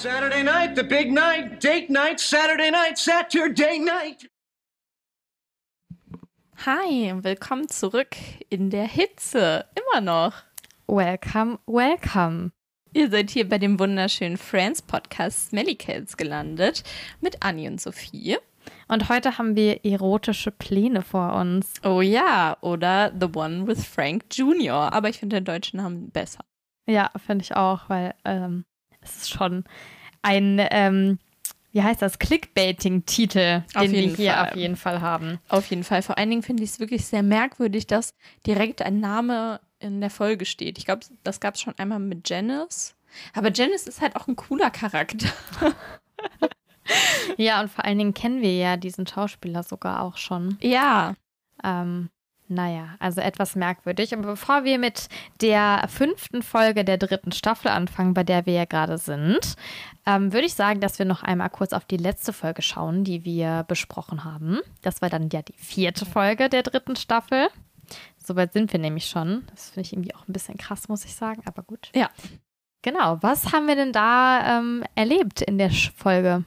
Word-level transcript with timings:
Saturday 0.00 0.44
night, 0.44 0.76
the 0.76 0.84
big 0.84 1.10
night, 1.10 1.60
date 1.60 1.90
night, 1.90 2.20
Saturday 2.20 2.70
night, 2.70 2.96
Saturday 2.96 3.80
night. 3.80 4.30
Hi, 6.64 7.12
willkommen 7.20 7.68
zurück 7.68 8.16
in 8.48 8.70
der 8.70 8.86
Hitze. 8.86 9.64
Immer 9.74 10.00
noch. 10.00 10.34
Welcome, 10.86 11.58
welcome. 11.66 12.52
Ihr 12.92 13.10
seid 13.10 13.30
hier 13.30 13.48
bei 13.48 13.58
dem 13.58 13.80
wunderschönen 13.80 14.36
Friends 14.36 14.82
Podcast 14.82 15.48
Smelly 15.48 15.74
Cats 15.74 16.16
gelandet 16.16 16.84
mit 17.20 17.42
Annie 17.42 17.66
und 17.66 17.80
Sophie. 17.80 18.36
Und 18.86 19.08
heute 19.08 19.36
haben 19.36 19.56
wir 19.56 19.84
erotische 19.84 20.52
Pläne 20.52 21.02
vor 21.02 21.32
uns. 21.34 21.72
Oh 21.82 22.02
ja, 22.02 22.56
oder 22.60 23.12
The 23.18 23.26
One 23.34 23.66
with 23.66 23.84
Frank 23.84 24.26
Jr. 24.30 24.92
Aber 24.92 25.08
ich 25.08 25.18
finde 25.18 25.38
den 25.38 25.44
deutschen 25.44 25.78
Namen 25.78 26.10
besser. 26.10 26.44
Ja, 26.86 27.10
finde 27.16 27.42
ich 27.42 27.56
auch, 27.56 27.88
weil 27.88 28.14
ähm, 28.24 28.64
es 29.00 29.16
ist 29.16 29.30
schon 29.30 29.64
ein, 30.22 30.60
ähm, 30.70 31.18
wie 31.72 31.82
heißt 31.82 32.02
das, 32.02 32.18
Clickbaiting-Titel, 32.18 33.62
den 33.80 33.92
wir 33.92 34.00
hier 34.16 34.32
Fall. 34.32 34.48
auf 34.48 34.56
jeden 34.56 34.76
Fall 34.76 35.00
haben. 35.00 35.38
Auf 35.48 35.66
jeden 35.66 35.84
Fall. 35.84 36.02
Vor 36.02 36.18
allen 36.18 36.30
Dingen 36.30 36.42
finde 36.42 36.62
ich 36.62 36.70
es 36.70 36.80
wirklich 36.80 37.06
sehr 37.06 37.22
merkwürdig, 37.22 37.86
dass 37.86 38.14
direkt 38.46 38.82
ein 38.82 39.00
Name 39.00 39.60
in 39.78 40.00
der 40.00 40.10
Folge 40.10 40.44
steht. 40.44 40.78
Ich 40.78 40.84
glaube, 40.86 41.06
das 41.24 41.40
gab 41.40 41.54
es 41.54 41.60
schon 41.60 41.78
einmal 41.78 42.00
mit 42.00 42.28
Janice. 42.28 42.94
Aber 43.34 43.52
Janice 43.52 43.86
ist 43.86 44.00
halt 44.00 44.16
auch 44.16 44.26
ein 44.26 44.36
cooler 44.36 44.70
Charakter. 44.70 45.28
Ja, 47.36 47.60
und 47.60 47.70
vor 47.70 47.84
allen 47.84 47.98
Dingen 47.98 48.14
kennen 48.14 48.40
wir 48.42 48.56
ja 48.56 48.76
diesen 48.76 49.06
Schauspieler 49.06 49.62
sogar 49.62 50.02
auch 50.02 50.16
schon. 50.16 50.56
Ja. 50.60 51.14
Ähm, 51.62 52.08
naja, 52.48 52.96
also 52.98 53.20
etwas 53.20 53.56
merkwürdig. 53.56 54.12
Aber 54.12 54.22
bevor 54.22 54.64
wir 54.64 54.78
mit 54.78 55.08
der 55.40 55.86
fünften 55.88 56.42
Folge 56.42 56.84
der 56.84 56.98
dritten 56.98 57.32
Staffel 57.32 57.68
anfangen, 57.68 58.14
bei 58.14 58.24
der 58.24 58.46
wir 58.46 58.54
ja 58.54 58.64
gerade 58.64 58.98
sind, 58.98 59.56
ähm, 60.06 60.32
würde 60.32 60.46
ich 60.46 60.54
sagen, 60.54 60.80
dass 60.80 60.98
wir 60.98 61.06
noch 61.06 61.22
einmal 61.22 61.50
kurz 61.50 61.72
auf 61.72 61.84
die 61.84 61.96
letzte 61.96 62.32
Folge 62.32 62.62
schauen, 62.62 63.04
die 63.04 63.24
wir 63.24 63.64
besprochen 63.68 64.24
haben. 64.24 64.60
Das 64.82 65.02
war 65.02 65.10
dann 65.10 65.28
ja 65.30 65.42
die 65.42 65.56
vierte 65.56 66.06
Folge 66.06 66.48
der 66.48 66.62
dritten 66.62 66.96
Staffel. 66.96 67.48
Soweit 68.16 68.52
sind 68.52 68.72
wir 68.72 68.80
nämlich 68.80 69.06
schon. 69.06 69.44
Das 69.50 69.70
finde 69.70 69.86
ich 69.86 69.92
irgendwie 69.92 70.14
auch 70.14 70.26
ein 70.28 70.32
bisschen 70.32 70.56
krass, 70.56 70.88
muss 70.88 71.04
ich 71.04 71.14
sagen, 71.14 71.42
aber 71.46 71.62
gut. 71.62 71.90
Ja. 71.94 72.10
Genau, 72.82 73.18
was 73.22 73.52
haben 73.52 73.66
wir 73.66 73.74
denn 73.74 73.92
da 73.92 74.58
ähm, 74.58 74.84
erlebt 74.94 75.42
in 75.42 75.58
der 75.58 75.70
Folge? 75.70 76.44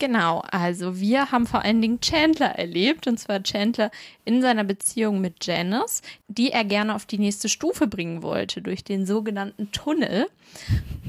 Genau, 0.00 0.44
also 0.48 1.00
wir 1.00 1.32
haben 1.32 1.46
vor 1.46 1.64
allen 1.64 1.82
Dingen 1.82 2.00
Chandler 2.00 2.56
erlebt, 2.56 3.08
und 3.08 3.18
zwar 3.18 3.42
Chandler 3.42 3.90
in 4.24 4.40
seiner 4.42 4.62
Beziehung 4.62 5.20
mit 5.20 5.44
Janice, 5.44 6.02
die 6.28 6.52
er 6.52 6.64
gerne 6.64 6.94
auf 6.94 7.04
die 7.04 7.18
nächste 7.18 7.48
Stufe 7.48 7.88
bringen 7.88 8.22
wollte, 8.22 8.62
durch 8.62 8.84
den 8.84 9.06
sogenannten 9.06 9.72
Tunnel. 9.72 10.28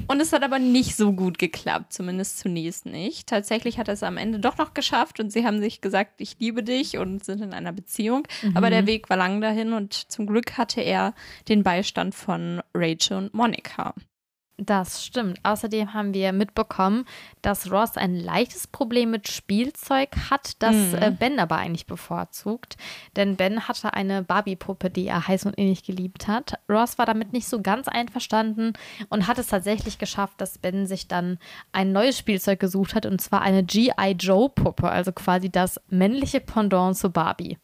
Und 0.08 0.20
es 0.20 0.34
hat 0.34 0.42
aber 0.42 0.58
nicht 0.58 0.96
so 0.96 1.14
gut 1.14 1.38
geklappt, 1.38 1.94
zumindest 1.94 2.40
zunächst 2.40 2.88
nicht. 2.88 3.28
Tatsächlich 3.28 3.78
hat 3.78 3.90
er 3.90 3.94
es 3.94 4.02
am 4.02 4.18
Ende 4.18 4.40
doch 4.40 4.58
noch 4.58 4.74
geschafft 4.74 5.20
und 5.20 5.32
sie 5.32 5.46
haben 5.46 5.60
sich 5.62 5.82
gesagt, 5.82 6.20
ich 6.20 6.38
liebe 6.40 6.64
dich 6.64 6.98
und 6.98 7.24
sind 7.24 7.42
in 7.42 7.54
einer 7.54 7.72
Beziehung. 7.72 8.28
Aber 8.56 8.72
der 8.72 8.88
Weg 8.88 9.12
war 9.12 9.18
lang 9.18 9.40
dahin 9.40 9.74
und 9.74 9.94
zum 9.94 10.26
Glück 10.26 10.58
hatte 10.58 10.82
er 10.82 11.14
den 11.48 11.62
Beistand 11.62 12.16
von 12.16 12.62
Rachel 12.74 13.18
und 13.18 13.36
Monica. 13.36 13.94
Das 14.62 15.06
stimmt. 15.06 15.40
Außerdem 15.44 15.94
haben 15.94 16.14
wir 16.14 16.34
mitbekommen, 16.34 17.06
dass 17.42 17.72
Ross 17.72 17.96
ein 17.96 18.14
leichtes 18.16 18.68
Problem 18.68 19.12
mit 19.12 19.30
Spielzeug 19.30 20.10
hat, 20.30 20.62
das 20.62 20.76
Mhm. 20.76 20.96
äh, 20.96 21.12
Ben 21.12 21.40
aber 21.40 21.56
eigentlich 21.56 21.86
bevorzugt. 21.86 22.76
Denn 23.16 23.38
Ben 23.38 23.70
hatte 23.70 23.94
eine 23.94 24.22
Barbie-Puppe, 24.22 24.90
die 24.90 25.08
er 25.08 25.28
heiß 25.30 25.46
und 25.46 25.56
innig 25.56 25.84
geliebt 25.84 26.28
hat. 26.28 26.60
Ross 26.70 26.98
war 26.98 27.06
damit 27.06 27.32
nicht 27.32 27.48
so 27.48 27.62
ganz 27.62 27.88
einverstanden 27.88 28.74
und 29.08 29.28
hat 29.28 29.38
es 29.40 29.48
tatsächlich 29.48 29.98
geschafft, 29.98 30.42
dass 30.42 30.58
Ben 30.58 30.86
sich 30.88 31.08
dann 31.08 31.40
ein 31.72 31.94
neues 31.94 32.18
Spielzeug 32.18 32.60
gesucht 32.60 32.96
hat, 32.96 33.06
und 33.06 33.22
zwar 33.22 33.42
eine 33.42 33.64
G.I. 33.64 34.12
Joe-Puppe, 34.20 34.90
also 34.90 35.14
quasi 35.14 35.50
das 35.50 35.80
männliche 35.90 36.42
Pendant 36.42 36.98
zu 36.98 37.10
Barbie. 37.12 37.58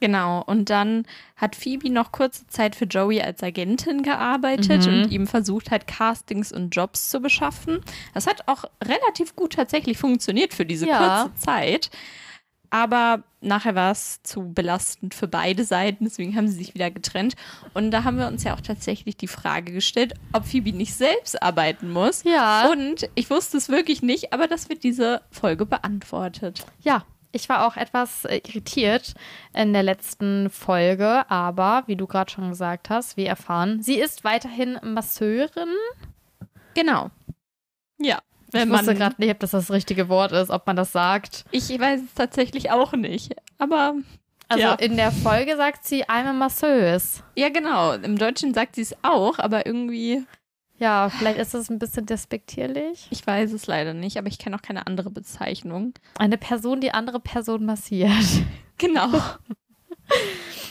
Genau, 0.00 0.42
und 0.44 0.68
dann 0.68 1.06
hat 1.36 1.56
Phoebe 1.56 1.88
noch 1.90 2.12
kurze 2.12 2.46
Zeit 2.48 2.76
für 2.76 2.84
Joey 2.84 3.22
als 3.22 3.42
Agentin 3.42 4.02
gearbeitet 4.02 4.86
Mhm. 4.86 4.92
und 5.04 5.10
ihm 5.10 5.26
versucht 5.26 5.70
halt 5.70 5.86
Castings 5.86 6.52
und 6.52 6.70
Jobs 6.76 7.10
zu 7.10 7.20
beschaffen. 7.20 7.80
Das 8.12 8.26
hat 8.26 8.46
auch 8.46 8.64
relativ 8.84 9.34
gut 9.36 9.54
tatsächlich 9.54 9.96
funktioniert 9.96 10.52
für 10.52 10.66
diese 10.66 10.86
Ja. 10.86 11.22
kurze 11.24 11.34
Zeit. 11.40 11.90
Aber 12.68 13.22
nachher 13.40 13.74
war 13.76 13.92
es 13.92 14.22
zu 14.24 14.52
belastend 14.52 15.14
für 15.14 15.28
beide 15.28 15.64
Seiten, 15.64 16.04
deswegen 16.04 16.36
haben 16.36 16.48
sie 16.48 16.56
sich 16.58 16.74
wieder 16.74 16.90
getrennt. 16.90 17.34
Und 17.74 17.92
da 17.92 18.02
haben 18.04 18.18
wir 18.18 18.26
uns 18.26 18.42
ja 18.42 18.54
auch 18.54 18.60
tatsächlich 18.60 19.16
die 19.16 19.28
Frage 19.28 19.72
gestellt, 19.72 20.14
ob 20.32 20.44
Phoebe 20.44 20.72
nicht 20.72 20.92
selbst 20.94 21.40
arbeiten 21.42 21.90
muss. 21.92 22.24
Ja. 22.24 22.68
Und 22.70 23.08
ich 23.14 23.30
wusste 23.30 23.56
es 23.56 23.68
wirklich 23.68 24.02
nicht, 24.02 24.32
aber 24.32 24.46
das 24.48 24.68
wird 24.68 24.82
diese 24.82 25.22
Folge 25.30 25.64
beantwortet. 25.64 26.66
Ja, 26.82 27.04
ich 27.36 27.48
war 27.48 27.66
auch 27.66 27.76
etwas 27.76 28.24
äh, 28.24 28.40
irritiert 28.48 29.14
in 29.54 29.72
der 29.72 29.82
letzten 29.84 30.50
Folge, 30.50 31.30
aber 31.30 31.84
wie 31.86 31.94
du 31.96 32.06
gerade 32.06 32.30
schon 32.30 32.48
gesagt 32.50 32.90
hast, 32.90 33.16
wir 33.16 33.28
erfahren, 33.28 33.80
sie 33.82 33.94
ist 34.00 34.24
weiterhin 34.24 34.78
Masseurin. 34.82 35.68
Genau. 36.74 37.10
Ja. 37.98 38.18
Ich 38.48 38.54
Wenn 38.54 38.70
wusste 38.70 38.86
man 38.86 38.96
gerade 38.96 39.14
nicht, 39.18 39.30
ob 39.30 39.40
das 39.40 39.50
das 39.52 39.70
richtige 39.70 40.08
Wort 40.08 40.32
ist, 40.32 40.50
ob 40.50 40.66
man 40.66 40.76
das 40.76 40.92
sagt. 40.92 41.44
Ich 41.50 41.68
weiß 41.68 42.00
es 42.02 42.14
tatsächlich 42.14 42.70
auch 42.70 42.92
nicht. 42.92 43.34
Aber 43.58 43.94
Also 44.48 44.62
Ja. 44.62 44.74
in 44.74 44.96
der 44.96 45.10
Folge 45.10 45.56
sagt 45.56 45.84
sie 45.84 46.04
I'm 46.04 46.26
a 46.28 46.32
Masseuse. 46.32 47.22
ja, 47.34 47.48
genau. 47.48 47.92
Im 47.94 48.16
Deutschen 48.18 48.54
sagt 48.54 48.76
sie 48.76 48.82
es 48.82 48.94
auch, 49.02 49.38
aber 49.40 49.66
irgendwie, 49.66 50.24
Ja, 50.78 51.08
vielleicht 51.08 51.38
ist 51.38 51.54
das 51.54 51.70
ein 51.70 51.78
bisschen 51.78 52.06
despektierlich. 52.06 53.06
ich 53.10 53.26
weiß 53.26 53.52
es 53.52 53.66
leider 53.66 53.94
nicht, 53.94 54.18
aber 54.18 54.28
ich 54.28 54.38
kenne 54.38 54.56
auch 54.56 54.62
keine 54.62 54.86
andere 54.86 55.10
Bezeichnung. 55.10 55.94
Eine 56.18 56.36
Person, 56.36 56.80
die 56.80 56.92
andere 56.92 57.20
Person 57.20 57.64
massiert. 57.64 58.10
Genau. 58.78 59.08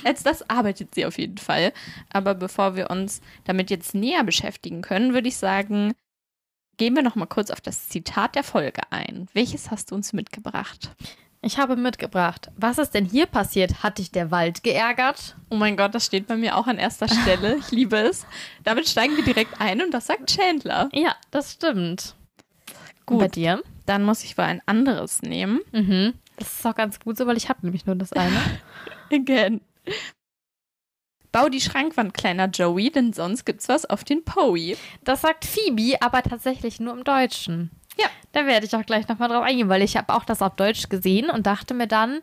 Als 0.03 0.21
das 0.21 0.47
arbeitet 0.47 0.93
sie 0.93 1.07
auf 1.07 1.17
jeden 1.17 1.39
Fall. 1.39 1.73
Aber 2.13 2.35
bevor 2.35 2.75
wir 2.75 2.91
uns 2.91 3.19
damit 3.45 3.71
jetzt 3.71 3.95
näher 3.95 4.23
beschäftigen 4.23 4.83
können, 4.83 5.15
würde 5.15 5.27
ich 5.27 5.37
sagen, 5.37 5.93
gehen 6.77 6.95
wir 6.95 7.01
noch 7.01 7.15
mal 7.15 7.25
kurz 7.25 7.49
auf 7.49 7.61
das 7.61 7.89
Zitat 7.89 8.35
der 8.35 8.43
Folge 8.43 8.81
ein. 8.91 9.27
Welches 9.33 9.71
hast 9.71 9.89
du 9.89 9.95
uns 9.95 10.13
mitgebracht? 10.13 10.95
Ich 11.45 11.59
habe 11.59 11.75
mitgebracht. 11.75 12.49
Was 12.57 12.79
ist 12.79 12.95
denn 12.95 13.05
hier 13.05 13.27
passiert? 13.27 13.83
Hat 13.83 13.99
dich 13.99 14.11
der 14.11 14.31
Wald 14.31 14.63
geärgert? 14.63 15.35
Oh 15.51 15.55
mein 15.55 15.77
Gott, 15.77 15.93
das 15.93 16.03
steht 16.03 16.25
bei 16.25 16.35
mir 16.35 16.57
auch 16.57 16.65
an 16.65 16.79
erster 16.79 17.07
Stelle. 17.07 17.57
Ich 17.57 17.69
liebe 17.69 17.97
es. 17.97 18.25
Damit 18.63 18.89
steigen 18.89 19.15
wir 19.15 19.23
direkt 19.23 19.61
ein 19.61 19.79
und 19.79 19.91
das 19.91 20.07
sagt 20.07 20.35
Chandler. 20.35 20.89
Ja, 20.91 21.15
das 21.29 21.51
stimmt. 21.51 22.15
Gut. 23.05 23.19
Bei 23.19 23.27
dir? 23.27 23.61
Dann 23.85 24.01
muss 24.03 24.23
ich 24.23 24.39
wohl 24.39 24.45
ein 24.45 24.63
anderes 24.65 25.21
nehmen. 25.21 25.61
Mhm. 25.71 26.15
Das 26.37 26.51
ist 26.51 26.65
auch 26.65 26.73
ganz 26.73 26.99
gut 26.99 27.15
so, 27.15 27.27
weil 27.27 27.37
ich 27.37 27.47
habe 27.47 27.59
nämlich 27.61 27.85
nur 27.85 27.95
das 27.95 28.11
eine. 28.11 28.41
Again. 29.13 29.61
Bau 31.31 31.49
die 31.49 31.61
Schrankwand, 31.61 32.15
kleiner 32.15 32.47
Joey, 32.47 32.89
denn 32.89 33.13
sonst 33.13 33.45
gibt's 33.45 33.69
was 33.69 33.85
auf 33.85 34.03
den 34.03 34.25
Poey. 34.25 34.77
Das 35.03 35.21
sagt 35.21 35.45
Phoebe, 35.45 36.01
aber 36.01 36.23
tatsächlich 36.23 36.79
nur 36.79 36.93
im 36.93 37.03
Deutschen. 37.03 37.69
Ja. 37.97 38.07
Da 38.31 38.45
werde 38.45 38.65
ich 38.65 38.75
auch 38.75 38.85
gleich 38.85 39.07
nochmal 39.07 39.29
drauf 39.29 39.43
eingehen, 39.43 39.69
weil 39.69 39.81
ich 39.81 39.95
habe 39.97 40.13
auch 40.13 40.25
das 40.25 40.41
auf 40.41 40.55
Deutsch 40.55 40.89
gesehen 40.89 41.29
und 41.29 41.47
dachte 41.47 41.73
mir 41.73 41.87
dann, 41.87 42.21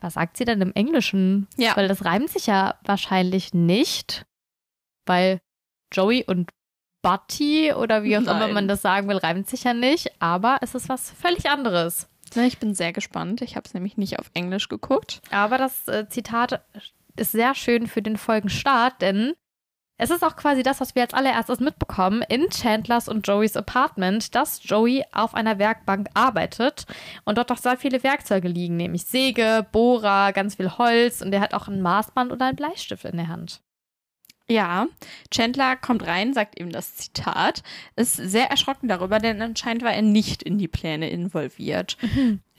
was 0.00 0.14
sagt 0.14 0.36
sie 0.36 0.44
denn 0.44 0.60
im 0.60 0.72
Englischen? 0.74 1.48
Ja. 1.56 1.76
Weil 1.76 1.88
das 1.88 2.04
reimt 2.04 2.30
sich 2.30 2.46
ja 2.46 2.78
wahrscheinlich 2.84 3.54
nicht, 3.54 4.26
weil 5.06 5.40
Joey 5.92 6.24
und 6.26 6.50
Buddy 7.02 7.72
oder 7.72 8.02
wie 8.02 8.16
auch 8.16 8.22
immer 8.22 8.40
Nein. 8.40 8.54
man 8.54 8.68
das 8.68 8.82
sagen 8.82 9.08
will, 9.08 9.18
reimt 9.18 9.48
sich 9.48 9.64
ja 9.64 9.74
nicht, 9.74 10.10
aber 10.20 10.58
es 10.62 10.74
ist 10.74 10.88
was 10.88 11.10
völlig 11.10 11.48
anderes. 11.48 12.08
Ich 12.34 12.58
bin 12.58 12.74
sehr 12.74 12.92
gespannt. 12.92 13.42
Ich 13.42 13.56
habe 13.56 13.66
es 13.66 13.74
nämlich 13.74 13.96
nicht 13.96 14.18
auf 14.18 14.30
Englisch 14.34 14.68
geguckt. 14.68 15.20
Aber 15.30 15.58
das 15.58 15.86
äh, 15.86 16.08
Zitat 16.08 16.64
ist 17.16 17.32
sehr 17.32 17.54
schön 17.54 17.86
für 17.86 18.02
den 18.02 18.16
Folgenstart, 18.16 19.00
denn 19.02 19.34
es 20.04 20.10
ist 20.10 20.22
auch 20.22 20.36
quasi 20.36 20.62
das, 20.62 20.82
was 20.82 20.94
wir 20.94 21.00
als 21.00 21.14
allererstes 21.14 21.60
mitbekommen 21.60 22.22
in 22.28 22.50
Chandlers 22.50 23.08
und 23.08 23.26
Joeys 23.26 23.56
Apartment, 23.56 24.34
dass 24.34 24.60
Joey 24.62 25.02
auf 25.12 25.34
einer 25.34 25.58
Werkbank 25.58 26.08
arbeitet 26.12 26.84
und 27.24 27.38
dort 27.38 27.50
auch 27.50 27.56
sehr 27.56 27.78
viele 27.78 28.02
Werkzeuge 28.02 28.48
liegen, 28.48 28.76
nämlich 28.76 29.04
Säge, 29.06 29.66
Bohrer, 29.72 30.34
ganz 30.34 30.56
viel 30.56 30.76
Holz 30.76 31.22
und 31.22 31.32
er 31.32 31.40
hat 31.40 31.54
auch 31.54 31.68
ein 31.68 31.80
Maßband 31.80 32.32
oder 32.32 32.44
einen 32.44 32.56
Bleistift 32.56 33.06
in 33.06 33.16
der 33.16 33.28
Hand. 33.28 33.62
Ja, 34.46 34.88
Chandler 35.30 35.74
kommt 35.76 36.06
rein, 36.06 36.34
sagt 36.34 36.60
ihm 36.60 36.70
das 36.70 36.96
Zitat, 36.96 37.62
ist 37.96 38.16
sehr 38.16 38.50
erschrocken 38.50 38.88
darüber, 38.88 39.20
denn 39.20 39.40
anscheinend 39.40 39.84
war 39.84 39.94
er 39.94 40.02
nicht 40.02 40.42
in 40.42 40.58
die 40.58 40.68
Pläne 40.68 41.08
involviert. 41.08 41.96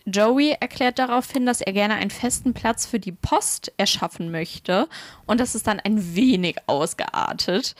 Joey 0.05 0.55
erklärt 0.59 0.99
daraufhin, 0.99 1.45
dass 1.45 1.61
er 1.61 1.73
gerne 1.73 1.95
einen 1.95 2.11
festen 2.11 2.53
Platz 2.53 2.85
für 2.85 2.99
die 2.99 3.11
Post 3.11 3.73
erschaffen 3.77 4.31
möchte 4.31 4.87
und 5.25 5.39
das 5.39 5.55
ist 5.55 5.65
dann 5.67 5.79
ein 5.79 6.15
wenig 6.15 6.57
ausgeartet. 6.67 7.75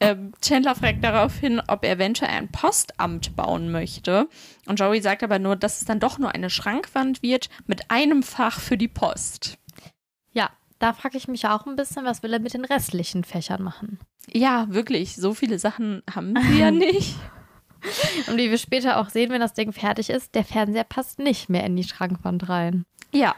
Ähm, 0.00 0.32
Chandler 0.42 0.74
fragt 0.74 1.04
daraufhin, 1.04 1.62
ob 1.68 1.84
er 1.84 1.92
eventuell 1.92 2.30
ein 2.30 2.48
Postamt 2.48 3.36
bauen 3.36 3.70
möchte 3.70 4.28
und 4.66 4.80
Joey 4.80 5.00
sagt 5.00 5.22
aber 5.22 5.38
nur, 5.38 5.54
dass 5.54 5.80
es 5.80 5.84
dann 5.86 6.00
doch 6.00 6.18
nur 6.18 6.34
eine 6.34 6.50
Schrankwand 6.50 7.22
wird 7.22 7.48
mit 7.66 7.90
einem 7.90 8.22
Fach 8.22 8.60
für 8.60 8.76
die 8.76 8.88
Post. 8.88 9.58
Ja, 10.32 10.50
da 10.80 10.92
frage 10.92 11.16
ich 11.16 11.28
mich 11.28 11.46
auch 11.46 11.66
ein 11.66 11.76
bisschen, 11.76 12.04
was 12.04 12.22
will 12.22 12.32
er 12.32 12.40
mit 12.40 12.54
den 12.54 12.64
restlichen 12.64 13.22
Fächern 13.22 13.62
machen? 13.62 14.00
Ja, 14.32 14.66
wirklich, 14.70 15.16
so 15.16 15.34
viele 15.34 15.58
Sachen 15.58 16.02
haben 16.12 16.34
sie 16.50 16.58
ja 16.58 16.70
nicht. 16.70 17.16
Und 18.28 18.36
wie 18.36 18.50
wir 18.50 18.58
später 18.58 18.98
auch 18.98 19.08
sehen, 19.08 19.30
wenn 19.30 19.40
das 19.40 19.54
Ding 19.54 19.72
fertig 19.72 20.10
ist, 20.10 20.34
der 20.34 20.44
Fernseher 20.44 20.84
passt 20.84 21.18
nicht 21.18 21.48
mehr 21.48 21.64
in 21.64 21.76
die 21.76 21.84
Schrankwand 21.84 22.48
rein. 22.48 22.84
Ja. 23.12 23.34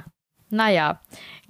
Naja, 0.48 1.00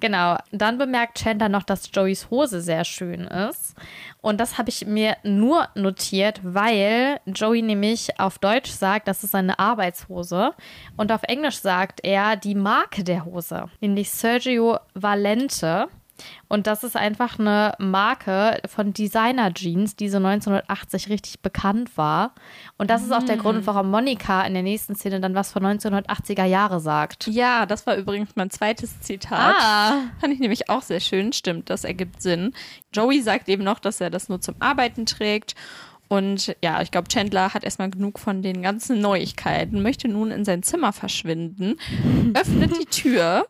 genau. 0.01 0.39
Dann 0.53 0.79
bemerkt 0.79 1.19
Chandler 1.19 1.51
noch, 1.51 1.65
dass 1.65 1.91
Joeys 1.93 2.31
Hose 2.31 2.63
sehr 2.63 2.83
schön 2.85 3.27
ist. 3.27 3.75
Und 4.23 4.41
das 4.41 4.57
habe 4.57 4.71
ich 4.71 4.87
mir 4.87 5.19
nur 5.23 5.69
notiert, 5.75 6.41
weil 6.43 7.21
Joey 7.27 7.61
nämlich 7.61 8.19
auf 8.19 8.39
Deutsch 8.39 8.71
sagt, 8.71 9.07
das 9.07 9.23
ist 9.23 9.33
seine 9.33 9.59
Arbeitshose. 9.59 10.55
Und 10.97 11.13
auf 11.13 11.25
Englisch 11.25 11.61
sagt 11.61 12.01
er 12.05 12.37
die 12.37 12.55
Marke 12.55 13.05
der 13.05 13.27
Hose, 13.27 13.69
nämlich 13.81 14.11
Sergio 14.11 14.79
Valente. 14.95 15.89
Und 16.49 16.67
das 16.67 16.85
ist 16.85 16.97
einfach 16.97 17.39
eine 17.39 17.75
Marke 17.79 18.61
von 18.67 18.93
Designer 18.93 19.53
Jeans, 19.53 19.97
die 19.97 20.09
so 20.09 20.19
1980 20.19 21.09
richtig 21.09 21.41
bekannt 21.41 21.97
war. 21.97 22.35
Und 22.79 22.91
das 22.91 23.03
ist 23.03 23.13
auch 23.13 23.23
der 23.23 23.37
Grund, 23.37 23.67
warum 23.67 23.91
Monika 23.91 24.43
in 24.43 24.55
der 24.55 24.63
nächsten 24.63 24.95
Szene 24.95 25.21
dann 25.21 25.35
was 25.35 25.53
von 25.53 25.65
1980er 25.65 26.45
Jahre 26.45 26.81
sagt. 26.81 27.27
Ja, 27.27 27.67
das 27.67 27.87
war 27.87 27.97
übrigens 27.97 28.31
mein 28.37 28.51
zweites 28.51 29.01
Zitat. 29.01 29.57
Ah. 29.59 30.03
Fand 30.21 30.33
ich 30.33 30.41
nämlich 30.41 30.69
auch 30.71 30.83
sehr 30.83 31.01
schön. 31.01 31.33
Stimmt, 31.33 31.71
das 31.71 31.85
ergibt 31.85 32.23
Sinn. 32.23 32.53
Joey 32.93 33.23
sagt 33.23 33.49
eben 33.49 33.65
noch, 33.65 33.79
dass 33.79 34.01
er 34.01 34.11
das 34.11 34.29
nur 34.29 34.41
zum 34.41 34.55
Arbeiten 34.61 35.07
trägt. 35.07 35.55
Und 36.09 36.57
ja, 36.63 36.83
ich 36.83 36.91
glaube, 36.91 37.09
Chandler 37.09 37.53
hat 37.53 37.65
erstmal 37.65 37.91
genug 37.91 38.19
von 38.19 38.43
den 38.43 38.63
ganzen 38.63 39.01
Neuigkeiten, 39.01 39.83
möchte 39.83 40.09
nun 40.09 40.31
in 40.31 40.45
sein 40.45 40.63
Zimmer 40.63 40.93
verschwinden, 40.93 41.77
öffnet 42.35 42.79
die 42.81 42.87
Tür 42.87 43.47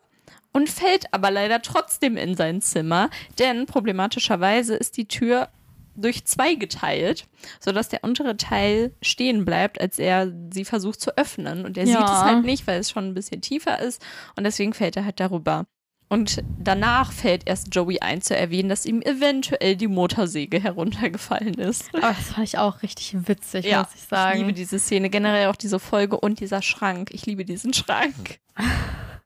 und 0.57 0.69
fällt 0.69 1.13
aber 1.13 1.31
leider 1.31 1.61
trotzdem 1.61 2.17
in 2.17 2.35
sein 2.35 2.61
Zimmer, 2.61 3.09
denn 3.39 3.65
problematischerweise 3.67 4.75
ist 4.75 4.97
die 4.97 5.07
Tür 5.07 5.49
durch 5.95 6.25
zwei 6.25 6.53
geteilt, 6.55 7.25
sodass 7.59 7.89
der 7.89 8.03
untere 8.03 8.37
Teil 8.37 8.91
stehen 9.01 9.45
bleibt, 9.45 9.81
als 9.81 9.97
er 9.97 10.31
sie 10.53 10.63
versucht 10.65 11.01
zu 11.01 11.17
öffnen. 11.17 11.65
Und 11.65 11.77
er 11.77 11.85
Ja. 11.85 11.99
sieht 11.99 12.09
es 12.09 12.21
halt 12.23 12.43
nicht, 12.45 12.67
weil 12.67 12.79
es 12.79 12.91
schon 12.91 13.05
ein 13.05 13.13
bisschen 13.15 13.41
tiefer 13.41 13.79
ist 13.79 14.05
und 14.35 14.43
deswegen 14.43 14.73
fällt 14.73 14.95
er 14.97 15.05
halt 15.05 15.19
darüber. 15.19 15.65
Und 16.09 16.41
danach 16.63 17.11
fällt 17.11 17.47
erst 17.47 17.75
Joey 17.75 17.99
ein 17.99 18.21
zu 18.21 18.33
erwähnen, 18.37 18.69
dass 18.69 18.85
ihm 18.85 19.01
eventuell 19.01 19.75
die 19.75 19.87
Motorsäge 19.87 20.57
heruntergefallen 20.61 21.55
ist. 21.55 21.93
Aber 21.95 22.07
das 22.13 22.31
fand 22.31 22.47
ich 22.47 22.57
auch 22.57 22.81
richtig 22.81 23.13
witzig, 23.27 23.65
muss 23.65 23.87
ich 23.93 24.01
ich 24.03 24.07
sagen. 24.07 24.39
liebe 24.39 24.53
diese 24.53 24.79
Szene, 24.79 25.09
generell 25.09 25.47
auch 25.47 25.55
diese 25.57 25.79
Folge 25.79 26.17
und 26.19 26.39
dieser 26.39 26.61
Schrank. 26.61 27.09
Ich 27.11 27.25
liebe 27.25 27.43
diesen 27.43 27.73
Schrank. 27.73 28.39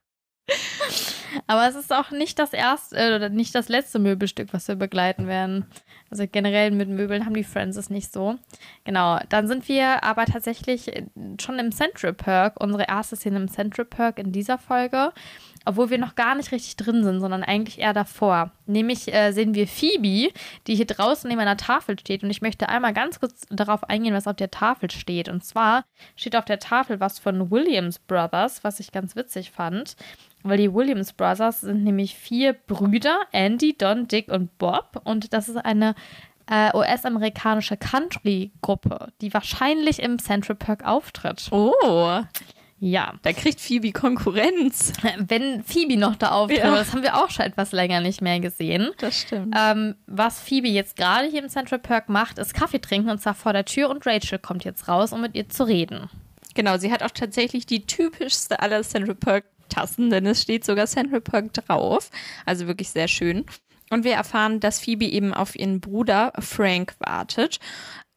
Aber 1.46 1.68
es 1.68 1.74
ist 1.74 1.92
auch 1.92 2.10
nicht 2.10 2.38
das 2.38 2.52
erste 2.52 2.96
äh, 2.96 3.16
oder 3.16 3.28
nicht 3.28 3.54
das 3.54 3.68
letzte 3.68 3.98
Möbelstück, 3.98 4.52
was 4.52 4.68
wir 4.68 4.74
begleiten 4.74 5.26
werden. 5.26 5.66
Also 6.10 6.24
generell 6.30 6.70
mit 6.72 6.88
Möbeln 6.88 7.24
haben 7.24 7.34
die 7.34 7.44
Friends 7.44 7.76
es 7.76 7.90
nicht 7.90 8.12
so. 8.12 8.36
Genau, 8.84 9.18
dann 9.28 9.48
sind 9.48 9.68
wir 9.68 10.04
aber 10.04 10.26
tatsächlich 10.26 10.94
äh, 10.94 11.06
schon 11.40 11.58
im 11.58 11.72
Central 11.72 12.12
Perk, 12.12 12.60
unsere 12.60 12.86
erste 12.88 13.16
Szene 13.16 13.36
im 13.36 13.48
Central 13.48 13.86
Perk 13.86 14.18
in 14.18 14.32
dieser 14.32 14.58
Folge, 14.58 15.12
obwohl 15.64 15.90
wir 15.90 15.98
noch 15.98 16.14
gar 16.14 16.34
nicht 16.34 16.52
richtig 16.52 16.76
drin 16.76 17.04
sind, 17.04 17.20
sondern 17.20 17.42
eigentlich 17.42 17.78
eher 17.78 17.92
davor. 17.92 18.52
Nämlich 18.66 19.12
äh, 19.12 19.32
sehen 19.32 19.54
wir 19.54 19.66
Phoebe, 19.66 20.32
die 20.66 20.74
hier 20.74 20.86
draußen 20.86 21.28
neben 21.28 21.40
einer 21.40 21.56
Tafel 21.56 21.98
steht 21.98 22.22
und 22.22 22.30
ich 22.30 22.42
möchte 22.42 22.68
einmal 22.68 22.92
ganz 22.92 23.20
kurz 23.20 23.46
darauf 23.50 23.84
eingehen, 23.84 24.14
was 24.14 24.26
auf 24.26 24.36
der 24.36 24.50
Tafel 24.50 24.90
steht. 24.90 25.28
Und 25.28 25.44
zwar 25.44 25.84
steht 26.16 26.36
auf 26.36 26.44
der 26.44 26.58
Tafel 26.58 27.00
was 27.00 27.18
von 27.18 27.50
Williams 27.50 27.98
Brothers, 27.98 28.64
was 28.64 28.80
ich 28.80 28.92
ganz 28.92 29.16
witzig 29.16 29.50
fand. 29.50 29.96
Weil 30.42 30.58
die 30.58 30.74
Williams 30.74 31.12
Brothers 31.12 31.60
sind 31.60 31.84
nämlich 31.84 32.16
vier 32.16 32.52
Brüder, 32.52 33.20
Andy, 33.30 33.76
Don, 33.76 34.08
Dick 34.08 34.28
und 34.28 34.58
Bob. 34.58 35.00
Und 35.04 35.32
das 35.32 35.48
ist 35.48 35.56
eine 35.56 35.94
äh, 36.50 36.76
US-amerikanische 36.76 37.76
Country-Gruppe, 37.76 39.12
die 39.20 39.32
wahrscheinlich 39.32 40.02
im 40.02 40.18
Central 40.18 40.56
Park 40.56 40.84
auftritt. 40.84 41.48
Oh, 41.50 42.22
Ja. 42.84 43.14
da 43.22 43.32
kriegt 43.32 43.60
Phoebe 43.60 43.92
Konkurrenz. 43.92 44.92
Wenn 45.18 45.62
Phoebe 45.62 45.96
noch 45.96 46.16
da 46.16 46.32
auftritt, 46.32 46.58
Ja. 46.58 46.74
das 46.74 46.92
haben 46.92 47.02
wir 47.04 47.16
auch 47.16 47.30
schon 47.30 47.44
etwas 47.46 47.70
länger 47.70 48.00
nicht 48.00 48.20
mehr 48.22 48.40
gesehen. 48.40 48.90
Das 48.98 49.20
stimmt. 49.20 49.54
Ähm, 49.56 49.94
was 50.08 50.40
Phoebe 50.40 50.66
jetzt 50.66 50.96
gerade 50.96 51.28
hier 51.28 51.42
im 51.44 51.48
Central 51.48 51.78
Park 51.78 52.08
macht, 52.08 52.38
ist 52.38 52.54
Kaffee 52.54 52.80
trinken 52.80 53.08
und 53.10 53.20
zwar 53.22 53.34
vor 53.34 53.52
der 53.52 53.64
Tür 53.64 53.88
und 53.88 54.04
Rachel 54.04 54.40
kommt 54.40 54.64
jetzt 54.64 54.88
raus, 54.88 55.12
um 55.12 55.20
mit 55.20 55.36
ihr 55.36 55.48
zu 55.48 55.62
reden. 55.62 56.10
Genau, 56.54 56.76
sie 56.76 56.90
hat 56.90 57.04
auch 57.04 57.10
tatsächlich 57.12 57.66
die 57.66 57.86
typischste 57.86 58.58
aller 58.60 58.82
Central 58.82 59.14
Perk 59.14 59.44
Tassen, 59.68 60.10
denn 60.10 60.26
es 60.26 60.42
steht 60.42 60.64
sogar 60.64 60.86
Central 60.86 61.20
Perk 61.20 61.52
drauf. 61.54 62.10
Also 62.44 62.66
wirklich 62.66 62.90
sehr 62.90 63.06
schön. 63.08 63.46
Und 63.90 64.04
wir 64.04 64.14
erfahren, 64.14 64.58
dass 64.58 64.80
Phoebe 64.80 65.04
eben 65.04 65.32
auf 65.34 65.54
ihren 65.54 65.80
Bruder 65.80 66.32
Frank 66.40 66.94
wartet. 66.98 67.58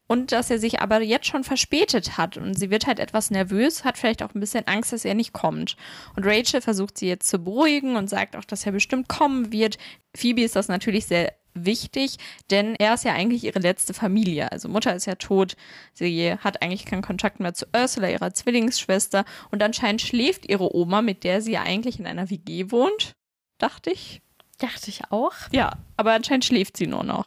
Und 0.08 0.32
dass 0.32 0.52
er 0.52 0.60
sich 0.60 0.82
aber 0.82 1.02
jetzt 1.02 1.28
schon 1.28 1.44
verspätet 1.44 2.18
hat. 2.18 2.38
Und 2.38 2.54
sie 2.54 2.70
wird 2.70 2.86
halt 2.86 3.00
etwas 3.00 3.32
nervös, 3.32 3.84
hat 3.84 3.98
vielleicht 3.98 4.22
auch 4.22 4.36
ein 4.36 4.40
bisschen 4.40 4.68
Angst, 4.68 4.94
dass 4.94 5.06
er 5.06 5.16
nicht 5.16 5.34
kommt. 5.34 5.76
Und 6.16 6.26
Rachel 6.26 6.62
versucht 6.62 6.98
sie 6.98 7.08
jetzt 7.08 7.28
zu 7.28 7.40
beruhigen 7.40 7.96
und 7.96 8.10
sagt 8.10 8.36
auch, 8.36 8.46
dass 8.46 8.66
er 8.66 8.72
bestimmt 8.72 9.08
kommen 9.08 9.52
wird. 9.52 9.78
Phoebe 10.16 10.44
ist 10.44 10.56
das 10.56 10.68
natürlich 10.68 11.08
sehr 11.08 11.34
wichtig, 11.56 12.18
denn 12.52 12.76
er 12.76 12.94
ist 12.94 13.06
ja 13.06 13.14
eigentlich 13.14 13.44
ihre 13.44 13.60
letzte 13.60 13.94
Familie. 13.94 14.52
Also 14.52 14.70
Mutter 14.70 14.96
ist 14.96 15.06
ja 15.06 15.16
tot, 15.16 15.56
sie 15.94 16.34
hat 16.34 16.62
eigentlich 16.62 16.86
keinen 16.86 17.02
Kontakt 17.02 17.40
mehr 17.40 17.54
zu 17.54 17.66
Ursula, 17.76 18.10
ihrer 18.10 18.34
Zwillingsschwester. 18.34 19.26
Und 19.52 19.64
anscheinend 19.64 20.02
schläft 20.02 20.48
ihre 20.48 20.76
Oma, 20.76 21.02
mit 21.02 21.24
der 21.24 21.42
sie 21.42 21.54
ja 21.54 21.64
eigentlich 21.64 22.00
in 22.00 22.06
einer 22.06 22.30
WG 22.30 22.72
wohnt, 22.72 23.14
dachte 23.58 23.90
ich. 23.90 24.22
Dachte 24.58 24.90
ich 24.90 25.12
auch. 25.12 25.34
Ja, 25.52 25.74
aber 25.98 26.14
anscheinend 26.14 26.46
schläft 26.46 26.78
sie 26.78 26.88
nur 26.88 27.04
noch. 27.04 27.26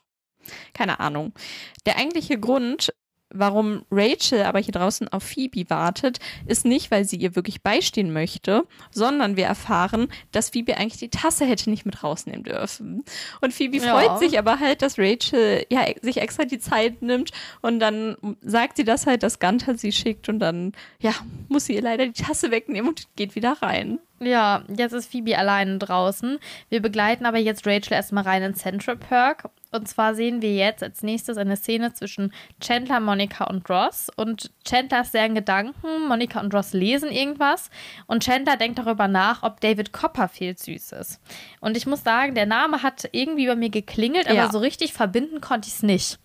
Keine 0.74 1.00
Ahnung. 1.00 1.32
Der 1.86 1.96
eigentliche 1.96 2.38
Grund, 2.38 2.92
warum 3.30 3.84
Rachel 3.90 4.42
aber 4.44 4.58
hier 4.58 4.72
draußen 4.72 5.06
auf 5.08 5.22
Phoebe 5.22 5.68
wartet, 5.68 6.18
ist 6.46 6.64
nicht, 6.64 6.90
weil 6.90 7.04
sie 7.04 7.16
ihr 7.16 7.36
wirklich 7.36 7.60
beistehen 7.62 8.10
möchte, 8.10 8.64
sondern 8.90 9.36
wir 9.36 9.44
erfahren, 9.44 10.08
dass 10.32 10.48
Phoebe 10.48 10.78
eigentlich 10.78 10.98
die 10.98 11.10
Tasse 11.10 11.44
hätte 11.44 11.68
nicht 11.68 11.84
mit 11.84 12.02
rausnehmen 12.02 12.42
dürfen. 12.44 13.04
Und 13.42 13.52
Phoebe 13.52 13.76
Ja. 13.76 13.98
freut 13.98 14.18
sich 14.18 14.38
aber 14.38 14.60
halt, 14.60 14.80
dass 14.80 14.98
Rachel 14.98 15.66
ja 15.68 15.84
sich 16.00 16.16
extra 16.22 16.44
die 16.44 16.58
Zeit 16.58 17.02
nimmt 17.02 17.32
und 17.60 17.80
dann 17.80 18.16
sagt 18.40 18.78
sie 18.78 18.84
das 18.84 19.06
halt, 19.06 19.22
dass 19.22 19.38
Gunther 19.40 19.76
sie 19.76 19.92
schickt 19.92 20.30
und 20.30 20.38
dann 20.38 20.72
ja, 20.98 21.12
muss 21.48 21.66
sie 21.66 21.74
ihr 21.74 21.82
leider 21.82 22.06
die 22.06 22.22
Tasse 22.22 22.50
wegnehmen 22.50 22.88
und 22.88 23.14
geht 23.16 23.34
wieder 23.34 23.58
rein. 23.60 23.98
Ja, 24.20 24.64
jetzt 24.74 24.92
ist 24.94 25.12
Phoebe 25.12 25.36
alleine 25.38 25.76
draußen. 25.78 26.38
Wir 26.70 26.80
begleiten 26.80 27.26
aber 27.26 27.38
jetzt 27.38 27.66
Rachel 27.66 27.92
erstmal 27.92 28.24
rein 28.24 28.42
in 28.42 28.54
Central 28.54 28.96
Perk. 28.96 29.50
Und 29.70 29.86
zwar 29.88 30.14
sehen 30.14 30.40
wir 30.40 30.54
jetzt 30.54 30.82
als 30.82 31.02
nächstes 31.02 31.36
eine 31.36 31.56
Szene 31.56 31.92
zwischen 31.92 32.32
Chandler, 32.60 33.00
Monika 33.00 33.44
und 33.44 33.68
Ross. 33.68 34.08
Und 34.16 34.50
Chandler 34.64 35.02
ist 35.02 35.12
sehr 35.12 35.26
in 35.26 35.34
Gedanken. 35.34 36.08
Monika 36.08 36.40
und 36.40 36.54
Ross 36.54 36.72
lesen 36.72 37.10
irgendwas. 37.10 37.70
Und 38.06 38.22
Chandler 38.24 38.56
denkt 38.56 38.78
darüber 38.78 39.08
nach, 39.08 39.42
ob 39.42 39.60
David 39.60 39.92
Copperfield 39.92 40.58
süß 40.58 40.92
ist. 40.92 41.20
Und 41.60 41.76
ich 41.76 41.86
muss 41.86 42.02
sagen, 42.02 42.34
der 42.34 42.46
Name 42.46 42.82
hat 42.82 43.08
irgendwie 43.12 43.46
bei 43.46 43.56
mir 43.56 43.70
geklingelt, 43.70 44.26
aber 44.26 44.36
Ja. 44.36 44.50
so 44.50 44.58
richtig 44.58 44.92
verbinden 44.94 45.40
konnte 45.42 45.68
ich 45.68 45.74
es 45.74 45.82
nicht. 45.82 46.18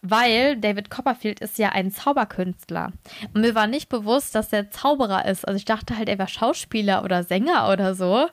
Weil 0.00 0.56
David 0.56 0.90
Copperfield 0.90 1.40
ist 1.40 1.58
ja 1.58 1.70
ein 1.70 1.90
Zauberkünstler. 1.90 2.92
Und 3.34 3.40
mir 3.40 3.56
war 3.56 3.66
nicht 3.66 3.88
bewusst, 3.88 4.34
dass 4.36 4.52
er 4.52 4.70
Zauberer 4.70 5.24
ist. 5.24 5.46
Also 5.46 5.56
ich 5.56 5.64
dachte 5.64 5.96
halt, 5.96 6.08
er 6.08 6.18
wäre 6.18 6.28
Schauspieler 6.28 7.02
oder 7.02 7.24
Sänger 7.24 7.68
oder 7.72 7.96
so. 7.96 8.28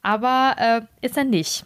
Aber 0.00 0.54
äh, 0.58 0.80
ist 1.06 1.18
er 1.18 1.24
nicht. 1.24 1.64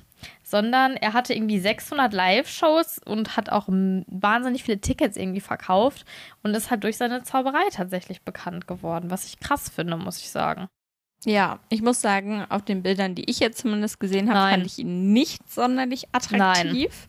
Sondern 0.55 0.97
er 0.97 1.15
hatte 1.15 1.35
irgendwie 1.35 1.59
600 1.59 2.13
Live-Shows 2.13 3.01
und 3.05 3.37
hat 3.37 3.51
auch 3.51 3.67
wahnsinnig 3.67 4.63
viele 4.63 4.81
Tickets 4.81 5.17
irgendwie 5.17 5.41
verkauft 5.41 6.05
und 6.45 6.55
ist 6.55 6.71
halt 6.71 6.85
durch 6.85 6.97
seine 6.97 7.25
Zauberei 7.25 7.69
tatsächlich 7.73 8.23
bekannt 8.23 8.69
geworden, 8.69 9.11
was 9.11 9.25
ich 9.25 9.41
krass 9.41 9.69
finde, 9.69 9.97
muss 9.97 10.21
ich 10.21 10.31
sagen. 10.31 10.69
Ja, 11.25 11.59
ich 11.71 11.83
muss 11.83 12.01
sagen, 12.01 12.47
auf 12.51 12.63
den 12.63 12.85
Bildern, 12.85 13.17
die 13.17 13.29
ich 13.29 13.41
jetzt 13.41 13.59
zumindest 13.59 13.99
gesehen 13.99 14.29
habe, 14.29 14.39
Nein. 14.39 14.55
fand 14.55 14.67
ich 14.67 14.79
ihn 14.79 15.13
nicht 15.13 15.51
sonderlich 15.51 16.07
attraktiv. 16.13 17.09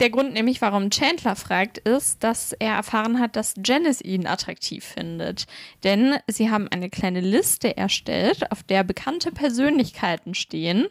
Der 0.00 0.10
Grund 0.10 0.32
nämlich, 0.32 0.60
warum 0.60 0.90
Chandler 0.90 1.34
fragt, 1.34 1.78
ist, 1.78 2.22
dass 2.22 2.52
er 2.52 2.74
erfahren 2.74 3.18
hat, 3.18 3.34
dass 3.34 3.54
Janice 3.64 4.00
ihn 4.00 4.26
attraktiv 4.26 4.84
findet. 4.84 5.46
Denn 5.82 6.16
sie 6.28 6.50
haben 6.50 6.68
eine 6.68 6.88
kleine 6.88 7.20
Liste 7.20 7.76
erstellt, 7.76 8.52
auf 8.52 8.62
der 8.62 8.84
bekannte 8.84 9.32
Persönlichkeiten 9.32 10.34
stehen, 10.34 10.86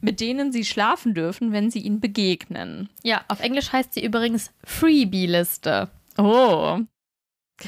mit 0.00 0.20
denen 0.20 0.52
sie 0.52 0.64
schlafen 0.64 1.14
dürfen, 1.14 1.52
wenn 1.52 1.70
sie 1.70 1.80
ihnen 1.80 2.00
begegnen. 2.00 2.90
Ja, 3.02 3.24
auf 3.28 3.40
Englisch 3.40 3.72
heißt 3.72 3.94
sie 3.94 4.04
übrigens 4.04 4.50
Freebie-Liste. 4.64 5.90
Oh, 6.18 6.80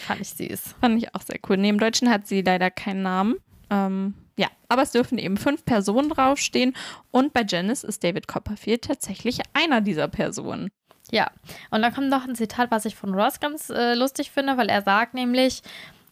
fand 0.01 0.21
ich 0.21 0.31
süß. 0.31 0.75
Fand 0.81 1.03
ich 1.03 1.15
auch 1.15 1.23
sehr 1.23 1.39
cool. 1.49 1.57
Neben 1.57 1.79
Deutschen 1.79 2.11
hat 2.11 2.27
sie 2.27 2.43
leider 2.43 2.71
keinen 2.71 3.03
Namen. 3.03 3.37
Ähm, 3.71 4.15
ja, 4.37 4.49
aber 4.69 4.83
es 4.83 4.93
dürfen 4.93 5.19
eben 5.19 5.37
fünf 5.37 5.65
Personen 5.65 6.09
draufstehen. 6.09 6.75
Und 7.11 7.33
bei 7.33 7.45
Janice 7.47 7.85
ist 7.85 8.03
David 8.05 8.29
Copperfield 8.29 8.85
tatsächlich 8.85 9.41
einer 9.53 9.81
dieser 9.81 10.09
Personen. 10.09 10.71
Ja, 11.13 11.31
und 11.71 11.83
dann 11.83 11.95
kommt 11.95 12.09
noch 12.09 12.27
ein 12.27 12.35
Zitat, 12.35 12.71
was 12.71 12.87
ich 12.87 12.97
von 12.97 13.15
Ross 13.15 13.39
ganz 13.39 13.69
äh, 13.69 13.95
lustig 13.95 14.31
finde, 14.31 14.57
weil 14.57 14.71
er 14.71 14.81
sagt 14.81 15.13
nämlich, 15.13 15.63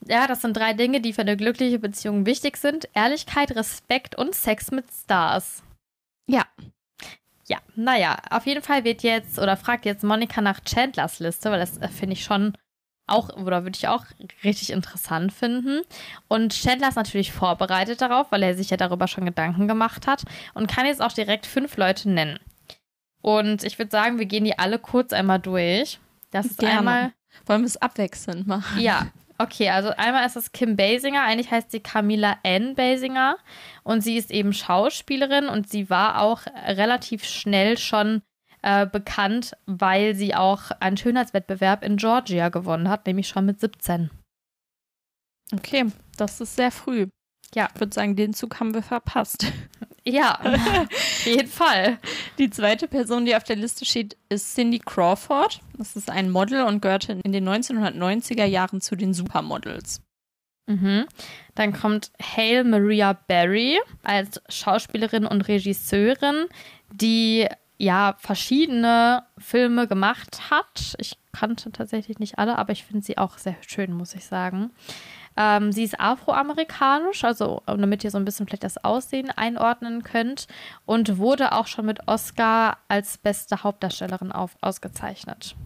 ja, 0.07 0.27
das 0.27 0.43
sind 0.43 0.55
drei 0.57 0.75
Dinge, 0.75 1.01
die 1.01 1.15
für 1.15 1.23
eine 1.23 1.39
glückliche 1.39 1.79
Beziehung 1.79 2.27
wichtig 2.27 2.59
sind. 2.59 2.87
Ehrlichkeit, 2.95 3.57
Respekt 3.57 4.17
und 4.17 4.35
Sex 4.35 4.71
mit 4.71 4.85
Stars. 4.93 5.63
Ja. 6.27 6.45
Ja, 7.49 7.59
naja, 7.75 8.19
auf 8.31 8.47
jeden 8.47 8.63
Fall 8.63 8.85
wird 8.85 9.03
jetzt 9.03 9.39
oder 9.39 9.57
fragt 9.57 9.87
jetzt 9.87 10.05
Monika 10.05 10.41
nach 10.43 10.61
Chandlers 10.65 11.19
Liste, 11.19 11.51
weil 11.51 11.59
das 11.59 11.79
äh, 11.79 11.89
finde 11.89 12.13
ich 12.13 12.23
schon 12.23 12.53
auch, 13.07 13.31
oder 13.31 13.65
würde 13.65 13.77
ich 13.77 13.89
auch 13.89 14.05
richtig 14.45 14.71
interessant 14.71 15.33
finden. 15.33 15.81
Und 16.29 16.53
Chandler 16.53 16.89
ist 16.89 16.97
natürlich 16.97 17.33
vorbereitet 17.33 18.03
darauf, 18.03 18.31
weil 18.31 18.43
er 18.43 18.55
sich 18.55 18.71
ja 18.71 18.77
darüber 18.77 19.09
schon 19.09 19.25
Gedanken 19.25 19.67
gemacht 19.67 20.07
hat 20.07 20.25
und 20.55 20.69
kann 20.71 20.87
jetzt 20.87 21.03
auch 21.03 21.13
direkt 21.13 21.47
fünf 21.47 21.77
Leute 21.77 22.11
nennen. 22.11 22.39
Und 23.23 23.65
ich 23.65 23.79
würde 23.79 23.91
sagen, 23.91 24.19
wir 24.19 24.27
gehen 24.27 24.45
die 24.45 24.59
alle 24.59 24.79
kurz 24.79 25.13
einmal 25.13 25.39
durch. 25.39 25.99
Das 26.31 26.47
ist 26.47 26.59
Gerne. 26.59 26.79
einmal. 26.79 27.13
Wollen 27.47 27.63
wir 27.63 27.67
es 27.67 27.77
abwechselnd 27.77 28.47
machen? 28.47 28.81
Ja, 28.81 29.07
okay, 29.39 29.71
also 29.71 29.91
einmal 29.97 30.27
ist 30.27 30.37
es 30.37 30.53
Kim 30.53 30.77
Basinger, 30.77 31.23
eigentlich 31.23 31.51
heißt 31.51 31.71
sie 31.71 31.81
Camilla 31.81 32.39
Ann 32.45 32.75
Basinger 32.75 33.37
und 33.83 34.03
sie 34.03 34.17
ist 34.17 34.31
eben 34.31 34.53
Schauspielerin 34.53 35.49
und 35.49 35.69
sie 35.69 35.91
war 35.91 36.21
auch 36.21 36.43
relativ 36.67 37.25
schnell 37.25 37.79
schon 37.79 38.23
äh, 38.63 38.87
bekannt, 38.87 39.57
weil 39.67 40.15
sie 40.15 40.35
auch 40.35 40.71
einen 40.81 40.97
Schönheitswettbewerb 40.97 41.83
in 41.83 41.97
Georgia 41.97 42.49
gewonnen 42.49 42.89
hat, 42.89 43.07
nämlich 43.07 43.29
schon 43.29 43.47
mit 43.47 43.61
17. 43.61 44.11
Okay, 45.53 45.87
das 46.17 46.41
ist 46.41 46.57
sehr 46.57 46.71
früh. 46.71 47.07
Ja. 47.55 47.69
Ich 47.75 47.81
würde 47.81 47.95
sagen, 47.95 48.17
den 48.17 48.33
Zug 48.35 48.61
haben 48.61 48.75
wir 48.75 48.83
verpasst. 48.83 49.47
Ja, 50.07 50.41
auf 50.41 51.27
jeden 51.27 51.47
Fall. 51.47 51.99
Die 52.39 52.49
zweite 52.49 52.89
Person, 52.89 53.27
die 53.27 53.37
auf 53.37 53.45
der 53.45 53.57
Liste 53.57 53.85
steht, 53.85 54.17
ist 54.31 54.55
Cindy 54.55 54.79
Crawford. 54.79 55.61
Das 55.77 55.95
ist 55.95 56.11
ein 56.11 56.31
Model 56.31 56.65
und 56.65 56.81
gehörte 56.81 57.21
in 57.23 57.33
den 57.33 57.47
1990er 57.47 58.47
Jahren 58.47 58.81
zu 58.81 58.97
den 58.97 59.13
Supermodels. 59.13 60.01
Mhm. 60.67 61.07
Dann 61.55 61.73
kommt 61.75 62.13
Hale 62.21 62.65
Maria 62.65 63.13
Berry 63.13 63.79
als 64.03 64.41
Schauspielerin 64.49 65.27
und 65.27 65.43
Regisseurin, 65.43 66.47
die 66.93 67.47
ja 67.77 68.15
verschiedene 68.19 69.25
Filme 69.39 69.89
gemacht 69.89 70.51
hat. 70.51 70.95
Ich 70.99 71.19
kannte 71.33 71.73
tatsächlich 71.73 72.19
nicht 72.19 72.39
alle, 72.39 72.59
aber 72.59 72.73
ich 72.73 72.85
finde 72.85 73.05
sie 73.05 73.19
auch 73.19 73.39
sehr 73.39 73.57
schön, 73.67 73.93
muss 73.93 74.15
ich 74.15 74.25
sagen. 74.25 74.71
Ähm, 75.41 75.73
sie 75.73 75.85
ist 75.85 75.99
afroamerikanisch, 75.99 77.25
also 77.25 77.63
damit 77.67 78.05
ihr 78.05 78.11
so 78.11 78.19
ein 78.19 78.27
bisschen 78.27 78.47
vielleicht 78.47 78.65
das 78.65 78.85
Aussehen 78.85 79.31
einordnen 79.31 80.03
könnt 80.03 80.47
und 80.85 81.17
wurde 81.17 81.53
auch 81.53 81.67
schon 81.67 81.87
mit 81.87 82.07
Oscar 82.07 82.77
als 82.89 83.17
beste 83.17 83.63
Hauptdarstellerin 83.63 84.33
auf, 84.33 84.57
ausgezeichnet. 84.61 85.57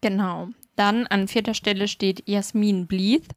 Genau. 0.00 0.48
Dann 0.74 1.06
an 1.06 1.28
vierter 1.28 1.54
Stelle 1.54 1.86
steht 1.86 2.28
Jasmin 2.28 2.88
Bleeth. 2.88 3.28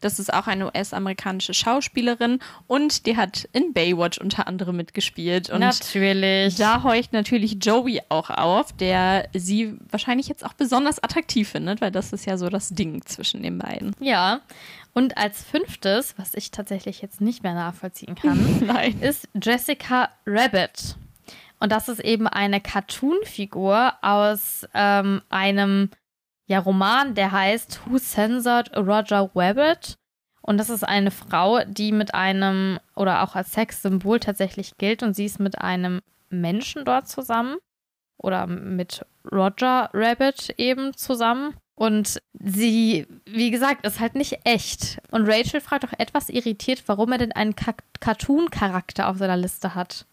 Das 0.00 0.18
ist 0.18 0.32
auch 0.32 0.46
eine 0.46 0.66
US-amerikanische 0.66 1.54
Schauspielerin 1.54 2.38
und 2.66 3.06
die 3.06 3.16
hat 3.16 3.48
in 3.52 3.72
Baywatch 3.72 4.18
unter 4.18 4.46
anderem 4.46 4.76
mitgespielt. 4.76 5.48
Und 5.48 5.60
Natürlich. 5.60 6.56
da 6.56 6.82
horcht 6.82 7.12
natürlich 7.12 7.56
Joey 7.60 8.02
auch 8.10 8.30
auf, 8.30 8.72
der 8.72 9.28
sie 9.34 9.76
wahrscheinlich 9.90 10.28
jetzt 10.28 10.44
auch 10.44 10.52
besonders 10.52 11.02
attraktiv 11.02 11.48
findet, 11.48 11.80
weil 11.80 11.90
das 11.90 12.12
ist 12.12 12.26
ja 12.26 12.36
so 12.36 12.50
das 12.50 12.68
Ding 12.68 13.04
zwischen 13.06 13.42
den 13.42 13.58
beiden. 13.58 13.96
Ja. 13.98 14.42
Und 14.94 15.18
als 15.18 15.42
fünftes, 15.42 16.16
was 16.18 16.34
ich 16.34 16.52
tatsächlich 16.52 17.02
jetzt 17.02 17.20
nicht 17.20 17.42
mehr 17.42 17.54
nachvollziehen 17.54 18.14
kann, 18.14 18.60
Nein. 18.66 19.00
ist 19.00 19.28
Jessica 19.34 20.08
Rabbit. 20.24 20.96
Und 21.60 21.72
das 21.72 21.88
ist 21.88 22.00
eben 22.00 22.26
eine 22.28 22.60
Cartoon-Figur 22.60 23.94
aus 24.02 24.66
ähm, 24.72 25.22
einem 25.30 25.90
ja, 26.46 26.58
Roman, 26.60 27.14
der 27.14 27.32
heißt 27.32 27.80
Who 27.86 27.98
Censored 27.98 28.76
Roger 28.76 29.30
Rabbit? 29.34 29.96
Und 30.42 30.58
das 30.58 30.68
ist 30.68 30.84
eine 30.84 31.10
Frau, 31.10 31.64
die 31.64 31.90
mit 31.90 32.14
einem 32.14 32.78
oder 32.94 33.22
auch 33.22 33.34
als 33.34 33.52
Sexsymbol 33.52 34.20
tatsächlich 34.20 34.76
gilt 34.76 35.02
und 35.02 35.14
sie 35.14 35.24
ist 35.24 35.40
mit 35.40 35.58
einem 35.58 36.00
Menschen 36.28 36.84
dort 36.84 37.08
zusammen 37.08 37.56
oder 38.18 38.46
mit 38.46 39.06
Roger 39.32 39.88
Rabbit 39.94 40.54
eben 40.58 40.94
zusammen. 40.94 41.54
Und 41.76 42.22
sie, 42.34 43.06
wie 43.26 43.50
gesagt, 43.50 43.84
ist 43.84 43.98
halt 43.98 44.14
nicht 44.14 44.38
echt. 44.44 44.98
Und 45.10 45.28
Rachel 45.28 45.60
fragt 45.60 45.84
auch 45.84 45.98
etwas 45.98 46.28
irritiert, 46.28 46.84
warum 46.86 47.10
er 47.12 47.18
denn 47.18 47.32
einen 47.32 47.54
Cartoon-Charakter 48.00 49.08
auf 49.08 49.18
seiner 49.18 49.36
Liste 49.36 49.74
hat. 49.74 50.06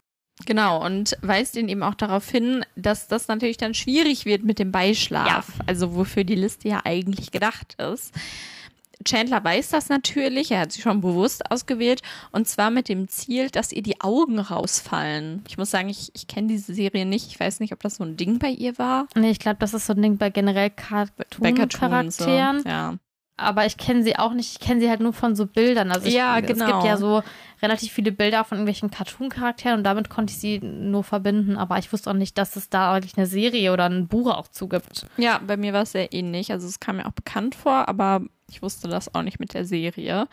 Genau, 0.45 0.83
und 0.83 1.17
weist 1.21 1.55
ihn 1.55 1.69
eben 1.69 1.83
auch 1.83 1.93
darauf 1.93 2.27
hin, 2.27 2.65
dass 2.75 3.07
das 3.07 3.27
natürlich 3.27 3.57
dann 3.57 3.75
schwierig 3.75 4.25
wird 4.25 4.43
mit 4.43 4.57
dem 4.57 4.71
Beischlaf, 4.71 5.53
also 5.67 5.93
wofür 5.93 6.23
die 6.23 6.35
Liste 6.35 6.67
ja 6.67 6.81
eigentlich 6.83 7.31
gedacht 7.31 7.75
ist. 7.79 8.11
Chandler 9.03 9.43
weiß 9.43 9.69
das 9.69 9.89
natürlich, 9.89 10.51
er 10.51 10.61
hat 10.61 10.71
sie 10.71 10.81
schon 10.81 11.01
bewusst 11.01 11.49
ausgewählt 11.51 12.01
und 12.31 12.47
zwar 12.47 12.71
mit 12.71 12.89
dem 12.89 13.07
Ziel, 13.07 13.49
dass 13.49 13.71
ihr 13.71 13.81
die 13.81 14.01
Augen 14.01 14.39
rausfallen. 14.39 15.43
Ich 15.47 15.57
muss 15.57 15.71
sagen, 15.71 15.89
ich, 15.89 16.11
ich 16.13 16.27
kenne 16.27 16.47
diese 16.47 16.73
Serie 16.73 17.05
nicht. 17.05 17.27
Ich 17.27 17.39
weiß 17.39 17.59
nicht, 17.59 17.73
ob 17.73 17.79
das 17.81 17.95
so 17.95 18.03
ein 18.03 18.17
Ding 18.17 18.39
bei 18.39 18.49
ihr 18.49 18.77
war. 18.77 19.07
Nee, 19.15 19.31
ich 19.31 19.39
glaube, 19.39 19.57
das 19.59 19.73
ist 19.73 19.85
so 19.85 19.93
ein 19.93 20.01
Ding 20.01 20.17
bei 20.17 20.29
generell 20.29 20.69
Cartoons, 20.69 21.17
so. 21.37 21.41
Cartoon-Charakteren. 21.41 22.63
Ja. 22.65 22.95
Aber 23.41 23.65
ich 23.65 23.77
kenne 23.77 24.03
sie 24.03 24.17
auch 24.17 24.33
nicht. 24.33 24.51
Ich 24.53 24.59
kenne 24.59 24.79
sie 24.81 24.89
halt 24.89 24.99
nur 25.01 25.13
von 25.13 25.35
so 25.35 25.45
Bildern. 25.45 25.91
Also 25.91 26.07
ich, 26.07 26.13
Ja, 26.13 26.39
es 26.39 26.45
genau. 26.47 26.65
gibt 26.65 26.83
ja 26.83 26.97
so 26.97 27.23
relativ 27.61 27.91
viele 27.91 28.11
Bilder 28.11 28.43
von 28.43 28.57
irgendwelchen 28.57 28.91
Cartoon-Charakteren 28.91 29.79
und 29.79 29.83
damit 29.83 30.09
konnte 30.09 30.31
ich 30.31 30.39
sie 30.39 30.59
nur 30.59 31.03
verbinden. 31.03 31.57
Aber 31.57 31.77
ich 31.77 31.91
wusste 31.93 32.09
auch 32.09 32.15
nicht, 32.15 32.37
dass 32.37 32.55
es 32.55 32.69
da 32.69 32.93
eigentlich 32.93 33.17
eine 33.17 33.27
Serie 33.27 33.73
oder 33.73 33.85
ein 33.85 34.07
Buch 34.07 34.31
auch 34.33 34.47
zugibt. 34.47 35.05
Ja, 35.17 35.39
bei 35.45 35.57
mir 35.57 35.73
war 35.73 35.83
es 35.83 35.91
sehr 35.91 36.13
ähnlich. 36.13 36.51
Also 36.51 36.67
es 36.67 36.79
kam 36.79 36.97
mir 36.97 37.05
auch 37.05 37.11
bekannt 37.11 37.55
vor, 37.55 37.87
aber 37.87 38.21
ich 38.49 38.61
wusste 38.61 38.87
das 38.87 39.13
auch 39.13 39.21
nicht 39.21 39.39
mit 39.39 39.53
der 39.53 39.65
Serie. 39.65 40.27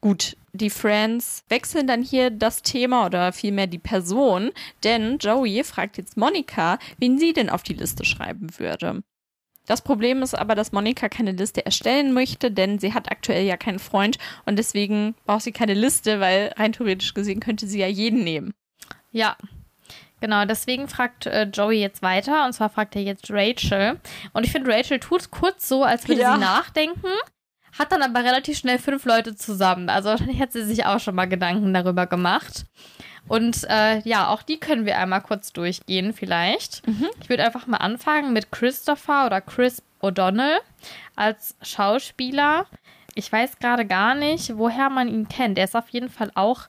Gut, 0.00 0.36
die 0.52 0.70
Friends 0.70 1.44
wechseln 1.48 1.86
dann 1.86 2.02
hier 2.02 2.30
das 2.30 2.62
Thema 2.62 3.06
oder 3.06 3.32
vielmehr 3.32 3.68
die 3.68 3.78
Person, 3.78 4.50
denn 4.82 5.18
Joey 5.18 5.62
fragt 5.62 5.96
jetzt 5.96 6.16
Monika, 6.16 6.78
wen 6.98 7.18
sie 7.18 7.32
denn 7.32 7.48
auf 7.48 7.62
die 7.62 7.74
Liste 7.74 8.04
schreiben 8.04 8.48
würde. 8.58 9.04
Das 9.66 9.80
Problem 9.80 10.22
ist 10.22 10.34
aber, 10.34 10.54
dass 10.54 10.72
Monika 10.72 11.08
keine 11.08 11.32
Liste 11.32 11.64
erstellen 11.64 12.12
möchte, 12.12 12.50
denn 12.50 12.78
sie 12.78 12.94
hat 12.94 13.10
aktuell 13.10 13.44
ja 13.44 13.56
keinen 13.56 13.78
Freund 13.78 14.18
und 14.44 14.56
deswegen 14.58 15.14
braucht 15.24 15.42
sie 15.42 15.52
keine 15.52 15.74
Liste, 15.74 16.18
weil 16.20 16.52
rein 16.56 16.72
theoretisch 16.72 17.14
gesehen 17.14 17.40
könnte 17.40 17.66
sie 17.66 17.78
ja 17.78 17.86
jeden 17.86 18.24
nehmen. 18.24 18.52
Ja. 19.12 19.36
Genau, 20.20 20.44
deswegen 20.44 20.88
fragt 20.88 21.26
äh, 21.26 21.44
Joey 21.44 21.80
jetzt 21.80 22.02
weiter 22.02 22.44
und 22.46 22.52
zwar 22.52 22.70
fragt 22.70 22.94
er 22.96 23.02
jetzt 23.02 23.28
Rachel. 23.30 24.00
Und 24.32 24.44
ich 24.46 24.52
finde, 24.52 24.72
Rachel 24.72 25.00
tut 25.00 25.30
kurz 25.30 25.68
so, 25.68 25.82
als 25.84 26.06
würde 26.08 26.20
Ja. 26.22 26.34
sie 26.34 26.40
nachdenken, 26.40 27.08
hat 27.78 27.90
dann 27.90 28.02
aber 28.02 28.20
relativ 28.22 28.58
schnell 28.58 28.78
fünf 28.78 29.04
Leute 29.04 29.34
zusammen. 29.34 29.88
Also 29.88 30.08
wahrscheinlich 30.10 30.40
hat 30.40 30.52
sie 30.52 30.64
sich 30.64 30.86
auch 30.86 31.00
schon 31.00 31.14
mal 31.16 31.26
Gedanken 31.26 31.72
darüber 31.74 32.06
gemacht. 32.06 32.66
Und 33.32 33.64
äh, 33.70 34.00
ja, 34.00 34.28
auch 34.28 34.42
die 34.42 34.60
können 34.60 34.84
wir 34.84 34.98
einmal 34.98 35.22
kurz 35.22 35.54
durchgehen, 35.54 36.12
vielleicht. 36.12 36.82
Ich 37.22 37.30
würde 37.30 37.44
einfach 37.44 37.66
mal 37.66 37.78
anfangen 37.78 38.34
mit 38.34 38.52
Christopher 38.52 39.24
oder 39.24 39.40
Chris 39.40 39.82
O'Donnell 40.02 40.58
als 41.16 41.56
Schauspieler. 41.62 42.66
Ich 43.14 43.32
weiß 43.32 43.58
gerade 43.58 43.86
gar 43.86 44.14
nicht, 44.14 44.58
woher 44.58 44.90
man 44.90 45.08
ihn 45.08 45.28
kennt. 45.28 45.56
Er 45.56 45.64
ist 45.64 45.74
auf 45.74 45.88
jeden 45.88 46.10
Fall 46.10 46.30
auch 46.34 46.68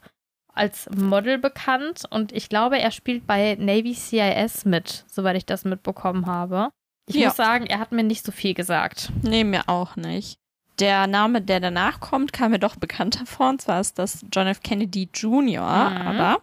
als 0.53 0.89
Model 0.95 1.37
bekannt 1.37 2.03
und 2.09 2.31
ich 2.31 2.47
glaube, 2.47 2.79
er 2.79 2.91
spielt 2.91 3.27
bei 3.27 3.55
Navy 3.59 3.93
CIS 3.93 4.63
mit, 4.63 5.03
soweit 5.07 5.35
ich 5.35 5.45
das 5.45 5.65
mitbekommen 5.65 6.27
habe. 6.27 6.69
Ich 7.09 7.15
Ja. 7.15 7.27
muss 7.27 7.35
sagen, 7.35 7.65
er 7.65 7.79
hat 7.79 7.91
mir 7.91 8.03
nicht 8.03 8.25
so 8.25 8.31
viel 8.31 8.53
gesagt. 8.53 9.11
Nee, 9.21 9.43
mir 9.43 9.63
auch 9.67 9.97
nicht. 9.97 10.37
Der 10.79 11.07
Name, 11.07 11.41
der 11.41 11.59
danach 11.59 11.99
kommt, 11.99 12.33
kam 12.33 12.51
mir 12.51 12.59
doch 12.59 12.75
bekannter 12.75 13.25
vor. 13.25 13.49
Und 13.49 13.61
zwar 13.61 13.79
ist 13.81 13.99
das 13.99 14.25
John 14.33 14.47
F. 14.47 14.61
Kennedy 14.63 15.09
Jr., 15.13 15.61
Mhm. 15.89 15.97
aber. 16.07 16.37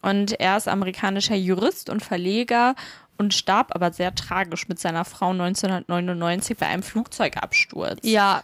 Und 0.00 0.38
er 0.38 0.56
ist 0.56 0.68
amerikanischer 0.68 1.34
Jurist 1.34 1.90
und 1.90 2.04
Verleger 2.04 2.76
und 3.16 3.34
starb 3.34 3.74
aber 3.74 3.92
sehr 3.92 4.14
tragisch 4.14 4.68
mit 4.68 4.78
seiner 4.78 5.04
Frau 5.04 5.30
1999 5.32 6.56
bei 6.56 6.66
einem 6.66 6.84
Flugzeugabsturz. 6.84 7.98
Ja, 8.02 8.42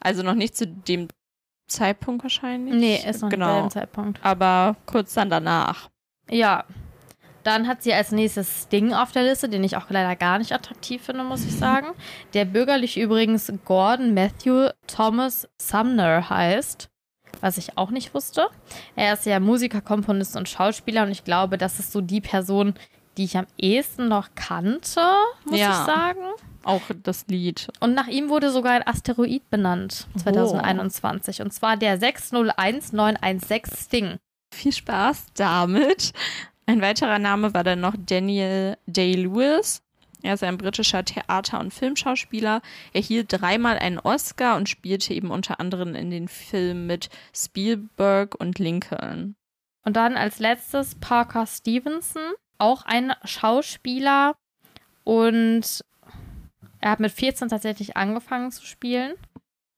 Also 0.00 0.22
noch 0.22 0.34
nicht 0.34 0.56
zu 0.56 0.66
dem 0.66 1.08
Zeitpunkt 1.68 2.22
wahrscheinlich. 2.22 2.74
nee, 2.74 3.02
ist 3.08 3.22
noch 3.22 3.30
genau. 3.30 3.46
nicht 3.46 3.54
bei 3.54 3.60
dem 3.62 3.70
Zeitpunkt. 3.70 4.20
Aber 4.24 4.76
kurz 4.86 5.14
dann 5.14 5.30
danach. 5.30 5.88
Ja. 6.30 6.64
Dann 7.42 7.66
hat 7.66 7.82
sie 7.82 7.92
als 7.92 8.12
nächstes 8.12 8.62
Sting 8.64 8.92
auf 8.94 9.12
der 9.12 9.24
Liste, 9.24 9.48
den 9.48 9.64
ich 9.64 9.76
auch 9.76 9.90
leider 9.90 10.14
gar 10.16 10.38
nicht 10.38 10.52
attraktiv 10.52 11.02
finde, 11.02 11.24
muss 11.24 11.44
ich 11.44 11.56
sagen. 11.56 11.88
Der 12.34 12.44
bürgerlich 12.44 12.98
übrigens 12.98 13.52
Gordon 13.64 14.14
Matthew 14.14 14.68
Thomas 14.86 15.48
Sumner 15.60 16.28
heißt, 16.30 16.88
was 17.40 17.58
ich 17.58 17.76
auch 17.78 17.90
nicht 17.90 18.14
wusste. 18.14 18.48
Er 18.94 19.14
ist 19.14 19.26
ja 19.26 19.40
Musiker, 19.40 19.80
Komponist 19.80 20.36
und 20.36 20.48
Schauspieler 20.48 21.02
und 21.02 21.10
ich 21.10 21.24
glaube, 21.24 21.58
das 21.58 21.78
ist 21.80 21.90
so 21.92 22.00
die 22.00 22.20
Person, 22.20 22.74
die 23.16 23.24
ich 23.24 23.36
am 23.36 23.46
ehesten 23.58 24.08
noch 24.08 24.28
kannte, 24.34 25.00
muss 25.44 25.58
Ja. 25.58 25.70
ich 25.70 25.76
sagen. 25.86 26.20
Auch 26.64 26.82
das 27.02 27.26
Lied. 27.26 27.68
Und 27.80 27.94
nach 27.94 28.06
ihm 28.06 28.28
wurde 28.28 28.50
sogar 28.52 28.72
ein 28.74 28.86
Asteroid 28.86 29.50
benannt, 29.50 30.06
2021. 30.22 31.42
Und 31.42 31.52
zwar 31.52 31.76
der 31.76 31.98
601916 31.98 33.76
Sting. 33.76 34.18
Viel 34.54 34.72
Spaß 34.72 35.26
damit. 35.34 36.12
Ein 36.66 36.80
weiterer 36.80 37.18
Name 37.18 37.54
war 37.54 37.64
dann 37.64 37.80
noch 37.80 37.94
Daniel 37.98 38.76
Day-Lewis. 38.86 39.82
Er 40.22 40.34
ist 40.34 40.44
ein 40.44 40.58
britischer 40.58 41.04
Theater- 41.04 41.58
und 41.58 41.74
Filmschauspieler. 41.74 42.62
Er 42.92 43.00
hielt 43.00 43.26
dreimal 43.32 43.78
einen 43.78 43.98
Oscar 43.98 44.56
und 44.56 44.68
spielte 44.68 45.12
eben 45.12 45.30
unter 45.32 45.58
anderem 45.58 45.96
in 45.96 46.10
den 46.10 46.28
Filmen 46.28 46.86
mit 46.86 47.10
Spielberg 47.34 48.36
und 48.36 48.60
Lincoln. 48.60 49.34
Und 49.84 49.96
dann 49.96 50.16
als 50.16 50.38
letztes 50.38 50.94
Parker 50.94 51.46
Stevenson, 51.46 52.22
auch 52.58 52.84
ein 52.84 53.12
Schauspieler. 53.24 54.36
Und 55.02 55.84
Er 56.78 56.90
hat 56.90 57.00
mit 57.00 57.10
14 57.12 57.48
tatsächlich 57.48 57.96
angefangen 57.96 58.52
zu 58.52 58.64
spielen 58.64 59.14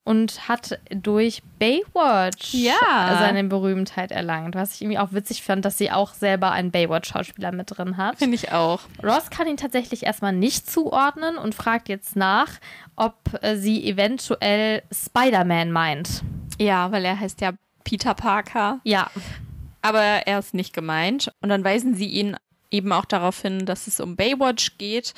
und 0.05 0.49
hat 0.49 0.79
durch 0.91 1.43
Baywatch 1.59 2.53
Ja. 2.53 3.17
seine 3.19 3.43
Berühmtheit 3.45 4.13
erlangt. 4.13 4.55
Was 4.55 4.75
ich 4.75 4.83
irgendwie 4.83 4.99
auch 4.99 5.13
witzig 5.13 5.43
fand, 5.43 5.65
dass 5.65 5.79
sie 5.79 5.91
auch 5.91 6.13
selber 6.13 6.51
einen 6.53 6.71
Baywatch-Schauspieler 6.71 7.53
mit 7.53 7.77
drin 7.77 7.97
hat. 7.97 8.19
Finde 8.19 8.35
ich 8.37 8.53
auch. 8.53 8.81
Ross 9.03 9.31
kann 9.31 9.47
ihn 9.47 9.57
tatsächlich 9.57 10.05
erstmal 10.05 10.33
nicht 10.35 10.71
zuordnen 10.71 11.37
und 11.39 11.55
fragt 11.55 11.89
jetzt 11.89 12.17
nach, 12.17 12.49
ob 12.97 13.17
äh, 13.43 13.57
sie 13.57 13.89
eventuell 13.89 14.83
Spider-Man 14.93 15.73
meint. 15.73 16.23
Ja, 16.59 16.93
weil 16.93 17.05
er 17.05 17.19
heißt 17.19 17.41
ja 17.41 17.53
Peter 17.83 18.15
Parker. 18.15 18.81
Ja, 18.85 19.11
Aber 19.83 20.01
er 20.03 20.39
ist 20.39 20.55
nicht 20.55 20.73
gemeint. 20.73 21.33
Und 21.43 21.49
dann 21.51 21.65
weisen 21.65 21.95
sie 21.95 22.07
ihn 22.09 22.37
eben 22.71 22.93
auch 22.93 23.05
darauf 23.05 23.41
hin, 23.43 23.67
dass 23.67 23.87
es 23.87 24.01
um 24.01 24.17
Baywatch 24.17 24.79
geht 24.79 25.15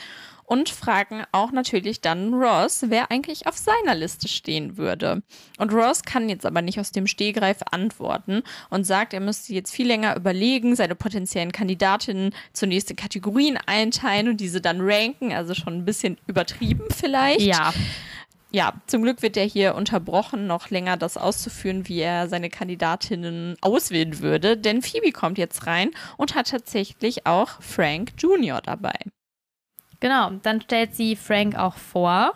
und 0.47 0.69
fragen 0.69 1.25
auch 1.33 1.53
natürlich 1.53 2.01
dann 2.01 2.33
Ross, 2.35 2.85
wer 2.89 3.11
eigentlich 3.11 3.47
auf 3.47 3.57
seiner 3.57 3.95
Liste 3.95 4.29
stehen 4.29 4.77
würde. 4.77 5.23
Und 5.59 5.73
Ross 5.73 6.03
kann 6.03 6.29
jetzt 6.29 6.47
aber 6.47 6.63
nicht 6.63 6.81
aus 6.81 6.93
dem 6.93 7.07
Stehgreif 7.07 7.59
antworten 7.71 8.43
und 8.71 8.85
sagt, 8.85 9.13
er 9.13 9.21
müsste 9.21 9.53
jetzt 9.53 9.75
viel 9.75 9.87
länger 9.87 10.17
überlegen, 10.17 10.77
seine 10.77 10.95
potenziellen 10.95 11.53
Kandidatinnen 11.53 12.35
zunächst 12.53 12.91
in 12.91 12.97
Kategorien 12.97 13.59
einteilen 13.67 14.29
und 14.29 14.41
diese 14.41 14.61
dann 14.61 14.79
ranken, 14.81 15.33
also 15.33 15.55
schon 15.55 15.75
ein 15.75 15.85
bisschen 15.85 16.19
übertrieben 16.27 16.85
vielleicht. 16.91 17.41
ja. 17.41 17.73
Ja, 18.53 18.75
zum 18.87 19.03
Glück 19.03 19.23
wird 19.23 19.37
er 19.37 19.45
hier 19.45 19.75
unterbrochen, 19.75 20.47
noch 20.47 20.71
länger 20.71 20.97
das 20.97 21.17
auszuführen, 21.17 21.89
wie 21.89 21.99
er 21.99 22.29
seine 22.29 22.49
Kandidatinnen 22.49 23.57
auswählen 23.61 24.21
würde, 24.21 24.57
denn 24.57 24.83
Phoebe 24.83 25.11
kommt 25.11 25.37
jetzt 25.37 25.67
rein 25.67 25.91
und 26.17 26.35
hat 26.35 26.49
tatsächlich 26.51 27.27
auch 27.27 27.61
Frank 27.61 28.13
Jr. 28.19 28.63
dabei. 28.63 28.95
Genau, 30.07 30.31
dann 30.45 30.61
stellt 30.61 30.95
sie 30.95 31.17
Frank 31.17 31.59
auch 31.59 31.75
vor. 31.75 32.35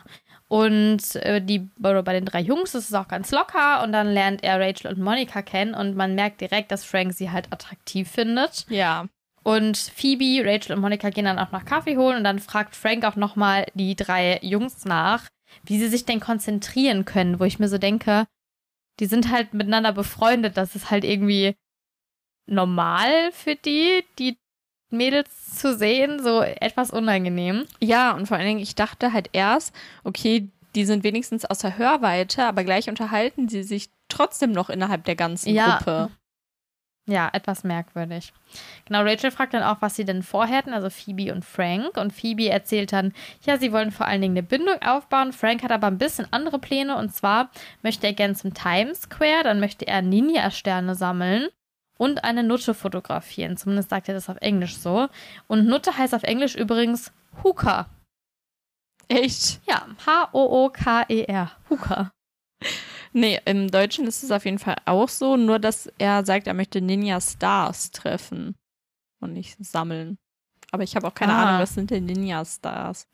Und 0.49 1.15
äh, 1.15 1.41
die, 1.41 1.71
bei 1.79 2.03
den 2.13 2.25
drei 2.25 2.41
Jungs 2.41 2.75
ist 2.75 2.89
es 2.89 2.95
auch 2.95 3.07
ganz 3.07 3.31
locker. 3.31 3.85
Und 3.85 3.93
dann 3.93 4.09
lernt 4.09 4.43
er 4.43 4.59
Rachel 4.59 4.91
und 4.91 4.99
Monica 4.99 5.41
kennen. 5.41 5.75
Und 5.75 5.95
man 5.95 6.17
merkt 6.17 6.41
direkt, 6.41 6.73
dass 6.73 6.85
Frank 6.85 7.13
sie 7.13 7.31
halt 7.31 7.53
attraktiv 7.53 8.11
findet. 8.11 8.67
Ja. 8.69 9.07
Und 9.45 9.77
Phoebe, 9.77 10.45
Rachel 10.45 10.75
und 10.75 10.81
Monica 10.81 11.11
gehen 11.11 11.27
dann 11.27 11.39
auch 11.39 11.53
noch 11.53 11.65
Kaffee 11.65 11.97
holen. 11.97 12.17
Und 12.17 12.25
dann 12.25 12.41
fragt 12.41 12.75
Frank 12.75 13.05
auch 13.05 13.15
nochmal 13.15 13.67
die 13.75 13.95
drei 13.95 14.41
Jungs 14.43 14.85
nach, 14.85 15.29
wie 15.63 15.79
sie 15.79 15.87
sich 15.87 16.07
denn 16.07 16.19
konzentrieren 16.19 17.05
können. 17.05 17.39
Wo 17.39 17.45
ich 17.45 17.61
mir 17.61 17.69
so 17.69 17.79
denke, 17.79 18.27
die 18.99 19.07
sind 19.07 19.31
halt 19.31 19.55
miteinander 19.55 19.93
befreundet. 19.93 20.57
Das 20.57 20.75
ist 20.75 20.91
halt 20.91 21.05
irgendwie 21.05 21.55
normal 22.47 23.31
für 23.31 23.55
die, 23.55 24.05
die 24.19 24.40
Mädels 24.91 25.57
zu 25.57 25.77
sehen. 25.77 26.23
So 26.23 26.43
etwas 26.43 26.91
unangenehm. 26.91 27.67
Ja, 27.81 28.13
und 28.13 28.27
vor 28.27 28.37
allen 28.37 28.47
Dingen, 28.47 28.61
ich 28.61 28.75
dachte 28.75 29.13
halt 29.13 29.31
erst, 29.33 29.75
okay, 30.05 30.49
die 30.75 30.85
sind 30.85 31.03
wenigstens 31.05 31.45
aus 31.45 31.59
der 31.59 31.79
Hörweite, 31.79 32.45
aber 32.45 32.65
gleich 32.65 32.89
unterhalten 32.89 33.49
sie 33.49 33.63
sich 33.63 33.91
trotzdem 34.09 34.53
noch 34.53 34.71
innerhalb 34.71 35.05
der 35.05 35.17
ganzen 35.17 35.55
Ja. 35.55 35.79
Gruppe. 35.79 36.11
Ja, 37.07 37.29
etwas 37.33 37.65
merkwürdig. 37.65 38.33
Genau, 38.85 39.03
Rachel 39.03 39.33
fragt 39.33 39.55
dann 39.55 39.65
auch, 39.65 39.79
was 39.81 39.97
sie 39.97 40.05
denn 40.05 40.23
vorhätten, 40.23 40.73
also 40.73 40.91
Phoebe 40.91 41.33
und 41.33 41.45
Frank. 41.45 41.97
Und 41.97 42.13
Phoebe 42.13 42.49
erzählt 42.49 42.93
dann, 42.93 43.13
ja, 43.45 43.59
sie 43.59 43.73
wollen 43.73 43.91
vor 43.91 44.07
allen 44.07 44.21
Dingen 44.21 44.35
eine 44.35 44.45
Bindung 44.45 44.81
aufbauen. 44.83 45.33
Frank 45.33 45.65
hat 45.65 45.73
aber 45.73 45.89
ein 45.89 45.99
bisschen 45.99 46.29
andere 46.31 46.61
Pläne 46.61 46.97
und 46.97 47.13
zwar 47.13 47.51
möchte 47.83 48.07
er 48.07 48.13
gern 48.13 48.37
zum 48.37 48.55
Times 48.55 49.03
Square, 49.03 49.43
dann 49.43 49.59
möchte 49.59 49.89
er 49.89 50.03
Ninja-Sterne 50.03 50.95
sammeln 50.95 51.49
und 52.01 52.25
eine 52.25 52.43
Nutte 52.43 52.73
fotografieren. 52.73 53.59
Zumindest 53.59 53.91
sagt 53.91 54.09
er 54.09 54.15
das 54.15 54.31
auf 54.31 54.39
Englisch 54.41 54.79
so. 54.79 55.09
Und 55.49 55.67
Nutte 55.67 55.99
heißt 55.99 56.15
auf 56.15 56.23
Englisch 56.23 56.55
übrigens 56.55 57.13
Hooker. 57.45 57.91
Echt? 59.09 59.61
Ja, 59.67 59.87
H-O-O-K-E-R. 60.07 61.51
Hooker. 61.69 62.11
Nee, 63.13 63.39
im 63.45 63.71
Deutschen 63.71 64.07
ist 64.07 64.23
es 64.23 64.31
auf 64.31 64.47
jeden 64.47 64.59
Fall 64.59 64.77
auch 64.87 65.11
so, 65.11 65.37
nur 65.37 65.59
dass 65.59 65.93
er 65.99 66.25
sagt, 66.25 66.47
er 66.47 66.55
möchte 66.55 66.81
Ninja 66.81 67.21
Stars 67.21 67.91
treffen 67.91 68.55
und 69.21 69.35
nicht 69.35 69.63
sammeln. 69.63 70.17
Aber 70.73 70.85
ich 70.85 70.97
habe 70.97 71.07
auch 71.07 71.15
keine 71.15 71.35
Ah. 71.35 71.43
Ahnung, 71.49 71.61
was 71.61 71.75
sind 71.75 71.91
denn 71.91 72.07
Ninja 72.07 72.43
Stars? 72.47 73.09